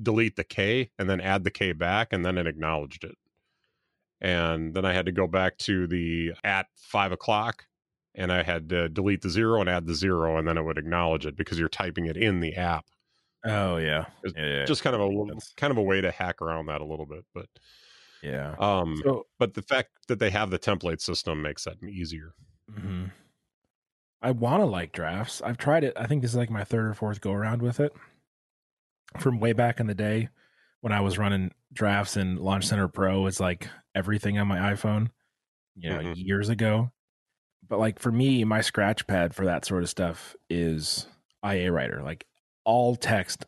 delete 0.00 0.36
the 0.36 0.44
K 0.44 0.90
and 0.98 1.08
then 1.08 1.20
add 1.20 1.44
the 1.44 1.50
K 1.50 1.72
back 1.72 2.12
and 2.12 2.24
then 2.24 2.38
it 2.38 2.46
acknowledged 2.46 3.04
it. 3.04 3.16
And 4.20 4.74
then 4.74 4.84
I 4.84 4.92
had 4.92 5.06
to 5.06 5.12
go 5.12 5.26
back 5.26 5.58
to 5.58 5.86
the 5.86 6.32
at 6.42 6.66
five 6.74 7.12
o'clock 7.12 7.66
and 8.16 8.32
I 8.32 8.42
had 8.42 8.68
to 8.70 8.88
delete 8.88 9.22
the 9.22 9.30
zero 9.30 9.60
and 9.60 9.68
add 9.70 9.86
the 9.86 9.94
zero, 9.94 10.38
and 10.38 10.48
then 10.48 10.58
it 10.58 10.62
would 10.64 10.78
acknowledge 10.78 11.26
it 11.26 11.36
because 11.36 11.58
you're 11.58 11.68
typing 11.68 12.06
it 12.06 12.16
in 12.16 12.40
the 12.40 12.54
app. 12.56 12.86
Oh 13.44 13.76
yeah. 13.76 14.06
Yeah, 14.34 14.46
yeah. 14.46 14.64
Just 14.64 14.82
kind 14.82 14.96
of 14.96 15.02
a 15.02 15.36
kind 15.56 15.70
of 15.70 15.76
a 15.76 15.82
way 15.82 16.00
to 16.00 16.10
hack 16.10 16.42
around 16.42 16.66
that 16.66 16.80
a 16.80 16.84
little 16.84 17.06
bit, 17.06 17.24
but 17.34 17.48
yeah. 18.22 18.56
um, 18.58 18.96
So 19.04 19.26
but 19.38 19.54
the 19.54 19.62
fact 19.62 19.90
that 20.08 20.18
they 20.18 20.30
have 20.30 20.50
the 20.50 20.58
template 20.58 21.00
system 21.00 21.42
makes 21.42 21.64
that 21.64 21.82
easier. 21.84 22.34
mhm. 22.70 23.12
I 24.22 24.30
want 24.32 24.62
to 24.62 24.66
like 24.66 24.92
drafts. 24.92 25.42
I've 25.42 25.58
tried 25.58 25.84
it. 25.84 25.92
I 25.96 26.06
think 26.06 26.22
this 26.22 26.32
is 26.32 26.36
like 26.36 26.50
my 26.50 26.64
third 26.64 26.86
or 26.86 26.94
fourth 26.94 27.20
go 27.20 27.32
around 27.32 27.62
with 27.62 27.78
it. 27.80 27.92
From 29.18 29.40
way 29.40 29.52
back 29.52 29.80
in 29.80 29.86
the 29.86 29.94
day 29.94 30.28
when 30.80 30.92
I 30.92 31.00
was 31.00 31.16
running 31.18 31.52
drafts 31.72 32.16
in 32.16 32.36
Launch 32.36 32.66
Center 32.66 32.88
Pro, 32.88 33.26
it's 33.26 33.40
like 33.40 33.68
everything 33.94 34.38
on 34.38 34.46
my 34.48 34.58
iPhone, 34.72 35.10
you 35.76 35.90
know, 35.90 36.00
Mhm. 36.00 36.14
years 36.16 36.48
ago. 36.48 36.92
But 37.68 37.78
like 37.78 37.98
for 37.98 38.12
me, 38.12 38.44
my 38.44 38.60
scratch 38.60 39.06
pad 39.06 39.34
for 39.34 39.44
that 39.46 39.64
sort 39.64 39.82
of 39.82 39.88
stuff 39.88 40.36
is 40.48 41.06
iA 41.44 41.72
Writer. 41.72 42.02
Like 42.02 42.26
all 42.64 42.96
text 42.96 43.46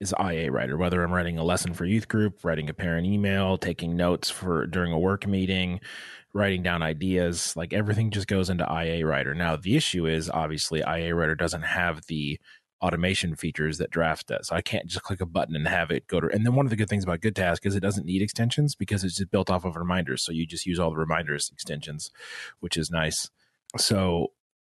is 0.00 0.14
iA 0.18 0.50
Writer, 0.50 0.76
whether 0.76 1.02
I'm 1.02 1.12
writing 1.12 1.38
a 1.38 1.44
lesson 1.44 1.74
for 1.74 1.84
youth 1.84 2.08
group, 2.08 2.44
writing 2.44 2.68
a 2.68 2.74
parent 2.74 3.06
email, 3.06 3.58
taking 3.58 3.96
notes 3.96 4.30
for 4.30 4.66
during 4.66 4.92
a 4.92 4.98
work 4.98 5.26
meeting, 5.26 5.80
writing 6.32 6.62
down 6.62 6.82
ideas, 6.82 7.54
like 7.56 7.72
everything 7.72 8.10
just 8.10 8.26
goes 8.26 8.48
into 8.48 8.64
iA 8.64 9.06
Writer. 9.06 9.34
Now, 9.34 9.56
the 9.56 9.76
issue 9.76 10.06
is 10.06 10.30
obviously 10.30 10.80
iA 10.80 11.14
Writer 11.14 11.34
doesn't 11.34 11.62
have 11.62 12.06
the 12.06 12.38
automation 12.82 13.36
features 13.36 13.78
that 13.78 13.90
Draft 13.90 14.28
does. 14.28 14.48
So 14.48 14.56
I 14.56 14.62
can't 14.62 14.86
just 14.86 15.02
click 15.02 15.20
a 15.20 15.26
button 15.26 15.54
and 15.54 15.68
have 15.68 15.90
it 15.90 16.06
go 16.06 16.20
to. 16.20 16.28
And 16.28 16.46
then 16.46 16.54
one 16.54 16.64
of 16.64 16.70
the 16.70 16.76
good 16.76 16.88
things 16.88 17.04
about 17.04 17.20
GoodTask 17.20 17.66
is 17.66 17.76
it 17.76 17.80
doesn't 17.80 18.06
need 18.06 18.22
extensions 18.22 18.74
because 18.74 19.04
it's 19.04 19.16
just 19.16 19.30
built 19.30 19.50
off 19.50 19.66
of 19.66 19.76
reminders. 19.76 20.22
So 20.22 20.32
you 20.32 20.46
just 20.46 20.66
use 20.66 20.78
all 20.78 20.90
the 20.90 20.96
reminders 20.96 21.50
extensions, 21.52 22.10
which 22.60 22.78
is 22.78 22.90
nice. 22.90 23.28
So 23.76 24.28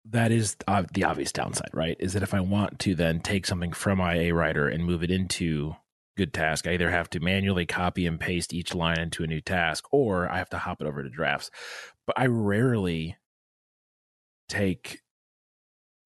that 0.09 0.31
is 0.31 0.55
the 0.55 1.03
obvious 1.03 1.31
downside, 1.31 1.71
right? 1.73 1.97
Is 1.99 2.13
that 2.13 2.23
if 2.23 2.33
I 2.33 2.39
want 2.39 2.79
to 2.79 2.95
then 2.95 3.19
take 3.19 3.45
something 3.45 3.73
from 3.73 3.99
iA 3.99 4.33
Writer 4.33 4.67
and 4.67 4.85
move 4.85 5.03
it 5.03 5.11
into 5.11 5.75
GoodTask, 6.17 6.69
I 6.69 6.73
either 6.73 6.91
have 6.91 7.09
to 7.11 7.19
manually 7.19 7.65
copy 7.65 8.05
and 8.05 8.19
paste 8.19 8.53
each 8.53 8.75
line 8.75 8.99
into 8.99 9.23
a 9.23 9.27
new 9.27 9.41
task 9.41 9.85
or 9.91 10.31
I 10.31 10.37
have 10.37 10.49
to 10.51 10.59
hop 10.59 10.81
it 10.81 10.87
over 10.87 11.03
to 11.03 11.09
drafts. 11.09 11.49
But 12.05 12.17
I 12.19 12.27
rarely 12.27 13.17
take 14.47 15.01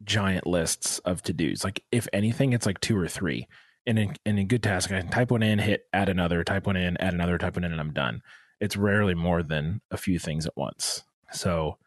giant 0.04 0.48
lists 0.48 1.00
of 1.00 1.22
to 1.24 1.34
dos. 1.34 1.64
Like 1.64 1.84
if 1.92 2.08
anything, 2.14 2.54
it's 2.54 2.66
like 2.66 2.80
two 2.80 2.98
or 2.98 3.08
three. 3.08 3.48
And 3.86 4.00
in, 4.00 4.16
and 4.26 4.40
in 4.40 4.48
GoodTask, 4.48 4.86
I 4.86 5.02
can 5.02 5.10
type 5.10 5.32
one 5.32 5.44
in, 5.44 5.60
hit 5.60 5.84
add 5.92 6.10
another, 6.10 6.44
type 6.44 6.68
one 6.68 6.78
in, 6.78 6.96
add 6.98 7.14
another, 7.14 7.38
type 7.38 7.56
one 7.56 7.64
in, 7.64 7.72
and 7.72 7.82
I'm 7.82 7.94
done. 7.94 8.22
It's 8.62 8.78
rarely 8.78 9.16
more 9.16 9.44
than 9.44 9.82
a 9.92 9.98
few 9.98 10.20
things 10.20 10.46
at 10.46 10.56
once. 10.56 11.04
So 11.32 11.78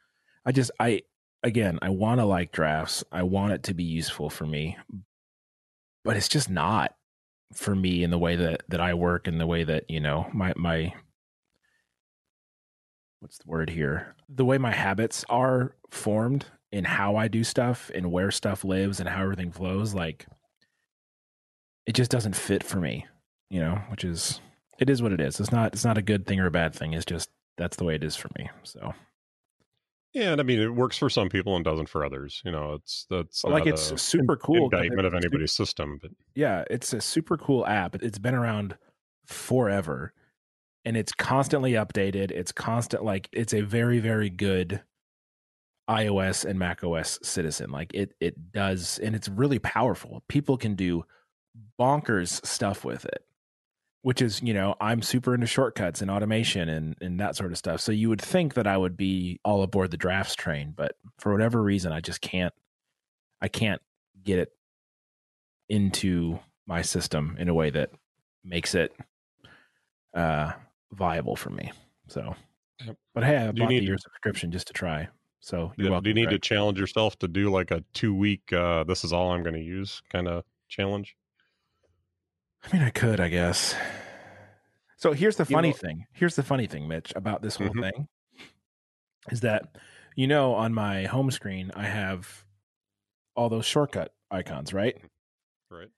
I 0.45 0.53
just 0.53 0.71
I 0.79 1.03
again 1.43 1.79
I 1.83 1.91
want 1.91 2.21
to 2.21 2.25
like 2.25 2.53
drafts. 2.53 3.05
I 3.13 3.23
want 3.23 3.53
it 3.53 3.63
to 3.65 3.75
be 3.75 3.85
useful 3.85 4.31
for 4.31 4.47
me, 4.47 4.77
but 6.05 6.17
it's 6.17 6.29
just 6.29 6.51
not 6.51 6.95
for 7.53 7.75
me 7.75 8.03
in 8.03 8.11
the 8.11 8.19
way 8.19 8.37
that 8.37 8.63
that 8.69 8.81
I 8.81 8.95
work 8.95 9.27
and 9.27 9.41
the 9.41 9.47
way 9.47 9.65
that 9.65 9.91
you 9.91 10.01
know 10.01 10.29
my 10.33 10.53
my 10.57 10.95
what's 13.21 13.39
the 13.39 13.49
word 13.49 13.71
here? 13.71 14.17
The 14.29 14.45
way 14.45 14.59
my 14.59 14.73
habits 14.73 15.25
are 15.29 15.77
formed 15.91 16.47
in 16.73 16.85
how 16.85 17.17
I 17.17 17.29
do 17.29 17.45
stuff 17.45 17.91
and 17.95 18.11
where 18.11 18.31
stuff 18.31 18.65
lives 18.65 18.99
and 18.99 19.09
how 19.09 19.23
everything 19.23 19.53
flows 19.53 19.95
like 19.95 20.27
it 21.87 21.93
just 21.93 22.11
doesn't 22.11 22.35
fit 22.35 22.65
for 22.65 22.79
me 22.79 23.07
you 23.51 23.61
know 23.61 23.79
which 23.91 24.05
is 24.05 24.41
it 24.83 24.91
is 24.91 25.01
what 25.01 25.13
it 25.13 25.21
is. 25.21 25.39
It's 25.39 25.53
not 25.53 25.75
it's 25.75 25.85
not 25.85 25.99
a 25.99 26.03
good 26.03 26.27
thing 26.27 26.41
or 26.41 26.47
a 26.47 26.51
bad 26.51 26.75
thing. 26.75 26.93
It's 26.93 27.05
just 27.05 27.31
that's 27.57 27.77
the 27.77 27.85
way 27.85 27.95
it 27.95 28.03
is 28.03 28.17
for 28.17 28.29
me 28.37 28.49
so 28.65 28.95
Yeah, 30.13 30.33
and 30.33 30.41
I 30.41 30.45
mean 30.45 30.61
it 30.61 30.75
works 30.75 30.99
for 30.99 31.09
some 31.09 31.29
people 31.29 31.57
and 31.57 31.65
doesn't 31.65 31.89
for 31.89 32.05
others. 32.05 32.43
You 32.45 32.53
know, 32.53 32.75
it's 32.75 33.07
that's 33.09 33.43
But, 33.43 33.53
like 33.53 33.67
it's 33.67 33.91
a 33.91 33.99
super 33.99 34.37
cool 34.37 34.65
indictment 34.65 35.01
of 35.01 35.07
it's 35.07 35.23
super- 35.23 35.27
anybody's 35.27 35.53
system, 35.53 35.99
but 36.01 36.11
yeah, 36.35 36.65
it's 36.71 36.93
a 36.93 37.01
super 37.01 37.37
cool 37.39 37.67
app. 37.67 37.97
It's 37.97 38.19
been 38.19 38.35
around 38.35 38.77
forever 39.27 40.13
and 40.85 40.97
it's 40.97 41.13
constantly 41.13 41.73
updated. 41.73 42.31
It's 42.31 42.53
constant 42.53 43.05
like 43.05 43.29
it's 43.33 43.55
a 43.55 43.63
very 43.63 44.01
very 44.01 44.29
good 44.29 44.83
iOS 45.89 46.45
and 46.45 46.59
Mac 46.59 46.85
OS 46.85 47.19
citizen. 47.23 47.71
Like 47.71 47.93
it 47.95 48.15
it 48.21 48.53
does 48.53 48.99
and 48.99 49.15
it's 49.17 49.29
really 49.29 49.59
powerful. 49.59 50.23
People 50.29 50.59
can 50.59 50.75
do 50.75 51.05
bonkers 51.81 52.45
stuff 52.47 52.85
with 52.85 53.05
it. 53.07 53.25
Which 54.03 54.21
is, 54.21 54.43
you 54.43 54.53
know, 54.53 54.75
I'm 54.81 55.01
super 55.01 55.33
into 55.33 55.47
shortcuts 55.47 56.03
and 56.03 56.11
automation 56.11 56.69
and 56.69 56.97
and 57.01 57.21
that 57.21 57.37
sort 57.37 57.53
of 57.53 57.59
stuff. 57.59 57.81
So 57.81 57.93
you 57.93 58.09
would 58.09 58.21
think 58.21 58.55
that 58.55 58.67
I 58.67 58.77
would 58.77 58.97
be 58.97 59.39
all 59.45 59.63
aboard 59.63 59.93
the 59.93 59.97
drafts 59.97 60.35
train, 60.35 60.75
but 60.77 60.97
for 61.19 61.31
whatever 61.33 61.63
reason 61.63 61.93
I 61.93 62.01
just 62.01 62.21
can't 62.21 62.53
I 63.41 63.47
can't 63.49 63.81
get 64.25 64.39
it 64.41 64.53
into 65.69 66.39
my 66.67 66.83
system 66.83 67.37
in 67.39 67.49
a 67.49 67.55
way 67.55 67.71
that 67.71 67.91
makes 68.45 68.75
it 68.75 68.93
uh 70.15 70.53
viable 70.93 71.37
for 71.37 71.51
me. 71.51 71.71
So 72.09 72.35
Yep. 72.85 72.97
but 73.15 73.23
hey, 73.23 73.37
I 73.37 73.41
Do 73.41 73.47
you 73.47 73.63
bought 73.63 73.69
the 73.69 73.81
need- 73.81 73.85
year 73.87 73.99
subscription 73.99 74.51
just 74.51 74.67
to 74.67 74.73
try. 74.73 75.09
So 75.39 75.73
Yeah, 75.77 75.91
welcome. 75.91 76.03
do 76.05 76.11
you 76.11 76.15
need 76.15 76.31
to 76.31 76.39
challenge 76.41 76.79
yourself 76.81 77.17
to 77.21 77.29
do 77.29 77.51
like 77.51 77.71
a 77.71 77.85
two 77.95 78.13
week 78.15 78.53
uh 78.53 78.83
this 78.83 79.05
is 79.05 79.13
all 79.13 79.31
I'm 79.31 79.45
gonna 79.45 79.59
use 79.59 80.03
kind 80.11 80.27
of 80.27 80.43
challenge? 80.69 81.15
I 82.65 82.73
mean 82.73 82.83
I 82.83 82.91
could, 82.91 83.21
I 83.21 83.29
guess. 83.29 83.75
So 84.97 85.13
here's 85.13 85.37
the 85.37 85.45
You 85.45 85.57
funny 85.57 85.71
know- 85.71 85.75
thing. 85.77 86.07
Here's 86.13 86.37
the 86.37 86.43
funny 86.43 86.67
thing, 86.67 86.87
Mitch, 86.89 87.13
about 87.17 87.43
this 87.43 87.57
whole 87.57 87.69
Mhm. 87.71 87.81
thing 87.91 88.09
is 89.31 89.41
that 89.41 89.77
you 90.17 90.27
know 90.27 90.55
on 90.55 90.73
my 90.75 91.05
home 91.05 91.31
screen 91.31 91.71
I 91.75 91.85
have 91.87 92.45
all 93.35 93.49
those 93.49 93.67
shortcut 93.67 94.15
icons, 94.31 94.73
right? 94.73 94.97
Right. 95.71 95.91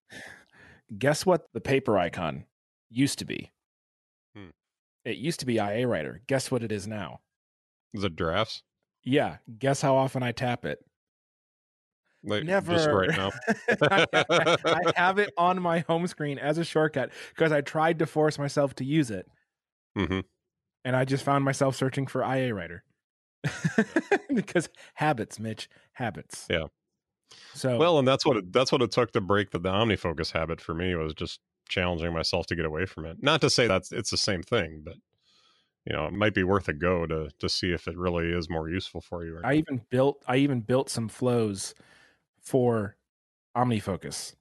Guess 0.96 1.26
what 1.26 1.52
the 1.52 1.60
paper 1.60 1.98
icon 1.98 2.46
used 2.90 3.18
to 3.18 3.24
be? 3.24 3.52
Hmm. 4.34 4.50
It 5.04 5.16
used 5.16 5.40
to 5.40 5.46
be 5.46 5.54
iA 5.58 5.86
Writer. 5.86 6.22
Guess 6.26 6.50
what 6.50 6.62
it 6.62 6.70
is 6.72 6.86
now? 6.86 7.20
Is 7.92 8.04
it 8.04 8.16
drafts? 8.16 8.62
Yeah. 9.02 9.38
Guess 9.58 9.80
how 9.82 9.96
often 9.96 10.22
I 10.22 10.32
tap 10.32 10.64
it? 10.64 10.84
Like 12.24 12.44
Never. 12.44 12.74
just 12.74 12.88
right 12.88 13.10
now. 13.16 13.30
I, 13.90 14.84
have 14.96 15.18
it 15.18 15.32
on 15.36 15.60
my 15.60 15.80
home 15.80 16.06
screen 16.06 16.38
as 16.38 16.58
a 16.58 16.64
shortcut 16.64 17.10
because 17.30 17.52
I 17.52 17.60
tried 17.60 17.98
to 18.00 18.06
force 18.06 18.38
myself 18.38 18.74
to 18.76 18.84
use 18.84 19.10
it, 19.10 19.26
hmm 19.96 20.20
and 20.84 20.96
I 20.96 21.04
just 21.04 21.24
found 21.24 21.44
myself 21.44 21.76
searching 21.76 22.06
for 22.06 22.22
iA 22.22 22.54
Writer 22.54 22.84
because 24.34 24.68
habits, 24.94 25.38
Mitch, 25.38 25.68
habits. 25.94 26.50
Yeah. 26.50 26.66
So 27.54 27.78
Well, 27.78 27.98
and 27.98 28.06
that's 28.06 28.24
what 28.26 28.36
it, 28.36 28.52
that's 28.52 28.72
what 28.72 28.82
it 28.82 28.90
took 28.90 29.12
to 29.12 29.20
break 29.20 29.50
the, 29.50 29.58
the 29.58 29.70
OmniFocus 29.70 30.32
habit 30.32 30.60
for 30.60 30.74
me 30.74 30.94
was 30.94 31.14
just 31.14 31.40
challenging 31.68 32.12
myself 32.12 32.46
to 32.46 32.56
get 32.56 32.64
away 32.64 32.86
from 32.86 33.06
it. 33.06 33.22
Not 33.22 33.40
to 33.42 33.50
say 33.50 33.66
that's 33.66 33.92
it's 33.92 34.10
the 34.10 34.16
same 34.16 34.42
thing, 34.42 34.82
but 34.84 34.96
you 35.86 35.94
know, 35.94 36.06
it 36.06 36.12
might 36.14 36.34
be 36.34 36.44
worth 36.44 36.68
a 36.68 36.74
go 36.74 37.06
to 37.06 37.30
to 37.38 37.48
see 37.48 37.72
if 37.72 37.88
it 37.88 37.96
really 37.98 38.32
is 38.32 38.50
more 38.50 38.68
useful 38.70 39.00
for 39.00 39.24
you. 39.24 39.38
I 39.42 39.54
not. 39.54 39.54
even 39.54 39.82
built 39.90 40.22
I 40.26 40.36
even 40.36 40.60
built 40.60 40.88
some 40.90 41.08
flows 41.08 41.74
for 42.44 42.96
OmniFocus 43.56 44.34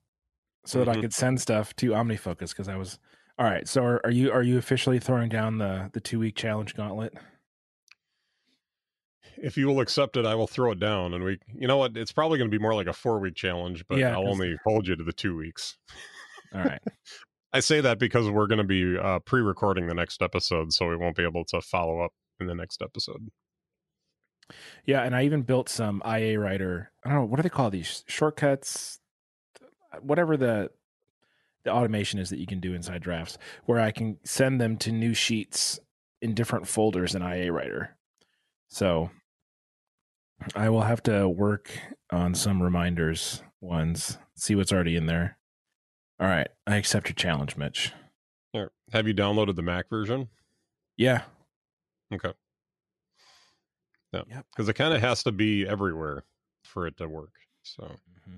so 0.66 0.80
that 0.80 0.90
I 0.90 0.96
Mhm. 0.96 1.02
could 1.02 1.14
send 1.14 1.42
stuff 1.42 1.76
to 1.78 1.92
OmniFocus 1.92 2.50
because 2.50 2.68
I 2.68 2.76
was 2.76 3.00
all 3.40 3.46
right. 3.46 3.68
So 3.68 3.84
are, 3.84 4.02
are 4.06 4.12
you 4.12 4.32
are 4.32 4.44
you 4.44 4.58
officially 4.58 5.00
throwing 5.00 5.30
down 5.30 5.58
the 5.58 5.90
the 5.94 6.00
two 6.02 6.20
week 6.20 6.36
challenge 6.36 6.76
gauntlet? 6.76 7.14
if 9.38 9.58
you 9.58 9.68
will 9.68 9.82
accept 9.82 10.16
it, 10.16 10.26
I 10.26 10.36
will 10.36 10.48
throw 10.48 10.72
it 10.72 10.80
down. 10.80 11.14
And 11.14 11.24
we, 11.24 11.38
you 11.54 11.68
know 11.68 11.76
what? 11.78 11.98
It's 11.98 12.12
probably 12.14 12.38
going 12.38 12.50
to 12.50 12.56
be 12.58 12.62
more 12.62 12.76
like 12.76 12.88
a 12.88 12.94
four 12.94 13.20
week 13.20 13.36
challenge, 13.36 13.84
but 13.90 13.98
Yeah, 13.98 14.14
I'll 14.16 14.28
only 14.30 14.56
hold 14.64 14.88
you 14.88 14.96
to 14.96 15.04
the 15.04 15.12
two 15.12 15.36
weeks. 15.36 15.78
All 16.54 16.62
right. 16.62 16.80
I 17.52 17.60
say 17.60 17.82
that 17.82 18.00
because 18.00 18.30
we're 18.30 18.48
going 18.48 18.60
to 18.60 18.64
be 18.64 18.98
uh, 18.98 19.20
pre 19.20 19.42
recording 19.42 19.88
the 19.88 19.94
next 19.96 20.22
episode, 20.22 20.72
so 20.72 20.88
we 20.88 20.96
won't 20.96 21.16
be 21.16 21.24
able 21.24 21.44
to 21.46 21.62
follow 21.62 22.00
up 22.00 22.12
in 22.40 22.48
the 22.48 22.56
next 22.56 22.82
episode. 22.82 23.28
Yeah, 24.86 25.02
and 25.04 25.16
I 25.16 25.24
even 25.24 25.42
built 25.44 25.70
some 25.70 26.02
iA 26.06 26.40
Writer. 26.40 26.92
I 27.06 27.10
don't 27.10 27.20
know 27.20 27.26
what 27.26 27.38
do 27.38 27.44
they 27.44 27.50
call 27.50 27.70
these 27.70 28.04
shortcuts, 28.08 29.00
whatever 30.02 30.38
the 30.38 30.72
the 31.64 31.72
automation 31.72 32.20
is 32.20 32.30
that 32.30 32.40
you 32.40 32.46
can 32.46 32.60
do 32.60 32.74
inside 32.74 33.02
drafts, 33.02 33.38
where 33.66 33.80
I 33.80 33.92
can 33.92 34.18
send 34.26 34.60
them 34.60 34.76
to 34.78 34.92
new 34.92 35.14
sheets 35.14 35.80
in 36.22 36.34
different 36.34 36.68
folders 36.68 37.16
in 37.16 37.22
iA 37.22 37.52
Writer. 37.54 37.96
So 38.68 39.12
I 40.56 40.70
will 40.70 40.82
have 40.82 41.02
to 41.04 41.30
work 41.30 41.72
on 42.12 42.36
some 42.36 42.62
reminders 42.62 43.42
ones, 43.62 44.18
see 44.36 44.56
what's 44.56 44.74
already 44.74 44.98
in 44.98 45.06
there. 45.06 45.38
All 46.20 46.28
right, 46.28 46.50
I 46.68 46.76
accept 46.76 47.08
your 47.08 47.16
challenge, 47.16 47.56
Mitch. 47.56 47.94
Have 48.92 49.08
you 49.08 49.14
downloaded 49.14 49.56
the 49.56 49.62
Mac 49.62 49.90
version? 49.90 50.28
Yeah, 50.98 51.24
Okay. 52.14 52.34
Yeah, 54.14 54.22
Yep. 54.30 54.46
because 54.52 54.70
it 54.70 54.74
kind 54.74 54.94
of 54.94 55.02
has 55.02 55.24
to 55.24 55.32
be 55.32 55.68
everywhere 55.68 56.24
for 56.64 56.86
it 56.88 56.98
to 56.98 57.08
work. 57.08 57.34
So, 57.64 57.84
mm-hmm. 57.84 58.38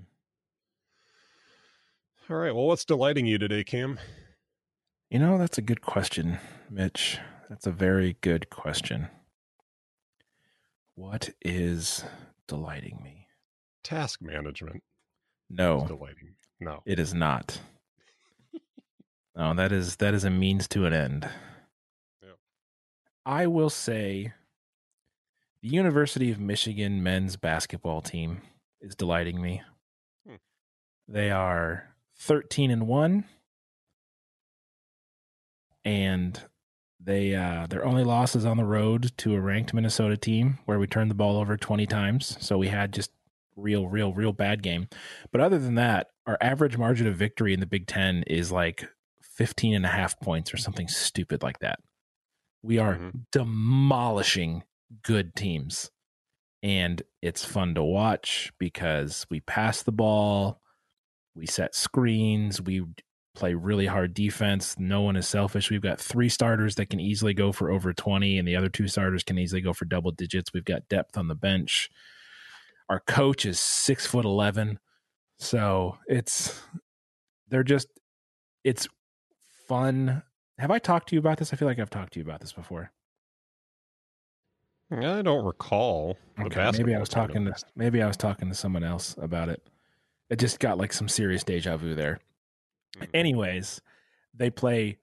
all 2.29 2.37
right. 2.37 2.53
Well, 2.55 2.67
what's 2.67 2.85
delighting 2.85 3.25
you 3.25 3.37
today, 3.37 3.63
Cam? 3.63 3.99
You 5.09 5.19
know, 5.19 5.37
that's 5.37 5.57
a 5.57 5.61
good 5.61 5.81
question, 5.81 6.39
Mitch. 6.69 7.19
That's 7.49 7.67
a 7.67 7.71
very 7.71 8.17
good 8.21 8.49
question. 8.49 9.07
What 10.95 11.29
is 11.41 12.03
delighting 12.47 12.99
me? 13.03 13.27
Task 13.83 14.21
management 14.21 14.81
No, 15.49 15.85
delighting. 15.87 16.25
me. 16.25 16.31
No. 16.59 16.81
it 16.85 16.99
is 16.99 17.13
not. 17.13 17.59
No, 19.35 19.53
that 19.53 19.71
is 19.73 19.97
that 19.97 20.13
is 20.13 20.23
a 20.23 20.29
means 20.29 20.65
to 20.69 20.85
an 20.85 20.93
end. 20.93 21.29
Yep. 22.23 22.37
I 23.25 23.47
will 23.47 23.69
say 23.69 24.31
the 25.65 25.71
University 25.71 26.29
of 26.29 26.39
Michigan 26.39 27.01
men's 27.01 27.37
basketball 27.37 27.99
team 27.99 28.43
is 28.81 28.93
delighting 28.93 29.41
me. 29.41 29.63
Hmm. 30.27 30.35
They 31.07 31.31
are 31.31 31.95
13 32.19 32.69
and 32.69 32.85
1 32.85 33.25
and 35.83 36.43
they 36.99 37.33
uh 37.35 37.65
their 37.67 37.83
only 37.83 38.03
loss 38.03 38.35
is 38.35 38.45
on 38.45 38.57
the 38.57 38.63
road 38.63 39.11
to 39.17 39.33
a 39.33 39.41
ranked 39.41 39.73
Minnesota 39.73 40.15
team 40.15 40.59
where 40.65 40.77
we 40.77 40.85
turned 40.85 41.09
the 41.09 41.15
ball 41.15 41.37
over 41.37 41.57
20 41.57 41.87
times. 41.87 42.37
So 42.39 42.59
we 42.59 42.67
had 42.67 42.93
just 42.93 43.09
real 43.55 43.87
real 43.87 44.13
real 44.13 44.33
bad 44.33 44.61
game. 44.61 44.87
But 45.31 45.41
other 45.41 45.57
than 45.57 45.73
that, 45.75 46.09
our 46.27 46.37
average 46.41 46.77
margin 46.77 47.07
of 47.07 47.15
victory 47.15 47.55
in 47.55 47.59
the 47.59 47.65
Big 47.65 47.87
10 47.87 48.23
is 48.27 48.51
like 48.51 48.87
15 49.23 49.73
and 49.73 49.85
a 49.85 49.89
half 49.89 50.19
points 50.19 50.53
or 50.53 50.57
something 50.57 50.87
stupid 50.87 51.41
like 51.41 51.57
that. 51.59 51.79
We 52.61 52.77
are 52.77 52.97
Mhm. 52.97 53.25
demolishing 53.31 54.61
good 55.03 55.35
teams. 55.35 55.91
And 56.63 57.01
it's 57.21 57.45
fun 57.45 57.75
to 57.75 57.83
watch 57.83 58.51
because 58.57 59.25
we 59.29 59.39
pass 59.41 59.83
the 59.83 59.91
ball, 59.91 60.61
we 61.35 61.45
set 61.45 61.75
screens, 61.75 62.61
we 62.61 62.83
play 63.35 63.53
really 63.53 63.85
hard 63.85 64.13
defense. 64.13 64.79
No 64.79 65.01
one 65.01 65.15
is 65.15 65.27
selfish. 65.27 65.69
We've 65.69 65.81
got 65.81 65.99
three 65.99 66.29
starters 66.29 66.75
that 66.75 66.89
can 66.89 66.99
easily 66.99 67.33
go 67.33 67.51
for 67.51 67.69
over 67.69 67.93
20, 67.93 68.39
and 68.39 68.47
the 68.47 68.55
other 68.55 68.69
two 68.69 68.87
starters 68.87 69.23
can 69.23 69.37
easily 69.37 69.61
go 69.61 69.73
for 69.73 69.85
double 69.85 70.11
digits. 70.11 70.53
We've 70.53 70.65
got 70.65 70.87
depth 70.89 71.17
on 71.17 71.27
the 71.27 71.35
bench. 71.35 71.89
Our 72.89 73.01
coach 73.01 73.45
is 73.45 73.59
six 73.59 74.05
foot 74.05 74.25
11. 74.25 74.79
So 75.37 75.97
it's, 76.07 76.59
they're 77.49 77.63
just, 77.63 77.87
it's 78.63 78.87
fun. 79.67 80.23
Have 80.57 80.71
I 80.71 80.79
talked 80.79 81.09
to 81.09 81.15
you 81.15 81.19
about 81.19 81.37
this? 81.37 81.51
I 81.51 81.57
feel 81.57 81.67
like 81.67 81.79
I've 81.79 81.89
talked 81.89 82.13
to 82.13 82.19
you 82.19 82.25
about 82.25 82.39
this 82.39 82.53
before. 82.53 82.91
I 84.91 85.21
don't 85.21 85.45
recall. 85.45 86.17
Okay, 86.39 86.69
maybe 86.71 86.93
I 86.95 86.99
was 86.99 87.09
talking 87.09 87.45
to 87.45 87.53
maybe 87.75 88.01
I 88.01 88.07
was 88.07 88.17
talking 88.17 88.49
to 88.49 88.55
someone 88.55 88.83
else 88.83 89.15
about 89.19 89.49
it. 89.49 89.61
It 90.29 90.37
just 90.37 90.59
got 90.59 90.77
like 90.77 90.93
some 90.93 91.09
serious 91.09 91.43
deja 91.43 91.77
vu 91.77 91.95
there. 91.95 92.19
Mhm. 92.97 93.07
Anyways, 93.13 93.81
they 94.33 94.49
play 94.49 94.97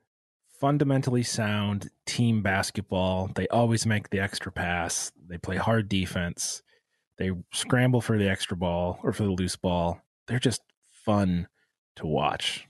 fundamentally 0.60 1.22
sound 1.24 1.90
team 2.06 2.42
basketball. 2.42 3.28
They 3.34 3.48
always 3.48 3.84
make 3.84 4.10
the 4.10 4.20
extra 4.20 4.52
pass. 4.52 5.10
They 5.28 5.38
play 5.38 5.56
hard 5.56 5.88
defense. 5.88 6.62
They 7.18 7.32
scramble 7.52 8.00
for 8.00 8.16
the 8.18 8.28
extra 8.28 8.56
ball 8.56 9.00
or 9.02 9.12
for 9.12 9.24
the 9.24 9.30
loose 9.30 9.56
ball. 9.56 10.00
They're 10.28 10.38
just 10.38 10.62
fun 10.90 11.48
to 11.96 12.06
watch. 12.06 12.68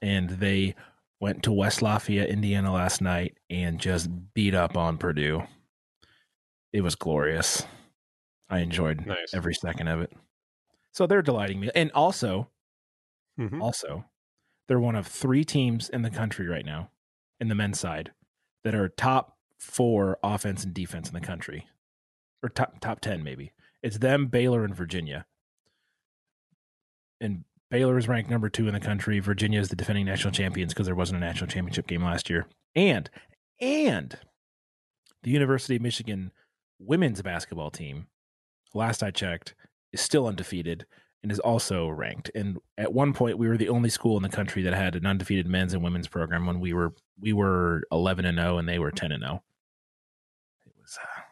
And 0.00 0.30
they 0.30 0.74
went 1.20 1.42
to 1.44 1.52
West 1.52 1.82
Lafayette, 1.82 2.28
Indiana 2.28 2.72
last 2.72 3.00
night 3.00 3.36
and 3.50 3.80
just 3.80 4.08
beat 4.34 4.54
up 4.54 4.76
on 4.76 4.98
Purdue. 4.98 5.42
It 6.76 6.82
was 6.82 6.94
glorious. 6.94 7.64
I 8.50 8.58
enjoyed 8.58 9.06
Nice. 9.06 9.32
every 9.32 9.54
second 9.54 9.88
of 9.88 10.02
it. 10.02 10.12
So 10.92 11.06
they're 11.06 11.22
delighting 11.22 11.58
me. 11.58 11.70
And 11.74 11.90
also, 11.92 12.50
Mhm. 13.38 13.62
also, 13.62 14.04
they're 14.68 14.78
one 14.78 14.94
of 14.94 15.06
three 15.06 15.42
teams 15.42 15.88
in 15.88 16.02
the 16.02 16.10
country 16.10 16.46
right 16.46 16.66
now, 16.66 16.90
in 17.40 17.48
the 17.48 17.54
men's 17.54 17.80
side, 17.80 18.12
that 18.62 18.74
are 18.74 18.90
top 18.90 19.38
four 19.58 20.18
offense 20.22 20.64
and 20.64 20.74
defense 20.74 21.08
in 21.08 21.14
the 21.14 21.20
country, 21.22 21.66
or 22.42 22.50
top 22.50 22.78
top 22.80 23.00
ten 23.00 23.24
maybe. 23.24 23.54
It's 23.82 23.96
them, 23.96 24.26
Baylor, 24.26 24.62
and 24.62 24.74
Virginia. 24.76 25.24
And 27.22 27.46
Baylor 27.70 27.96
is 27.96 28.06
ranked 28.06 28.28
number 28.28 28.50
two 28.50 28.68
in 28.68 28.74
the 28.74 28.80
country. 28.80 29.18
Virginia 29.18 29.60
is 29.60 29.70
the 29.70 29.76
defending 29.76 30.04
national 30.04 30.32
champions 30.34 30.74
because 30.74 30.84
there 30.84 30.94
wasn't 30.94 31.22
a 31.22 31.26
national 31.26 31.48
championship 31.48 31.86
game 31.86 32.04
last 32.04 32.28
year. 32.28 32.46
And 32.74 33.08
and 33.62 34.18
the 35.22 35.30
University 35.30 35.76
of 35.76 35.82
Michigan 35.82 36.32
women's 36.78 37.22
basketball 37.22 37.70
team, 37.70 38.06
last 38.74 39.02
I 39.02 39.10
checked, 39.10 39.54
is 39.92 40.00
still 40.00 40.26
undefeated 40.26 40.86
and 41.22 41.32
is 41.32 41.38
also 41.40 41.88
ranked. 41.88 42.30
And 42.34 42.58
at 42.78 42.92
one 42.92 43.12
point, 43.12 43.38
we 43.38 43.48
were 43.48 43.56
the 43.56 43.68
only 43.68 43.88
school 43.88 44.16
in 44.16 44.22
the 44.22 44.28
country 44.28 44.62
that 44.62 44.74
had 44.74 44.94
an 44.94 45.06
undefeated 45.06 45.46
men's 45.46 45.74
and 45.74 45.82
women's 45.82 46.08
program 46.08 46.46
when 46.46 46.60
we 46.60 46.72
were 46.72 46.94
we 47.18 47.32
were 47.32 47.82
eleven 47.90 48.24
and 48.24 48.38
zero, 48.38 48.58
and 48.58 48.68
they 48.68 48.78
were 48.78 48.90
ten 48.90 49.12
and 49.12 49.22
zero. 49.22 49.42
It 50.66 50.72
was. 50.80 50.98
Uh, 51.02 51.22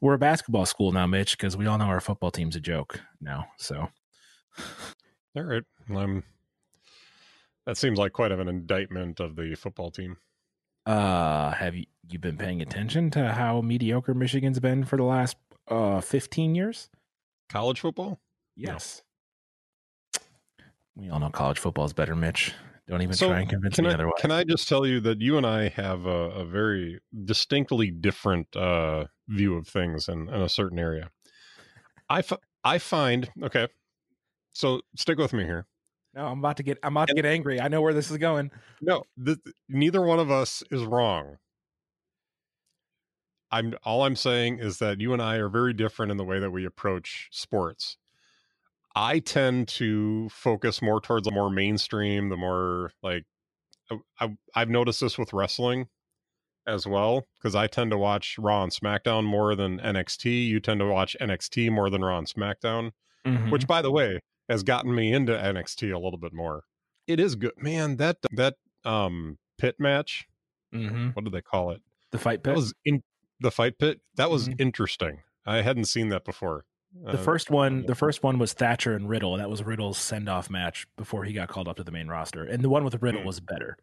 we're 0.00 0.14
a 0.14 0.18
basketball 0.18 0.64
school 0.64 0.92
now, 0.92 1.06
Mitch, 1.06 1.36
because 1.36 1.56
we 1.56 1.66
all 1.66 1.76
know 1.76 1.86
our 1.86 2.00
football 2.00 2.30
team's 2.30 2.54
a 2.54 2.60
joke 2.60 3.00
now. 3.20 3.46
So 3.58 3.88
All 5.36 5.42
right. 5.42 5.64
I'm. 5.94 6.24
That 7.66 7.76
seems 7.76 7.98
like 7.98 8.12
quite 8.12 8.32
of 8.32 8.40
an 8.40 8.48
indictment 8.48 9.20
of 9.20 9.36
the 9.36 9.54
football 9.54 9.90
team. 9.90 10.16
Uh, 10.86 11.50
have 11.52 11.74
you 11.74 11.84
you 12.08 12.18
been 12.20 12.36
paying 12.36 12.62
attention 12.62 13.10
to 13.10 13.32
how 13.32 13.60
mediocre 13.60 14.14
Michigan's 14.14 14.60
been 14.60 14.84
for 14.84 14.96
the 14.96 15.02
last 15.02 15.36
uh 15.68 16.00
15 16.00 16.54
years? 16.54 16.88
College 17.48 17.80
football. 17.80 18.20
Yes. 18.56 19.02
We 20.94 21.10
all 21.10 21.18
know 21.20 21.30
college 21.30 21.58
football 21.58 21.84
is 21.84 21.92
better, 21.92 22.14
Mitch. 22.14 22.54
Don't 22.88 23.02
even 23.02 23.14
So, 23.14 23.28
try 23.28 23.40
and 23.40 23.50
convince 23.50 23.78
me 23.80 23.88
I 23.88 23.94
otherwise. 23.94 24.14
can 24.20 24.30
I 24.30 24.44
just 24.44 24.68
tell 24.68 24.86
you 24.86 25.00
that 25.00 25.20
you 25.20 25.36
and 25.36 25.44
I 25.44 25.68
have 25.70 26.06
a, 26.06 26.30
a 26.30 26.44
very 26.44 27.00
distinctly 27.24 27.90
different 27.90 28.54
uh, 28.54 29.06
view 29.28 29.56
of 29.56 29.66
things 29.66 30.08
in, 30.08 30.28
in 30.28 30.40
a 30.40 30.48
certain 30.48 30.78
area. 30.78 31.10
I 32.08 32.22
I 32.62 32.78
find 32.78 33.28
okay. 33.42 33.66
So 34.52 34.80
stick 34.96 35.18
with 35.18 35.32
me 35.32 35.44
here. 35.44 35.66
No, 36.16 36.26
I'm 36.26 36.38
about 36.38 36.56
to 36.56 36.62
get 36.62 36.78
I'm 36.82 36.96
about 36.96 37.08
to 37.08 37.14
get 37.14 37.26
angry. 37.26 37.60
I 37.60 37.68
know 37.68 37.82
where 37.82 37.94
this 37.94 38.10
is 38.10 38.16
going. 38.16 38.50
No, 38.80 39.04
th- 39.24 39.38
neither 39.68 40.00
one 40.02 40.18
of 40.18 40.30
us 40.30 40.62
is 40.70 40.82
wrong. 40.82 41.36
I'm 43.50 43.74
all 43.84 44.02
I'm 44.02 44.16
saying 44.16 44.58
is 44.58 44.78
that 44.78 45.00
you 45.00 45.12
and 45.12 45.22
I 45.22 45.36
are 45.36 45.48
very 45.48 45.72
different 45.72 46.10
in 46.10 46.16
the 46.16 46.24
way 46.24 46.40
that 46.40 46.50
we 46.50 46.64
approach 46.64 47.28
sports. 47.30 47.96
I 48.94 49.18
tend 49.18 49.68
to 49.68 50.28
focus 50.30 50.80
more 50.80 51.00
towards 51.00 51.26
the 51.26 51.30
more 51.32 51.50
mainstream, 51.50 52.30
the 52.30 52.36
more 52.36 52.92
like 53.02 53.24
I, 54.18 54.36
I've 54.54 54.70
noticed 54.70 55.00
this 55.00 55.18
with 55.18 55.32
wrestling 55.34 55.88
as 56.66 56.86
well 56.86 57.24
because 57.38 57.54
I 57.54 57.66
tend 57.68 57.92
to 57.92 57.98
watch 57.98 58.36
Raw 58.38 58.62
and 58.64 58.72
SmackDown 58.72 59.24
more 59.24 59.54
than 59.54 59.78
NXT. 59.78 60.48
You 60.48 60.58
tend 60.60 60.80
to 60.80 60.86
watch 60.86 61.14
NXT 61.20 61.70
more 61.70 61.90
than 61.90 62.02
Raw 62.02 62.18
and 62.18 62.26
SmackDown 62.26 62.92
Mhm. 63.26 63.50
which 63.50 63.66
by 63.66 63.82
the 63.82 63.90
way 63.90 64.20
has 64.48 64.62
gotten 64.62 64.94
me 64.94 65.12
into 65.12 65.32
NXT 65.32 65.92
a 65.92 65.98
little 65.98 66.18
bit 66.18 66.32
more. 66.32 66.64
It 67.06 67.20
is 67.20 67.34
good, 67.36 67.52
man. 67.56 67.96
That 67.96 68.18
that 68.32 68.54
um 68.84 69.38
pit 69.58 69.76
match, 69.78 70.28
Mhm. 70.74 71.14
what 71.14 71.24
do 71.24 71.30
they 71.30 71.42
call 71.42 71.70
it? 71.70 71.82
the 72.12 72.18
fight 72.18 72.42
That 72.44 72.50
pit. 72.50 72.56
was 72.56 72.74
in 72.84 73.02
the 73.40 73.50
fight 73.50 73.78
pit. 73.78 74.00
That 74.14 74.30
was 74.30 74.48
Mhm. 74.48 74.60
interesting. 74.60 75.22
I 75.44 75.62
hadn't 75.62 75.84
seen 75.86 76.08
that 76.10 76.24
before. 76.24 76.64
the 76.92 77.10
Uh, 77.10 77.16
first 77.22 77.50
one, 77.50 77.84
the 77.84 77.94
first 77.94 78.22
one 78.22 78.38
was 78.38 78.54
Thatcher 78.54 78.94
and 78.94 79.06
Riddle, 79.08 79.34
and 79.34 79.42
that 79.42 79.50
was 79.50 79.62
Riddle's 79.62 79.98
send 79.98 80.28
off 80.30 80.48
match 80.48 80.86
before 80.96 81.24
he 81.24 81.34
got 81.34 81.48
called 81.48 81.68
up 81.68 81.76
to 81.76 81.84
the 81.84 81.90
main 81.90 82.08
roster. 82.08 82.42
And 82.44 82.64
the 82.64 82.70
one 82.70 82.84
with 82.84 83.02
Riddle 83.02 83.20
Mm. 83.22 83.26
was 83.26 83.40
better. 83.40 83.76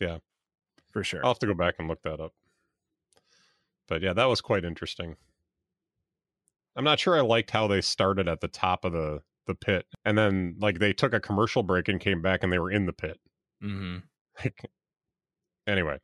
Yeah. 0.00 0.18
for 0.90 1.02
sure. 1.04 1.20
I'll 1.24 1.32
have 1.32 1.38
to 1.40 1.46
go 1.46 1.54
back 1.54 1.74
and 1.78 1.86
look 1.88 2.00
that 2.02 2.18
up. 2.20 2.32
But 3.88 4.00
yeah, 4.02 4.12
that 4.14 4.24
was 4.26 4.40
quite 4.40 4.64
interesting. 4.64 5.16
I'm 6.76 6.84
not 6.84 6.98
sure 7.00 7.16
I 7.16 7.20
liked 7.20 7.50
how 7.50 7.66
they 7.66 7.80
started 7.80 8.26
at 8.28 8.40
the 8.40 8.48
top 8.48 8.84
of 8.84 8.92
the 8.92 9.22
the 9.48 9.56
pit, 9.56 9.86
and 10.04 10.16
then 10.16 10.54
like 10.60 10.78
they 10.78 10.92
took 10.92 11.12
a 11.12 11.18
commercial 11.20 11.64
break 11.64 11.88
and 11.88 11.98
came 12.00 12.22
back 12.22 12.44
and 12.44 12.52
they 12.52 12.60
were 12.60 12.70
in 12.70 12.86
the 12.86 12.92
pit. 12.92 13.18
hmm 13.60 13.96
anyway 15.66 15.98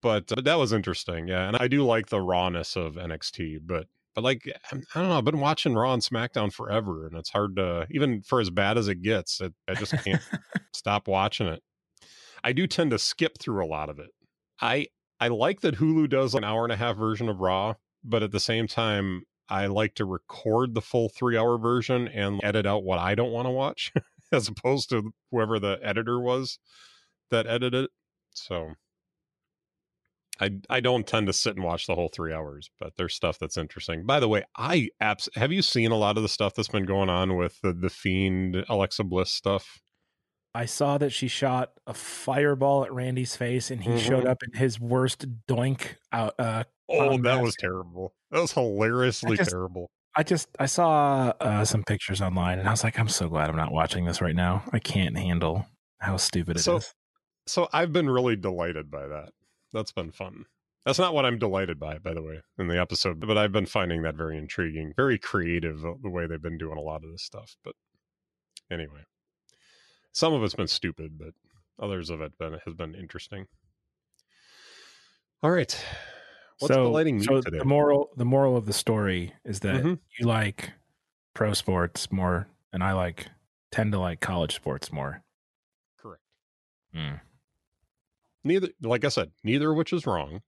but, 0.00 0.26
but 0.28 0.44
that 0.44 0.58
was 0.58 0.72
interesting 0.72 1.26
yeah 1.26 1.48
and 1.48 1.56
i 1.58 1.66
do 1.66 1.84
like 1.84 2.06
the 2.08 2.20
rawness 2.20 2.76
of 2.76 2.94
nxt 2.94 3.58
but 3.64 3.86
but 4.14 4.22
like 4.22 4.42
i 4.70 4.76
don't 4.94 5.08
know 5.08 5.18
i've 5.18 5.24
been 5.24 5.40
watching 5.40 5.74
raw 5.74 5.92
and 5.92 6.02
smackdown 6.02 6.52
forever 6.52 7.06
and 7.06 7.16
it's 7.16 7.30
hard 7.30 7.56
to 7.56 7.86
even 7.90 8.22
for 8.22 8.40
as 8.40 8.50
bad 8.50 8.78
as 8.78 8.88
it 8.88 9.02
gets 9.02 9.40
it, 9.40 9.52
i 9.68 9.74
just 9.74 9.92
can't 10.04 10.22
stop 10.72 11.08
watching 11.08 11.46
it. 11.48 11.62
I 12.44 12.52
do 12.52 12.66
tend 12.68 12.92
to 12.92 12.98
skip 12.98 13.38
through 13.40 13.64
a 13.64 13.66
lot 13.66 13.88
of 13.88 13.98
it. 13.98 14.10
I 14.60 14.86
i 15.20 15.28
like 15.28 15.60
that 15.62 15.76
hulu 15.76 16.08
does 16.08 16.34
an 16.34 16.44
hour 16.44 16.64
and 16.64 16.72
a 16.72 16.76
half 16.76 16.96
version 16.96 17.28
of 17.28 17.40
raw 17.40 17.74
but 18.04 18.22
at 18.22 18.30
the 18.30 18.40
same 18.40 18.68
time 18.68 19.22
i 19.48 19.66
like 19.66 19.94
to 19.94 20.04
record 20.04 20.74
the 20.74 20.82
full 20.82 21.08
three 21.08 21.36
hour 21.36 21.58
version 21.58 22.08
and 22.08 22.40
edit 22.42 22.66
out 22.66 22.84
what 22.84 22.98
i 22.98 23.14
don't 23.14 23.32
want 23.32 23.46
to 23.46 23.50
watch 23.50 23.92
as 24.32 24.48
opposed 24.48 24.88
to 24.88 25.12
whoever 25.30 25.58
the 25.58 25.78
editor 25.82 26.20
was 26.20 26.58
that 27.30 27.46
edited 27.46 27.84
it 27.84 27.90
so 28.34 28.72
I 30.40 30.50
I 30.70 30.80
don't 30.80 31.06
tend 31.06 31.26
to 31.26 31.32
sit 31.32 31.56
and 31.56 31.64
watch 31.64 31.86
the 31.86 31.94
whole 31.94 32.08
three 32.08 32.32
hours, 32.32 32.70
but 32.78 32.94
there's 32.96 33.14
stuff 33.14 33.38
that's 33.38 33.56
interesting. 33.56 34.06
By 34.06 34.20
the 34.20 34.28
way, 34.28 34.44
I 34.56 34.88
apps 35.02 35.28
have 35.36 35.52
you 35.52 35.62
seen 35.62 35.90
a 35.90 35.96
lot 35.96 36.16
of 36.16 36.22
the 36.22 36.28
stuff 36.28 36.54
that's 36.54 36.68
been 36.68 36.86
going 36.86 37.08
on 37.10 37.36
with 37.36 37.60
the 37.62 37.72
the 37.72 37.90
fiend 37.90 38.64
Alexa 38.68 39.04
Bliss 39.04 39.32
stuff? 39.32 39.80
I 40.54 40.64
saw 40.64 40.98
that 40.98 41.10
she 41.10 41.28
shot 41.28 41.72
a 41.86 41.94
fireball 41.94 42.84
at 42.84 42.92
Randy's 42.92 43.36
face, 43.36 43.70
and 43.70 43.82
he 43.82 43.98
showed 43.98 44.24
Mhm. 44.24 44.28
up 44.30 44.42
in 44.42 44.58
his 44.58 44.80
worst 44.80 45.26
doink 45.46 45.96
out. 46.12 46.34
Uh, 46.38 46.64
Oh, 46.88 47.10
that 47.12 47.18
mask. 47.22 47.42
was 47.42 47.56
terrible. 47.56 48.14
That 48.30 48.40
was 48.40 48.52
hilariously 48.52 49.36
just- 49.36 49.50
terrible. 49.50 49.90
I 50.16 50.22
just 50.24 50.48
I 50.58 50.66
saw 50.66 51.32
uh, 51.40 51.64
some 51.64 51.84
pictures 51.84 52.20
online, 52.20 52.58
and 52.58 52.66
I 52.66 52.72
was 52.72 52.82
like, 52.82 52.98
I'm 52.98 53.08
so 53.08 53.28
glad 53.28 53.50
I'm 53.50 53.56
not 53.56 53.70
watching 53.72 54.04
this 54.06 54.20
right 54.20 54.34
now. 54.34 54.64
I 54.72 54.78
can't 54.80 55.16
handle 55.16 55.66
how 56.00 56.16
stupid 56.16 56.52
it 56.56 56.60
is. 56.60 56.64
So- 56.64 56.80
So 57.46 57.68
I've 57.72 57.92
been 57.92 58.10
really 58.10 58.36
delighted 58.36 58.90
by 58.90 59.06
that. 59.06 59.32
That's 59.72 59.92
been 59.92 60.10
fun. 60.10 60.46
That's 60.84 60.98
not 60.98 61.14
what 61.14 61.24
I'm 61.26 61.38
delighted 61.38 61.78
by, 61.78 61.98
by 61.98 62.14
the 62.14 62.22
way, 62.22 62.40
in 62.58 62.68
the 62.68 62.78
episode. 62.80 63.20
But 63.20 63.36
I've 63.38 63.52
been 63.52 63.66
finding 63.66 64.02
that 64.02 64.14
very 64.16 64.36
intriguing, 64.38 64.92
very 64.96 65.18
creative 65.18 65.84
uh, 65.84 65.94
the 66.02 66.08
way 66.10 66.26
they've 66.26 66.40
been 66.42 66.58
doing 66.58 66.78
a 66.78 66.82
lot 66.82 67.04
of 67.04 67.10
this 67.10 67.22
stuff. 67.22 67.56
But 67.62 67.74
anyway, 68.70 69.04
some 70.12 70.32
of 70.34 70.42
it's 70.42 70.54
been 70.54 70.68
stupid, 70.68 71.18
but 71.18 71.34
others 71.78 72.10
of 72.10 72.20
it 72.20 72.36
been 72.38 72.58
has 72.64 72.74
been 72.74 72.94
interesting. 72.94 73.46
All 75.42 75.50
right, 75.50 75.72
what's 76.58 76.74
so, 76.74 76.92
me 77.18 77.26
so 77.26 77.40
today? 77.40 77.58
the 77.58 77.64
moral 77.64 78.10
the 78.16 78.24
moral 78.24 78.56
of 78.56 78.66
the 78.66 78.72
story 78.72 79.34
is 79.44 79.60
that 79.60 79.84
Mhm. 79.84 80.00
you 80.18 80.26
like 80.26 80.72
pro 81.34 81.52
sports 81.54 82.12
more, 82.12 82.48
and 82.72 82.84
I 82.84 82.92
like 82.94 83.28
tend 83.72 83.92
to 83.92 83.98
like 84.00 84.20
college 84.20 84.54
sports 84.54 84.92
more. 84.92 85.24
Correct. 85.98 86.22
Mm. 86.94 87.20
Neither, 88.44 88.68
like 88.80 89.04
I 89.04 89.08
said, 89.08 89.32
neither 89.44 89.70
of 89.70 89.76
which 89.76 89.92
is 89.92 90.06
wrong, 90.06 90.42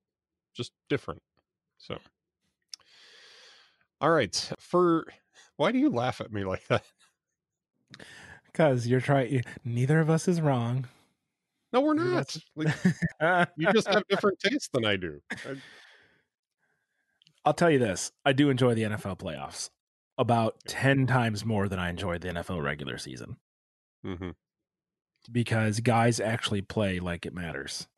just 0.54 0.72
different. 0.88 1.22
So, 1.78 1.98
all 4.00 4.10
right. 4.10 4.34
For 4.58 5.06
why 5.56 5.72
do 5.72 5.78
you 5.78 5.90
laugh 5.90 6.20
at 6.20 6.32
me 6.32 6.44
like 6.44 6.66
that? 6.68 6.84
Because 8.52 8.86
you're 8.86 9.00
trying. 9.00 9.42
Neither 9.64 10.00
of 10.00 10.10
us 10.10 10.28
is 10.28 10.40
wrong. 10.40 10.86
No, 11.72 11.80
we're 11.80 11.94
not. 11.94 12.36
Like, 12.56 12.74
you 13.56 13.72
just 13.72 13.88
have 13.88 14.02
different 14.08 14.38
tastes 14.40 14.68
than 14.72 14.84
I 14.84 14.96
do. 14.96 15.20
I- 15.30 15.60
I'll 17.44 17.54
tell 17.54 17.70
you 17.70 17.78
this: 17.78 18.12
I 18.24 18.32
do 18.32 18.50
enjoy 18.50 18.74
the 18.74 18.82
NFL 18.82 19.18
playoffs 19.18 19.70
about 20.18 20.56
ten 20.66 21.06
times 21.06 21.44
more 21.44 21.68
than 21.68 21.78
I 21.78 21.90
enjoyed 21.90 22.20
the 22.20 22.28
NFL 22.28 22.62
regular 22.62 22.98
season 22.98 23.36
mhm. 24.04 24.34
because 25.32 25.80
guys 25.80 26.20
actually 26.20 26.60
play 26.60 27.00
like 27.00 27.24
it 27.24 27.34
matters. 27.34 27.88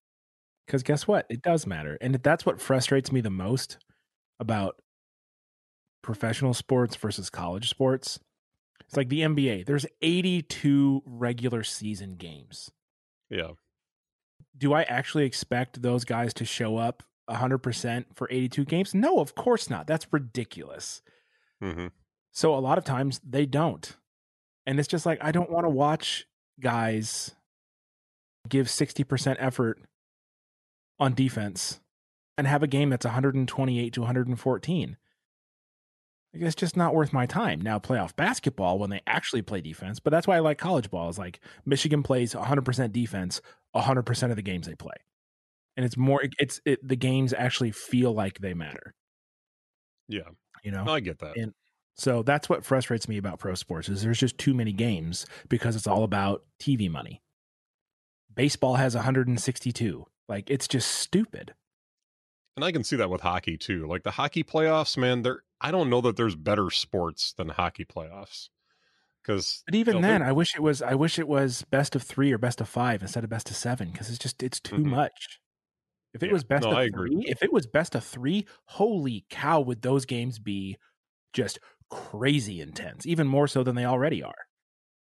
Because 0.67 0.85
guess 0.85 1.09
what? 1.09 1.27
It 1.29 1.43
does 1.43 1.67
matter, 1.67 1.99
and 2.01 2.15
that's 2.17 2.47
what 2.47 2.61
frustrates 2.61 3.11
me 3.11 3.21
the 3.21 3.31
most 3.31 3.79
about 4.39 4.77
professional 6.03 6.55
sports 6.55 6.95
versus 6.97 7.31
college 7.31 7.69
sports. 7.69 8.21
It's 8.93 8.97
like 8.99 9.09
the 9.09 9.21
NBA. 9.23 9.65
There's 9.65 9.87
82 10.03 11.03
regular 11.07 11.63
season 11.63 12.17
games. 12.17 12.71
Yeah. 13.31 13.53
do 14.59 14.75
I 14.75 14.83
actually 14.83 15.25
expect 15.25 15.81
those 15.81 16.05
guys 16.05 16.35
to 16.35 16.45
show 16.45 16.77
up 16.77 17.03
100% 17.31 18.05
for 18.15 18.29
82 18.31 18.67
games? 18.67 18.95
No, 18.95 19.19
of 19.19 19.35
course 19.35 19.71
not. 19.71 19.87
That's 19.87 20.13
ridiculous. 20.13 21.01
hmm 21.63 21.87
So 22.33 22.55
a 22.55 22.61
lot 22.61 22.77
of 22.77 22.85
times 22.85 23.19
they 23.27 23.47
don't. 23.47 23.97
And 24.67 24.79
it's 24.79 24.89
just 24.89 25.07
like, 25.07 25.19
I 25.25 25.33
don't 25.33 25.51
want 25.51 25.65
to 25.65 25.71
watch 25.71 26.27
guys 26.61 27.35
give 28.47 28.67
60% 28.67 29.37
effort 29.39 29.81
on 31.01 31.15
defense 31.15 31.81
and 32.37 32.47
have 32.47 32.63
a 32.63 32.67
game 32.67 32.91
that's 32.91 33.07
128 33.07 33.93
to 33.95 34.01
114. 34.01 34.97
Like, 36.35 36.43
It's 36.43 36.55
just 36.55 36.77
not 36.77 36.95
worth 36.95 37.13
my 37.13 37.27
time. 37.27 37.61
Now, 37.61 37.79
playoff 37.79 38.17
basketball, 38.17 38.79
when 38.79 38.91
they 38.91 39.01
actually 39.07 39.43
play 39.43 39.61
defense, 39.61 40.01
but 40.01 40.11
that's 40.11 40.27
why 40.27 40.37
I 40.37 40.41
like 40.41 40.59
college 40.59 40.91
ball, 40.91 41.09
is 41.09 41.19
like 41.19 41.41
Michigan 41.67 42.03
plays 42.03 42.35
100% 42.35 42.93
defense 42.93 43.41
100% 43.75 44.31
of 44.31 44.37
the 44.37 44.43
games 44.43 44.67
they 44.67 44.75
play. 44.75 44.95
And 45.77 45.87
it's 45.87 45.97
more, 45.97 46.23
it's, 46.39 46.61
it, 46.67 46.87
the 46.87 46.97
games 46.97 47.33
actually 47.33 47.71
feel 47.71 48.13
like 48.13 48.39
they 48.41 48.53
matter, 48.55 48.95
Yeah. 50.09 50.29
you 50.63 50.71
know? 50.71 50.85
I 50.87 51.01
get 51.01 51.19
that. 51.21 51.37
And- 51.37 51.55
So 51.95 52.23
that's 52.23 52.49
what 52.49 52.65
frustrates 52.65 53.09
me 53.09 53.17
about 53.19 53.39
pro 53.39 53.55
sports 53.55 53.89
is 53.89 54.03
there's 54.03 54.19
just 54.21 54.37
too 54.39 54.53
many 54.55 54.73
games 54.73 55.27
because 55.49 55.77
it's 55.77 55.87
all 55.87 56.05
about 56.05 56.45
TV 56.61 56.91
money. 56.91 57.23
Baseball 58.35 58.77
has 58.77 58.95
162. 58.95 60.07
Like 60.29 60.49
it's 60.51 60.67
just 60.69 60.91
stupid. 60.91 61.55
And 62.57 62.65
I 62.65 62.73
can 62.73 62.85
see 62.85 62.97
that 62.97 63.11
with 63.11 63.23
hockey 63.23 63.57
too. 63.57 63.87
Like 63.87 64.03
the 64.03 64.11
hockey 64.11 64.45
playoffs, 64.45 64.97
man, 64.97 65.23
there 65.23 65.43
I 65.61 65.71
don't 65.71 65.89
know 65.89 66.01
that 66.03 66.17
there's 66.17 66.37
better 66.37 66.71
sports 66.71 67.33
than 67.33 67.49
hockey 67.49 67.85
playoffs. 67.85 68.51
Cuz 69.25 69.65
But 69.67 69.75
even 69.77 70.01
You 70.09 70.19
know, 70.19 70.19
then, 70.19 70.23
I 70.23 70.33
wish 70.33 70.55
it 70.57 70.63
was 70.63 70.83
I 70.83 70.95
wish 70.95 71.19
it 71.19 71.29
was 71.29 71.63
best 71.71 71.95
of 71.95 72.03
3 72.03 72.33
or 72.33 72.39
best 72.39 72.61
of 72.61 72.69
5 72.69 73.01
instead 73.03 73.23
of 73.25 73.31
best 73.31 73.49
of 73.51 73.57
7 73.57 73.91
because 73.93 74.09
it's 74.09 74.19
just 74.19 74.43
it's 74.43 74.61
too 74.61 74.85
Mhm. 74.85 74.85
much. 74.85 75.41
If 76.15 76.23
it 76.23 76.29
Yeah. 76.29 76.33
was 76.33 76.45
best 76.45 76.67
No, 76.67 76.73
of 76.73 76.79
I 76.79 76.85
agree. 76.85 77.11
3, 77.11 77.27
if 77.29 77.43
it 77.43 77.53
was 77.53 77.67
best 77.67 77.95
of 77.95 78.05
3, 78.05 78.47
holy 78.67 79.27
cow 79.31 79.61
would 79.63 79.83
those 79.83 80.07
games 80.07 80.39
be 80.41 80.79
just 81.35 81.59
crazy 81.91 82.61
intense, 82.61 83.07
even 83.07 83.29
more 83.29 83.49
so 83.49 83.63
than 83.65 83.77
they 83.77 83.87
already 83.87 84.23
are. 84.23 84.47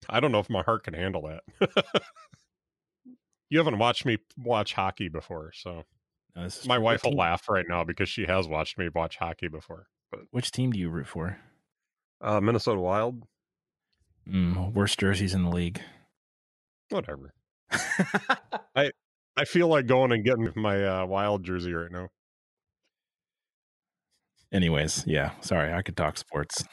I 0.09 0.21
don't 0.21 0.33
know 0.33 0.39
if 0.41 0.51
my 0.51 0.63
heart 0.63 0.85
can 0.85 0.95
handle 0.95 1.23
that. 1.23 1.45
you 3.51 3.59
haven't 3.59 3.79
watched 3.79 4.05
me 4.07 4.19
watch 4.39 4.75
hockey 4.75 5.09
before, 5.09 5.53
so 5.53 5.85
No, 6.37 6.43
this 6.43 6.59
is 6.61 6.67
my 6.69 6.79
wife 6.79 7.05
will 7.05 7.17
laugh 7.17 7.49
right 7.49 7.65
now 7.69 7.85
because 7.85 8.09
she 8.09 8.27
has 8.27 8.49
watched 8.49 8.77
me 8.79 8.89
watch 8.95 9.17
hockey 9.19 9.49
before. 9.49 9.87
But 10.11 10.21
Which 10.31 10.51
team 10.51 10.71
do 10.73 10.79
you 10.79 10.91
root 10.91 11.07
for? 11.07 11.39
uh 12.21 12.41
Minnesota 12.41 12.81
Wild, 12.81 13.25
Mm, 14.29 14.73
worst 14.73 14.99
jerseys 14.99 15.35
in 15.35 15.45
the 15.45 15.51
league. 15.51 15.83
whatever. 16.89 17.35
I 18.75 18.91
I 19.37 19.45
feel 19.45 19.69
like 19.69 19.87
going 19.87 20.13
and 20.13 20.25
getting 20.25 20.51
my 20.57 20.83
uh, 21.03 21.07
Wild 21.07 21.45
jersey 21.45 21.73
right 21.73 21.91
now. 21.91 22.09
Anyways, 24.53 25.05
yeah. 25.07 25.33
Sorry, 25.41 25.73
I 25.73 25.83
could 25.83 25.97
talk 25.97 26.17
sports 26.17 26.65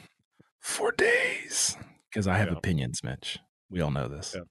for 0.60 0.92
days 0.92 1.76
because 2.10 2.28
I 2.28 2.38
have 2.38 2.50
Yeah. 2.50 2.58
opinions, 2.58 3.04
Mitch. 3.04 3.40
We 3.70 3.82
all 3.82 3.92
know 3.92 4.08
this. 4.08 4.34
Yeah. 4.36 4.44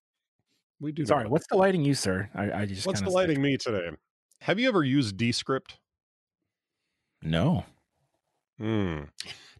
We 0.81 0.93
do. 0.93 1.07
Sorry, 1.07 1.29
what's 1.29 1.47
delighting 1.47 1.85
you, 1.85 1.95
sir? 1.95 2.29
I, 2.35 2.53
I 2.63 2.67
just 2.67 2.87
what's 2.87 3.01
kinda 3.01 3.11
delighting 3.11 3.41
me 3.41 3.57
today? 3.57 3.91
Have 4.43 4.59
you 4.59 4.69
ever 4.69 4.83
used 4.83 5.17
Descript? 5.17 5.79
No, 7.23 7.65
Hmm. 8.61 9.05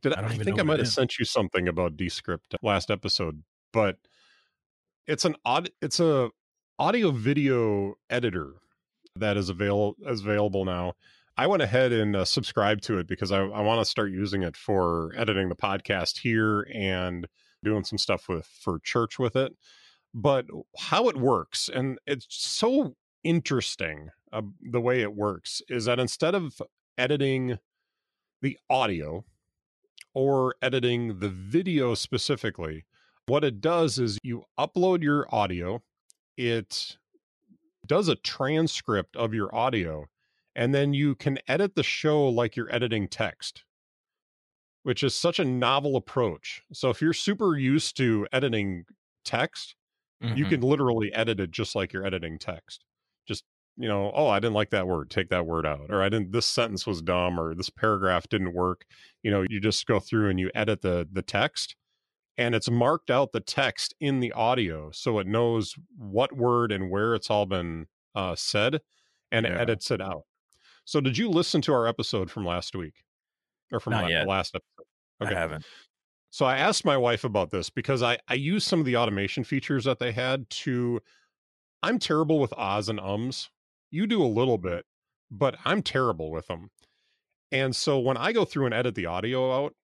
Did 0.03 0.13
I 0.13 0.21
I, 0.21 0.25
I 0.27 0.37
think 0.37 0.61
I 0.61 0.63
might 0.63 0.79
have 0.79 0.87
is. 0.87 0.95
sent 0.95 1.19
you 1.19 1.25
something 1.25 1.67
about 1.67 1.97
Descript 1.97 2.55
last 2.63 2.91
episode, 2.91 3.43
but 3.73 3.97
it's 5.07 5.25
an 5.25 5.37
odd 5.45 5.71
it's 5.81 6.01
a 6.01 6.31
audio 6.79 7.11
video 7.11 7.95
editor 8.11 8.57
that 9.17 9.39
is 9.39 9.49
available 9.49 9.97
is 10.07 10.21
available 10.21 10.67
now. 10.67 10.93
I 11.37 11.47
went 11.47 11.63
ahead 11.63 11.93
and 11.93 12.15
uh, 12.15 12.27
subscribed 12.27 12.83
to 12.85 12.99
it 12.99 13.07
because 13.07 13.33
I, 13.33 13.39
I 13.41 13.63
want 13.63 13.81
to 13.81 13.91
start 13.91 14.11
using 14.11 14.43
it 14.43 14.55
for 14.57 15.15
editing 15.17 15.49
the 15.49 15.57
podcast 15.57 16.19
here 16.19 16.67
and 16.75 17.27
doing 17.65 17.85
some 17.85 17.97
stuff 17.99 18.29
with 18.29 18.47
for 18.47 18.79
church 18.81 19.19
with 19.19 19.35
it. 19.35 19.57
But 20.13 20.45
how 20.79 21.09
it 21.09 21.17
works, 21.17 21.71
and 21.73 21.99
it's 22.07 22.27
so 22.29 22.97
interesting 23.25 24.11
uh, 24.33 24.43
the 24.61 24.81
way 24.81 25.03
it 25.03 25.15
works, 25.15 25.63
is 25.69 25.85
that 25.87 25.99
instead 25.99 26.35
of 26.35 26.61
editing 26.99 27.59
the 28.43 28.59
audio 28.69 29.25
or 30.15 30.55
editing 30.63 31.19
the 31.21 31.29
video 31.29 31.95
specifically, 31.95 32.85
what 33.27 33.45
it 33.45 33.61
does 33.61 33.99
is 33.99 34.19
you 34.23 34.45
upload 34.59 35.03
your 35.03 35.33
audio, 35.35 35.83
it 36.37 36.97
does 37.87 38.09
a 38.09 38.17
transcript 38.17 39.17
of 39.17 39.35
your 39.35 39.55
audio, 39.55 40.07
and 40.55 40.75
then 40.75 40.93
you 40.95 41.15
can 41.15 41.39
edit 41.49 41.75
the 41.77 41.83
show 41.83 42.29
like 42.29 42.57
you're 42.57 42.73
editing 42.75 43.09
text, 43.09 43.65
which 44.83 45.03
is 45.03 45.15
such 45.15 45.39
a 45.39 45.45
novel 45.45 45.97
approach. 45.97 46.63
So 46.73 46.91
if 46.91 47.01
you're 47.01 47.13
super 47.13 47.57
used 47.57 47.97
to 47.99 48.27
editing 48.33 48.85
text, 49.25 49.77
you 50.21 50.45
Mhm. 50.45 50.51
can 50.51 50.61
literally 50.63 51.13
edit 51.15 51.41
it 51.41 51.51
just 51.51 51.75
like 51.75 51.93
you're 51.93 52.07
editing 52.07 52.39
text. 52.39 52.85
You 53.77 53.89
know, 53.89 54.13
oh, 54.15 54.29
I 54.29 54.41
didn't 54.41 54.55
like 54.55 54.71
that 54.71 54.87
word, 54.87 55.09
take 55.11 55.31
that 55.31 55.47
word 55.47 55.65
out. 55.65 55.87
Or 55.89 56.03
I 56.03 56.09
didn't 56.11 56.33
this 56.33 56.47
sentence 56.47 56.87
was 56.87 57.01
dumb 57.01 57.41
or 57.41 57.55
this 57.55 57.71
paragraph 57.71 58.29
didn't 58.29 58.53
work. 58.53 58.85
You 59.23 59.31
know, 59.31 59.45
you 59.49 59.59
just 59.61 59.87
go 59.87 59.99
through 60.01 60.29
and 60.29 60.39
you 60.39 60.51
edit 60.55 60.83
the 60.83 61.09
the 61.11 61.23
text 61.23 61.77
and 62.37 62.55
it's 62.55 62.71
marked 62.71 63.11
out 63.11 63.33
the 63.33 63.41
text 63.41 63.95
in 64.01 64.21
the 64.21 64.33
audio 64.33 64.91
so 64.93 65.19
it 65.19 65.27
knows 65.27 65.75
what 65.97 66.37
word 66.37 66.73
and 66.73 66.91
where 66.91 67.15
it's 67.15 67.31
all 67.31 67.47
been 67.47 67.87
uh, 68.15 68.35
said 68.35 68.81
and 69.33 69.47
Yeah. 69.47 69.59
edits 69.59 69.91
it 69.91 70.01
out. 70.01 70.25
So 70.85 71.01
did 71.01 71.17
you 71.17 71.29
listen 71.31 71.61
to 71.63 71.73
our 71.73 71.87
episode 71.87 72.31
from 72.31 72.45
last 72.45 72.75
week? 72.75 73.05
Or 73.73 73.79
from 73.81 73.93
Not 73.93 74.11
la- 74.11 74.25
last 74.25 74.55
episode? 74.55 74.87
I 75.21 75.39
haven't. 75.39 75.65
So 76.31 76.45
I 76.45 76.59
asked 76.59 76.85
my 76.85 76.97
wife 76.97 77.25
about 77.25 77.51
this 77.51 77.71
because 77.71 78.03
I 78.03 78.19
I 78.29 78.35
used 78.35 78.67
some 78.67 78.81
of 78.81 78.87
the 78.87 78.97
automation 78.97 79.45
features 79.45 79.85
that 79.85 79.99
they 80.01 80.13
had 80.13 80.49
to. 80.51 81.01
I'm 81.83 81.99
terrible 81.99 82.39
with 82.41 82.53
ahs 82.59 82.89
and 82.89 83.01
ums. 83.01 83.49
You 83.91 84.07
do 84.07 84.23
a 84.23 84.27
little 84.27 84.59
bit, 84.59 84.87
but 85.31 85.57
I'm 85.65 85.83
terrible 85.83 86.31
with 86.31 86.47
them. 86.49 86.71
And 87.53 87.75
so 87.77 87.99
when 88.01 88.17
I 88.17 88.33
go 88.33 88.45
through 88.45 88.67
and 88.67 88.75
edit 88.75 88.95
the 88.97 89.07
audio 89.07 89.65
out, 89.65 89.75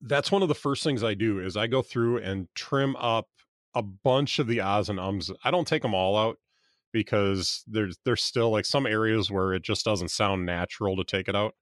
that's 0.00 0.32
one 0.32 0.42
of 0.42 0.48
the 0.48 0.54
first 0.54 0.82
things 0.82 1.04
I 1.04 1.14
do 1.14 1.38
is 1.38 1.56
I 1.56 1.66
go 1.66 1.82
through 1.82 2.18
and 2.18 2.48
trim 2.54 2.96
up 2.96 3.28
a 3.74 3.82
bunch 3.82 4.38
of 4.38 4.46
the 4.46 4.60
ahs 4.60 4.88
and 4.88 4.98
ums. 5.00 5.30
I 5.44 5.50
don't 5.50 5.66
take 5.66 5.82
them 5.82 5.94
all 5.94 6.16
out 6.16 6.38
because 6.92 7.64
there's 7.66 7.98
there's 8.04 8.22
still 8.22 8.50
like 8.52 8.66
some 8.66 8.86
areas 8.86 9.30
where 9.30 9.54
it 9.54 9.64
just 9.64 9.84
doesn't 9.84 10.10
sound 10.10 10.46
natural 10.46 10.96
to 10.96 11.04
take 11.04 11.28
it 11.28 11.36
out 11.36 11.54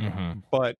Mhm. 0.00 0.44
but 0.50 0.76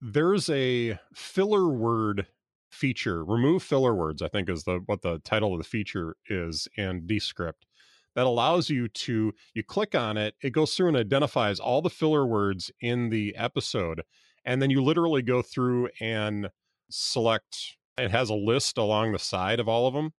there's 0.00 0.50
a 0.50 0.98
filler 1.14 1.68
word 1.68 2.26
feature 2.72 3.24
remove 3.24 3.62
filler 3.62 3.94
words 3.94 4.22
i 4.22 4.28
think 4.28 4.48
is 4.50 4.64
the 4.64 4.80
what 4.86 5.02
the 5.02 5.20
title 5.20 5.54
of 5.54 5.58
the 5.58 5.64
feature 5.64 6.16
is 6.28 6.68
in 6.76 7.06
descript 7.06 7.66
that 8.14 8.26
allows 8.26 8.68
you 8.68 8.88
to 8.88 9.32
you 9.54 9.62
click 9.62 9.94
on 9.94 10.16
it, 10.16 10.34
it 10.42 10.50
goes 10.50 10.74
through 10.74 10.88
and 10.88 10.96
identifies 10.96 11.60
all 11.60 11.82
the 11.82 11.90
filler 11.90 12.26
words 12.26 12.70
in 12.80 13.10
the 13.10 13.34
episode, 13.36 14.02
and 14.44 14.60
then 14.60 14.70
you 14.70 14.82
literally 14.82 15.22
go 15.22 15.42
through 15.42 15.88
and 16.00 16.50
select. 16.90 17.76
It 17.96 18.10
has 18.10 18.30
a 18.30 18.34
list 18.34 18.78
along 18.78 19.12
the 19.12 19.18
side 19.18 19.60
of 19.60 19.68
all 19.68 19.86
of 19.86 19.94
them, 19.94 20.12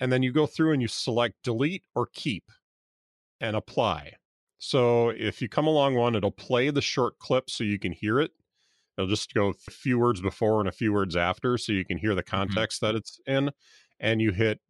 and 0.00 0.12
then 0.12 0.22
you 0.22 0.32
go 0.32 0.46
through 0.46 0.72
and 0.72 0.82
you 0.82 0.88
select 0.88 1.34
delete 1.42 1.84
or 1.94 2.06
keep, 2.12 2.44
and 3.40 3.56
apply. 3.56 4.12
So 4.58 5.10
if 5.10 5.42
you 5.42 5.48
come 5.48 5.66
along 5.66 5.94
one, 5.94 6.14
it'll 6.14 6.30
play 6.30 6.70
the 6.70 6.80
short 6.80 7.18
clip 7.18 7.50
so 7.50 7.64
you 7.64 7.78
can 7.78 7.92
hear 7.92 8.20
it. 8.20 8.32
It'll 8.96 9.08
just 9.08 9.34
go 9.34 9.48
a 9.50 9.70
few 9.70 9.98
words 9.98 10.20
before 10.20 10.60
and 10.60 10.68
a 10.68 10.72
few 10.72 10.92
words 10.92 11.16
after 11.16 11.58
so 11.58 11.72
you 11.72 11.84
can 11.84 11.98
hear 11.98 12.14
the 12.14 12.22
context 12.22 12.80
mm-hmm. 12.80 12.94
that 12.94 12.98
it's 12.98 13.20
in. 13.26 13.50
And 14.00 14.20
you 14.20 14.32
hit 14.32 14.60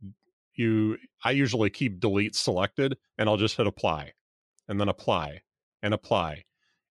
you 0.56 0.98
I 1.24 1.32
usually 1.32 1.70
keep 1.70 2.00
delete 2.00 2.34
selected 2.34 2.96
and 3.18 3.28
I'll 3.28 3.36
just 3.36 3.56
hit 3.56 3.66
apply 3.66 4.12
and 4.68 4.80
then 4.80 4.88
apply 4.88 5.42
and 5.82 5.94
apply. 5.94 6.44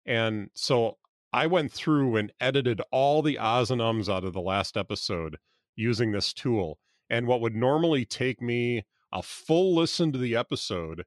And 0.07 0.51
so 0.55 0.99
I 1.33 1.47
went 1.47 1.73
through 1.73 2.17
and 2.17 2.33
edited 2.41 2.81
all 2.93 3.23
the 3.23 3.39
ahs 3.39 3.71
and 3.71 3.83
ums 3.83 4.09
out 4.09 4.25
of 4.25 4.33
the 4.33 4.41
last 4.41 4.77
episode 4.77 5.39
using 5.77 6.13
this 6.13 6.33
tool. 6.33 6.79
And 7.11 7.27
what 7.27 7.41
would 7.41 7.57
normally 7.57 8.05
take 8.05 8.41
me 8.41 8.85
a 9.13 9.23
full 9.23 9.75
listen 9.75 10.13
to 10.13 10.19
the 10.19 10.37
episode 10.37 11.05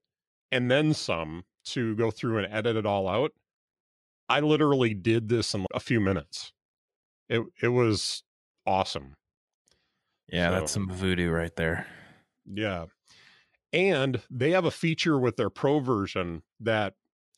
and 0.51 0.71
then 0.71 0.93
some 0.93 1.43
to 1.65 1.95
go 1.95 2.11
through 2.11 2.39
and 2.39 2.53
edit 2.53 2.75
it 2.75 2.85
all 2.85 3.07
out, 3.07 3.31
I 4.29 4.39
literally 4.39 4.93
did 4.93 5.29
this 5.29 5.53
in 5.53 5.65
a 5.73 5.79
few 5.79 5.99
minutes. 5.99 6.51
It 7.29 7.43
it 7.61 7.69
was 7.69 8.23
awesome. 8.65 9.15
Yeah, 10.29 10.49
so, 10.49 10.53
that's 10.53 10.71
some 10.71 10.89
voodoo 10.89 11.29
right 11.29 11.55
there. 11.55 11.87
Yeah. 12.51 12.85
And 13.73 14.21
they 14.29 14.51
have 14.51 14.65
a 14.65 14.71
feature 14.71 15.19
with 15.19 15.35
their 15.35 15.49
pro 15.49 15.79
version 15.79 16.43
that 16.59 16.93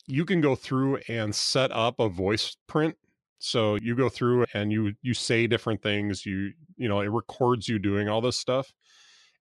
you 0.06 0.24
can 0.24 0.40
go 0.40 0.54
through 0.54 1.00
and 1.08 1.34
set 1.34 1.70
up 1.72 1.98
a 1.98 2.08
voice 2.08 2.56
print. 2.66 2.96
So 3.38 3.76
you 3.76 3.94
go 3.96 4.08
through 4.08 4.46
and 4.52 4.70
you 4.70 4.94
you 5.02 5.14
say 5.14 5.46
different 5.46 5.82
things, 5.82 6.26
you 6.26 6.52
you 6.76 6.88
know, 6.88 7.00
it 7.00 7.08
records 7.08 7.68
you 7.68 7.78
doing 7.78 8.08
all 8.08 8.20
this 8.20 8.38
stuff. 8.38 8.72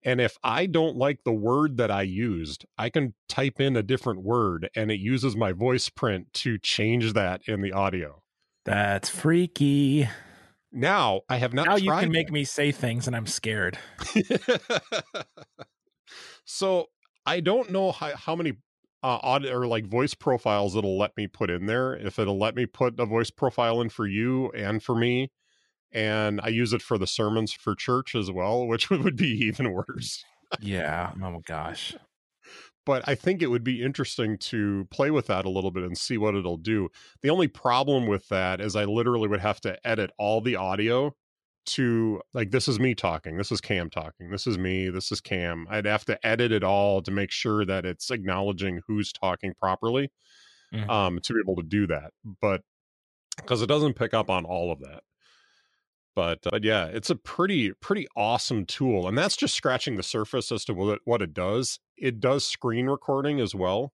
And 0.03 0.21
if 0.21 0.37
I 0.43 0.65
don't 0.65 0.95
like 0.95 1.23
the 1.25 1.33
word 1.33 1.75
that 1.77 1.91
I 1.91 2.03
used, 2.03 2.65
I 2.77 2.89
can 2.89 3.13
type 3.27 3.59
in 3.59 3.75
a 3.75 3.83
different 3.83 4.23
word 4.23 4.69
and 4.73 4.89
it 4.89 4.99
uses 4.99 5.35
my 5.35 5.51
voice 5.51 5.89
print 5.89 6.33
to 6.35 6.57
change 6.57 7.13
that 7.13 7.41
in 7.47 7.61
the 7.61 7.73
audio. 7.73 8.23
That's 8.63 9.09
freaky. 9.09 10.07
Now 10.71 11.21
I 11.29 11.37
have 11.37 11.53
not. 11.53 11.67
Now 11.67 11.75
you 11.75 11.91
can 11.91 12.11
make 12.11 12.31
me 12.31 12.43
say 12.43 12.71
things, 12.71 13.07
and 13.07 13.15
I'm 13.15 13.25
scared. 13.25 13.77
so 16.45 16.87
I 17.25 17.39
don't 17.39 17.71
know 17.71 17.91
how, 17.91 18.15
how 18.15 18.35
many 18.35 18.51
uh, 19.01 19.19
odd 19.21 19.45
or 19.45 19.67
like 19.67 19.87
voice 19.87 20.13
profiles 20.13 20.75
it'll 20.75 20.97
let 20.97 21.15
me 21.17 21.27
put 21.27 21.49
in 21.49 21.65
there. 21.65 21.95
If 21.95 22.19
it'll 22.19 22.37
let 22.37 22.55
me 22.55 22.65
put 22.65 22.99
a 22.99 23.05
voice 23.05 23.31
profile 23.31 23.81
in 23.81 23.89
for 23.89 24.05
you 24.05 24.51
and 24.51 24.83
for 24.83 24.95
me, 24.95 25.31
and 25.91 26.39
I 26.41 26.49
use 26.49 26.73
it 26.73 26.81
for 26.81 26.97
the 26.97 27.07
sermons 27.07 27.51
for 27.51 27.75
church 27.75 28.13
as 28.13 28.31
well, 28.31 28.67
which 28.67 28.89
would 28.89 29.15
be 29.15 29.29
even 29.29 29.71
worse. 29.71 30.23
yeah. 30.59 31.13
Oh 31.21 31.41
gosh 31.45 31.95
but 32.85 33.07
I 33.07 33.15
think 33.15 33.41
it 33.41 33.47
would 33.47 33.63
be 33.63 33.83
interesting 33.83 34.37
to 34.37 34.87
play 34.91 35.11
with 35.11 35.27
that 35.27 35.45
a 35.45 35.49
little 35.49 35.71
bit 35.71 35.83
and 35.83 35.97
see 35.97 36.17
what 36.17 36.35
it'll 36.35 36.57
do. 36.57 36.89
The 37.21 37.29
only 37.29 37.47
problem 37.47 38.07
with 38.07 38.27
that 38.29 38.61
is 38.61 38.75
I 38.75 38.85
literally 38.85 39.27
would 39.27 39.41
have 39.41 39.61
to 39.61 39.77
edit 39.87 40.11
all 40.17 40.41
the 40.41 40.55
audio 40.55 41.15
to 41.67 42.21
like 42.33 42.51
this 42.51 42.67
is 42.67 42.79
me 42.79 42.95
talking, 42.95 43.37
this 43.37 43.51
is 43.51 43.61
Cam 43.61 43.89
talking, 43.89 44.31
this 44.31 44.47
is 44.47 44.57
me, 44.57 44.89
this 44.89 45.11
is 45.11 45.21
Cam. 45.21 45.67
I'd 45.69 45.85
have 45.85 46.05
to 46.05 46.25
edit 46.25 46.51
it 46.51 46.63
all 46.63 47.01
to 47.01 47.11
make 47.11 47.31
sure 47.31 47.65
that 47.65 47.85
it's 47.85 48.09
acknowledging 48.09 48.81
who's 48.87 49.13
talking 49.13 49.53
properly 49.59 50.09
mm-hmm. 50.73 50.89
um 50.89 51.19
to 51.21 51.33
be 51.33 51.39
able 51.43 51.57
to 51.57 51.63
do 51.63 51.85
that. 51.87 52.11
But 52.41 52.61
because 53.37 53.61
it 53.61 53.67
doesn't 53.67 53.95
pick 53.95 54.13
up 54.13 54.29
on 54.29 54.45
all 54.45 54.71
of 54.71 54.79
that 54.79 55.01
but 56.15 56.45
uh, 56.45 56.49
but 56.51 56.63
yeah 56.63 56.85
it's 56.85 57.09
a 57.09 57.15
pretty 57.15 57.71
pretty 57.73 58.07
awesome 58.15 58.65
tool 58.65 59.07
and 59.07 59.17
that's 59.17 59.37
just 59.37 59.55
scratching 59.55 59.95
the 59.95 60.03
surface 60.03 60.51
as 60.51 60.65
to 60.65 60.73
what 60.73 60.95
it, 60.95 60.99
what 61.05 61.21
it 61.21 61.33
does 61.33 61.79
it 62.01 62.19
does 62.19 62.45
screen 62.45 62.87
recording 62.87 63.39
as 63.39 63.53
well 63.53 63.93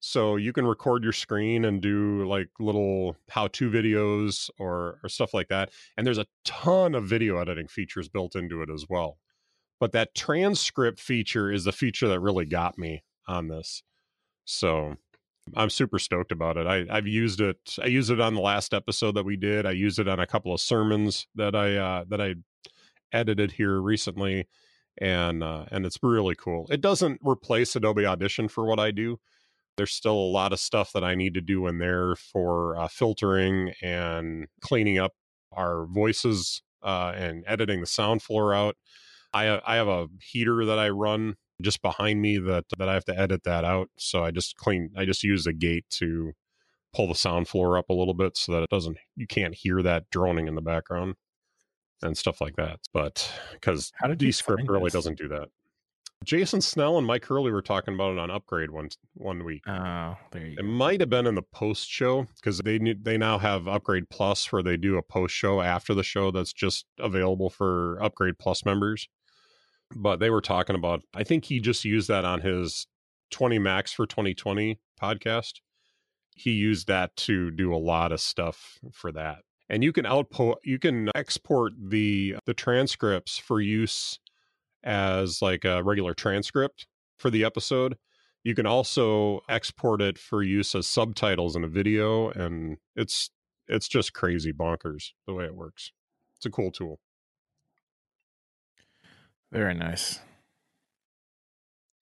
so 0.00 0.34
you 0.36 0.52
can 0.52 0.66
record 0.66 1.04
your 1.04 1.12
screen 1.12 1.64
and 1.64 1.80
do 1.80 2.26
like 2.26 2.48
little 2.58 3.16
how-to 3.28 3.70
videos 3.70 4.50
or 4.58 4.98
or 5.02 5.08
stuff 5.08 5.32
like 5.32 5.48
that 5.48 5.70
and 5.96 6.06
there's 6.06 6.18
a 6.18 6.26
ton 6.44 6.94
of 6.94 7.04
video 7.04 7.38
editing 7.38 7.68
features 7.68 8.08
built 8.08 8.34
into 8.34 8.62
it 8.62 8.70
as 8.70 8.86
well 8.88 9.18
but 9.80 9.92
that 9.92 10.14
transcript 10.14 11.00
feature 11.00 11.50
is 11.50 11.64
the 11.64 11.72
feature 11.72 12.08
that 12.08 12.20
really 12.20 12.46
got 12.46 12.78
me 12.78 13.02
on 13.26 13.48
this 13.48 13.82
so 14.44 14.96
I'm 15.54 15.70
super 15.70 15.98
stoked 15.98 16.32
about 16.32 16.56
it. 16.56 16.66
I, 16.66 16.86
I've 16.88 17.06
used 17.06 17.40
it. 17.40 17.76
I 17.82 17.86
used 17.86 18.10
it 18.10 18.20
on 18.20 18.34
the 18.34 18.40
last 18.40 18.72
episode 18.72 19.16
that 19.16 19.24
we 19.24 19.36
did. 19.36 19.66
I 19.66 19.72
used 19.72 19.98
it 19.98 20.08
on 20.08 20.20
a 20.20 20.26
couple 20.26 20.54
of 20.54 20.60
sermons 20.60 21.26
that 21.34 21.54
I 21.54 21.76
uh, 21.76 22.04
that 22.08 22.20
I 22.20 22.34
edited 23.12 23.52
here 23.52 23.80
recently, 23.80 24.46
and 24.98 25.42
uh, 25.42 25.66
and 25.70 25.86
it's 25.86 25.98
really 26.02 26.34
cool. 26.34 26.66
It 26.70 26.80
doesn't 26.80 27.20
replace 27.22 27.74
Adobe 27.76 28.06
Audition 28.06 28.48
for 28.48 28.64
what 28.64 28.78
I 28.78 28.90
do. 28.90 29.18
There's 29.76 29.92
still 29.92 30.14
a 30.14 30.32
lot 30.32 30.52
of 30.52 30.60
stuff 30.60 30.92
that 30.92 31.04
I 31.04 31.14
need 31.14 31.34
to 31.34 31.40
do 31.40 31.66
in 31.66 31.78
there 31.78 32.14
for 32.16 32.76
uh, 32.76 32.88
filtering 32.88 33.72
and 33.80 34.46
cleaning 34.60 34.98
up 34.98 35.12
our 35.52 35.86
voices 35.86 36.62
uh, 36.82 37.12
and 37.16 37.44
editing 37.46 37.80
the 37.80 37.86
sound 37.86 38.22
floor 38.22 38.54
out. 38.54 38.76
I 39.32 39.60
I 39.64 39.76
have 39.76 39.88
a 39.88 40.08
heater 40.20 40.64
that 40.66 40.78
I 40.78 40.90
run 40.90 41.36
just 41.62 41.80
behind 41.80 42.20
me 42.20 42.38
that 42.38 42.64
that 42.78 42.88
I 42.88 42.94
have 42.94 43.04
to 43.06 43.18
edit 43.18 43.44
that 43.44 43.64
out. 43.64 43.88
So 43.98 44.24
I 44.24 44.30
just 44.30 44.56
clean 44.56 44.90
I 44.96 45.04
just 45.04 45.22
use 45.22 45.46
a 45.46 45.52
gate 45.52 45.86
to 45.90 46.32
pull 46.94 47.08
the 47.08 47.14
sound 47.14 47.48
floor 47.48 47.78
up 47.78 47.88
a 47.88 47.94
little 47.94 48.14
bit 48.14 48.36
so 48.36 48.52
that 48.52 48.62
it 48.62 48.70
doesn't 48.70 48.98
you 49.16 49.26
can't 49.26 49.54
hear 49.54 49.82
that 49.82 50.10
droning 50.10 50.48
in 50.48 50.54
the 50.54 50.60
background 50.60 51.14
and 52.02 52.16
stuff 52.16 52.40
like 52.40 52.56
that. 52.56 52.80
But 52.92 53.30
because 53.52 53.92
Descript 54.16 54.68
really 54.68 54.84
this? 54.84 54.92
doesn't 54.92 55.18
do 55.18 55.28
that. 55.28 55.48
Jason 56.24 56.60
Snell 56.60 56.98
and 56.98 57.06
Mike 57.06 57.24
Hurley 57.24 57.50
were 57.50 57.62
talking 57.62 57.94
about 57.94 58.12
it 58.12 58.18
on 58.18 58.30
Upgrade 58.30 58.70
one 58.70 58.90
one 59.14 59.44
week. 59.44 59.62
Oh, 59.66 60.16
there 60.30 60.46
you 60.46 60.52
it 60.52 60.62
go. 60.62 60.62
might 60.62 61.00
have 61.00 61.10
been 61.10 61.26
in 61.26 61.34
the 61.34 61.42
post 61.42 61.88
show 61.88 62.26
because 62.36 62.58
they 62.58 62.78
they 62.78 63.18
now 63.18 63.38
have 63.38 63.66
Upgrade 63.66 64.08
Plus 64.08 64.52
where 64.52 64.62
they 64.62 64.76
do 64.76 64.96
a 64.98 65.02
post 65.02 65.34
show 65.34 65.60
after 65.60 65.94
the 65.94 66.04
show 66.04 66.30
that's 66.30 66.52
just 66.52 66.86
available 67.00 67.50
for 67.50 67.98
Upgrade 68.00 68.38
Plus 68.38 68.64
members 68.64 69.08
but 69.96 70.20
they 70.20 70.30
were 70.30 70.40
talking 70.40 70.76
about 70.76 71.02
i 71.14 71.22
think 71.22 71.44
he 71.44 71.60
just 71.60 71.84
used 71.84 72.08
that 72.08 72.24
on 72.24 72.40
his 72.40 72.86
20 73.30 73.58
Macs 73.58 73.92
for 73.92 74.06
2020 74.06 74.78
podcast 75.00 75.60
he 76.34 76.52
used 76.52 76.86
that 76.86 77.14
to 77.16 77.50
do 77.50 77.74
a 77.74 77.76
lot 77.76 78.12
of 78.12 78.20
stuff 78.20 78.78
for 78.92 79.12
that 79.12 79.38
and 79.72 79.82
you 79.82 79.92
can 79.92 80.06
output 80.06 80.58
you 80.62 80.78
can 80.78 81.08
export 81.16 81.72
the 81.76 82.36
the 82.46 82.54
transcripts 82.54 83.38
for 83.38 83.60
use 83.60 84.20
as 84.84 85.42
like 85.42 85.64
a 85.64 85.82
regular 85.82 86.14
transcript 86.14 86.86
for 87.18 87.30
the 87.30 87.44
episode 87.44 87.96
you 88.44 88.54
can 88.54 88.66
also 88.66 89.40
export 89.48 90.02
it 90.02 90.18
for 90.18 90.42
use 90.42 90.74
as 90.74 90.86
subtitles 90.86 91.56
in 91.56 91.64
a 91.64 91.68
video 91.68 92.30
and 92.30 92.76
it's 92.94 93.30
it's 93.66 93.88
just 93.88 94.12
crazy 94.12 94.52
bonkers 94.52 95.10
the 95.26 95.32
way 95.32 95.44
it 95.44 95.56
works 95.56 95.90
it's 96.36 96.46
a 96.46 96.50
cool 96.50 96.70
tool 96.70 97.00
very 99.52 99.74
nice. 99.74 100.14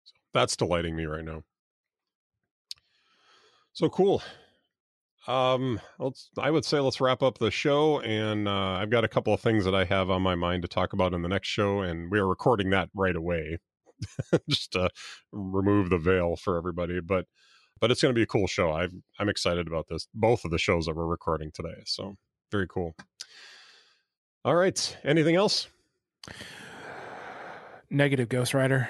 so 0.04 0.12
That's 0.32 0.56
delighting 0.56 0.94
me 0.94 1.04
right 1.04 1.24
now. 1.24 1.42
So 3.72 3.88
cool. 3.88 4.22
Um, 5.30 5.80
let's. 6.00 6.28
I 6.38 6.50
would 6.50 6.64
say 6.64 6.80
let's 6.80 7.00
wrap 7.00 7.22
up 7.22 7.38
the 7.38 7.52
show, 7.52 8.00
and 8.00 8.48
uh, 8.48 8.72
I've 8.72 8.90
got 8.90 9.04
a 9.04 9.08
couple 9.08 9.32
of 9.32 9.40
things 9.40 9.64
that 9.64 9.76
I 9.76 9.84
have 9.84 10.10
on 10.10 10.22
my 10.22 10.34
mind 10.34 10.62
to 10.62 10.68
talk 10.68 10.92
about 10.92 11.14
in 11.14 11.22
the 11.22 11.28
next 11.28 11.46
show, 11.46 11.82
and 11.82 12.10
we 12.10 12.18
are 12.18 12.26
recording 12.26 12.70
that 12.70 12.88
right 12.94 13.14
away, 13.14 13.58
just 14.48 14.72
to 14.72 14.90
remove 15.30 15.88
the 15.88 15.98
veil 15.98 16.34
for 16.34 16.56
everybody. 16.56 17.00
But 17.00 17.26
but 17.80 17.92
it's 17.92 18.02
going 18.02 18.12
to 18.12 18.18
be 18.18 18.24
a 18.24 18.26
cool 18.26 18.48
show. 18.48 18.72
i 18.72 18.88
I'm 19.20 19.28
excited 19.28 19.68
about 19.68 19.86
this. 19.88 20.08
Both 20.12 20.44
of 20.44 20.50
the 20.50 20.58
shows 20.58 20.86
that 20.86 20.96
we're 20.96 21.06
recording 21.06 21.52
today, 21.54 21.80
so 21.86 22.16
very 22.50 22.66
cool. 22.66 22.96
All 24.44 24.56
right. 24.56 24.96
Anything 25.04 25.36
else? 25.36 25.68
Negative 27.88 28.28
Ghost 28.28 28.52
Rider. 28.52 28.88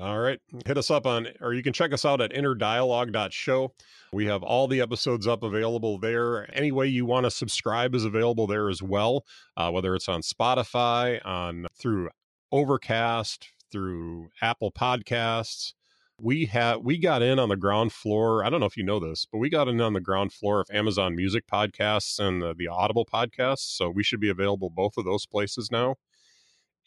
All 0.00 0.18
right. 0.18 0.40
Hit 0.66 0.78
us 0.78 0.90
up 0.90 1.06
on, 1.06 1.28
or 1.40 1.52
you 1.52 1.62
can 1.62 1.72
check 1.72 1.92
us 1.92 2.04
out 2.04 2.20
at 2.20 2.32
innerdialogue.show. 2.32 3.72
We 4.12 4.26
have 4.26 4.42
all 4.42 4.68
the 4.68 4.80
episodes 4.80 5.26
up 5.26 5.42
available 5.42 5.98
there. 5.98 6.48
Any 6.56 6.72
way 6.72 6.86
you 6.86 7.04
want 7.04 7.24
to 7.24 7.30
subscribe 7.30 7.94
is 7.94 8.04
available 8.04 8.46
there 8.46 8.68
as 8.68 8.82
well, 8.82 9.24
uh, 9.56 9.70
whether 9.70 9.94
it's 9.94 10.08
on 10.08 10.22
Spotify, 10.22 11.24
on 11.24 11.66
through 11.78 12.10
Overcast, 12.52 13.48
through 13.70 14.28
Apple 14.40 14.70
Podcasts. 14.70 15.72
We 16.20 16.46
have 16.46 16.82
we 16.82 16.98
got 16.98 17.22
in 17.22 17.38
on 17.38 17.48
the 17.48 17.56
ground 17.56 17.92
floor. 17.92 18.44
I 18.44 18.50
don't 18.50 18.60
know 18.60 18.66
if 18.66 18.76
you 18.76 18.84
know 18.84 19.00
this, 19.00 19.26
but 19.30 19.38
we 19.38 19.50
got 19.50 19.66
in 19.66 19.80
on 19.80 19.94
the 19.94 20.00
ground 20.00 20.32
floor 20.32 20.60
of 20.60 20.68
Amazon 20.72 21.16
Music 21.16 21.44
podcasts 21.52 22.20
and 22.20 22.40
the, 22.40 22.54
the 22.54 22.68
Audible 22.68 23.06
podcasts. 23.06 23.76
So 23.76 23.90
we 23.90 24.04
should 24.04 24.20
be 24.20 24.28
available 24.28 24.70
both 24.70 24.96
of 24.96 25.04
those 25.04 25.26
places 25.26 25.70
now 25.72 25.96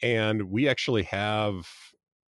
and 0.02 0.50
we 0.50 0.68
actually 0.68 1.04
have 1.04 1.68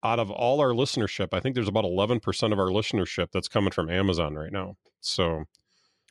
out 0.03 0.19
of 0.19 0.31
all 0.31 0.61
our 0.61 0.71
listenership, 0.71 1.29
I 1.33 1.41
think 1.41 1.55
there's 1.55 1.69
about 1.69 1.85
11% 1.85 2.53
of 2.53 2.59
our 2.59 2.69
listenership 2.69 3.29
that's 3.33 3.49
coming 3.49 3.71
from 3.71 3.91
Amazon 3.91 4.35
right 4.35 4.53
now. 4.53 4.77
So, 5.01 5.45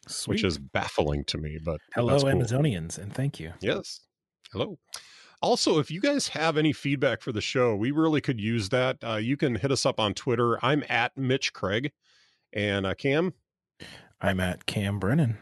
Sweet. 0.07 0.35
which 0.35 0.43
is 0.43 0.57
baffling 0.57 1.23
to 1.25 1.37
me, 1.37 1.59
but 1.63 1.79
hello 1.93 2.19
cool. 2.19 2.29
Amazonians, 2.29 2.97
and 2.97 3.13
thank 3.13 3.39
you. 3.39 3.53
Yes. 3.61 4.01
Hello. 4.51 4.77
Also, 5.41 5.79
if 5.79 5.89
you 5.89 6.01
guys 6.01 6.29
have 6.29 6.57
any 6.57 6.73
feedback 6.73 7.21
for 7.21 7.31
the 7.31 7.41
show, 7.41 7.75
we 7.75 7.91
really 7.91 8.19
could 8.19 8.41
use 8.41 8.69
that. 8.69 8.97
Uh, 9.03 9.15
you 9.15 9.37
can 9.37 9.55
hit 9.55 9.71
us 9.71 9.85
up 9.85 9.99
on 9.99 10.13
Twitter. 10.13 10.63
I'm 10.63 10.83
at 10.89 11.17
Mitch 11.17 11.53
Craig, 11.53 11.91
and 12.51 12.85
uh, 12.85 12.93
Cam. 12.93 13.33
I'm 14.21 14.39
at 14.39 14.65
Cam 14.65 14.99
Brennan. 14.99 15.37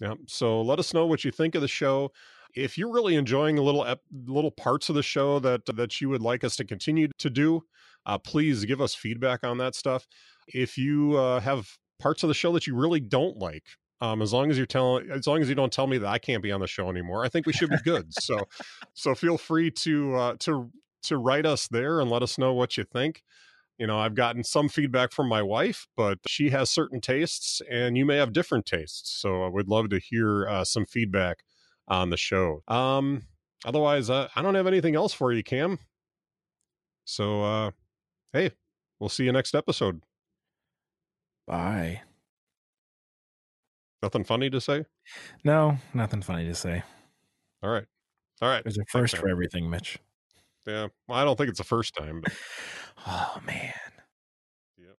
Yeah. 0.00 0.14
So 0.26 0.62
let 0.62 0.78
us 0.78 0.94
know 0.94 1.06
what 1.06 1.24
you 1.24 1.30
think 1.30 1.54
of 1.54 1.60
the 1.60 1.68
show. 1.68 2.10
If 2.54 2.76
you're 2.76 2.92
really 2.92 3.14
enjoying 3.14 3.56
little 3.56 3.86
little 4.26 4.50
parts 4.50 4.88
of 4.88 4.94
the 4.94 5.02
show 5.02 5.38
that 5.40 5.66
that 5.66 6.00
you 6.00 6.08
would 6.08 6.22
like 6.22 6.44
us 6.44 6.56
to 6.56 6.64
continue 6.64 7.08
to 7.18 7.30
do, 7.30 7.62
uh, 8.06 8.18
please 8.18 8.64
give 8.64 8.80
us 8.80 8.94
feedback 8.94 9.44
on 9.44 9.58
that 9.58 9.74
stuff. 9.74 10.06
If 10.48 10.76
you 10.76 11.16
uh, 11.16 11.40
have 11.40 11.68
parts 11.98 12.22
of 12.22 12.28
the 12.28 12.34
show 12.34 12.52
that 12.52 12.66
you 12.66 12.74
really 12.74 13.00
don't 13.00 13.38
like, 13.38 13.64
um, 14.00 14.20
as 14.20 14.32
long 14.32 14.50
as 14.50 14.56
you're 14.56 14.66
telling, 14.66 15.08
as 15.10 15.26
long 15.26 15.40
as 15.40 15.48
you 15.48 15.54
don't 15.54 15.72
tell 15.72 15.86
me 15.86 15.96
that 15.98 16.08
I 16.08 16.18
can't 16.18 16.42
be 16.42 16.50
on 16.50 16.60
the 16.60 16.66
show 16.66 16.90
anymore, 16.90 17.24
I 17.24 17.28
think 17.28 17.46
we 17.46 17.52
should 17.52 17.70
be 17.70 17.76
good. 17.84 18.12
so, 18.12 18.40
so 18.94 19.14
feel 19.14 19.38
free 19.38 19.70
to 19.70 20.16
uh, 20.16 20.34
to 20.40 20.70
to 21.04 21.16
write 21.16 21.46
us 21.46 21.68
there 21.68 22.00
and 22.00 22.10
let 22.10 22.22
us 22.22 22.36
know 22.36 22.52
what 22.52 22.76
you 22.76 22.84
think. 22.84 23.22
You 23.78 23.86
know, 23.86 23.98
I've 23.98 24.14
gotten 24.14 24.44
some 24.44 24.68
feedback 24.68 25.12
from 25.12 25.28
my 25.28 25.42
wife, 25.42 25.86
but 25.96 26.18
she 26.26 26.50
has 26.50 26.68
certain 26.68 27.00
tastes, 27.00 27.62
and 27.70 27.96
you 27.96 28.04
may 28.04 28.16
have 28.16 28.32
different 28.32 28.66
tastes. 28.66 29.10
So, 29.20 29.44
I 29.44 29.48
would 29.48 29.68
love 29.68 29.88
to 29.90 30.00
hear 30.00 30.48
uh, 30.48 30.64
some 30.64 30.84
feedback 30.84 31.38
on 31.88 32.10
the 32.10 32.16
show. 32.16 32.62
Um, 32.68 33.22
otherwise, 33.64 34.10
uh, 34.10 34.28
I 34.34 34.42
don't 34.42 34.54
have 34.54 34.66
anything 34.66 34.94
else 34.94 35.12
for 35.12 35.32
you, 35.32 35.42
Cam. 35.42 35.78
So, 37.04 37.42
uh, 37.42 37.70
hey, 38.32 38.52
we'll 39.00 39.08
see 39.08 39.24
you 39.24 39.32
next 39.32 39.54
episode. 39.54 40.02
Bye. 41.46 42.02
Nothing 44.02 44.24
funny 44.24 44.50
to 44.50 44.60
say? 44.60 44.84
No, 45.44 45.78
nothing 45.94 46.22
funny 46.22 46.46
to 46.46 46.54
say. 46.54 46.82
All 47.62 47.70
right. 47.70 47.86
All 48.40 48.48
right. 48.48 48.64
There's 48.64 48.78
a 48.78 48.84
first 48.88 49.16
for 49.16 49.28
everything, 49.28 49.70
Mitch. 49.70 49.98
Yeah. 50.66 50.88
Well, 51.06 51.18
I 51.18 51.24
don't 51.24 51.36
think 51.36 51.48
it's 51.50 51.58
the 51.58 51.64
first 51.64 51.94
time, 51.94 52.20
but 52.20 52.32
Oh 53.06 53.40
man. 53.46 53.72
Yep. 54.76 54.96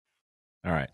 All 0.66 0.72
right. 0.72 0.90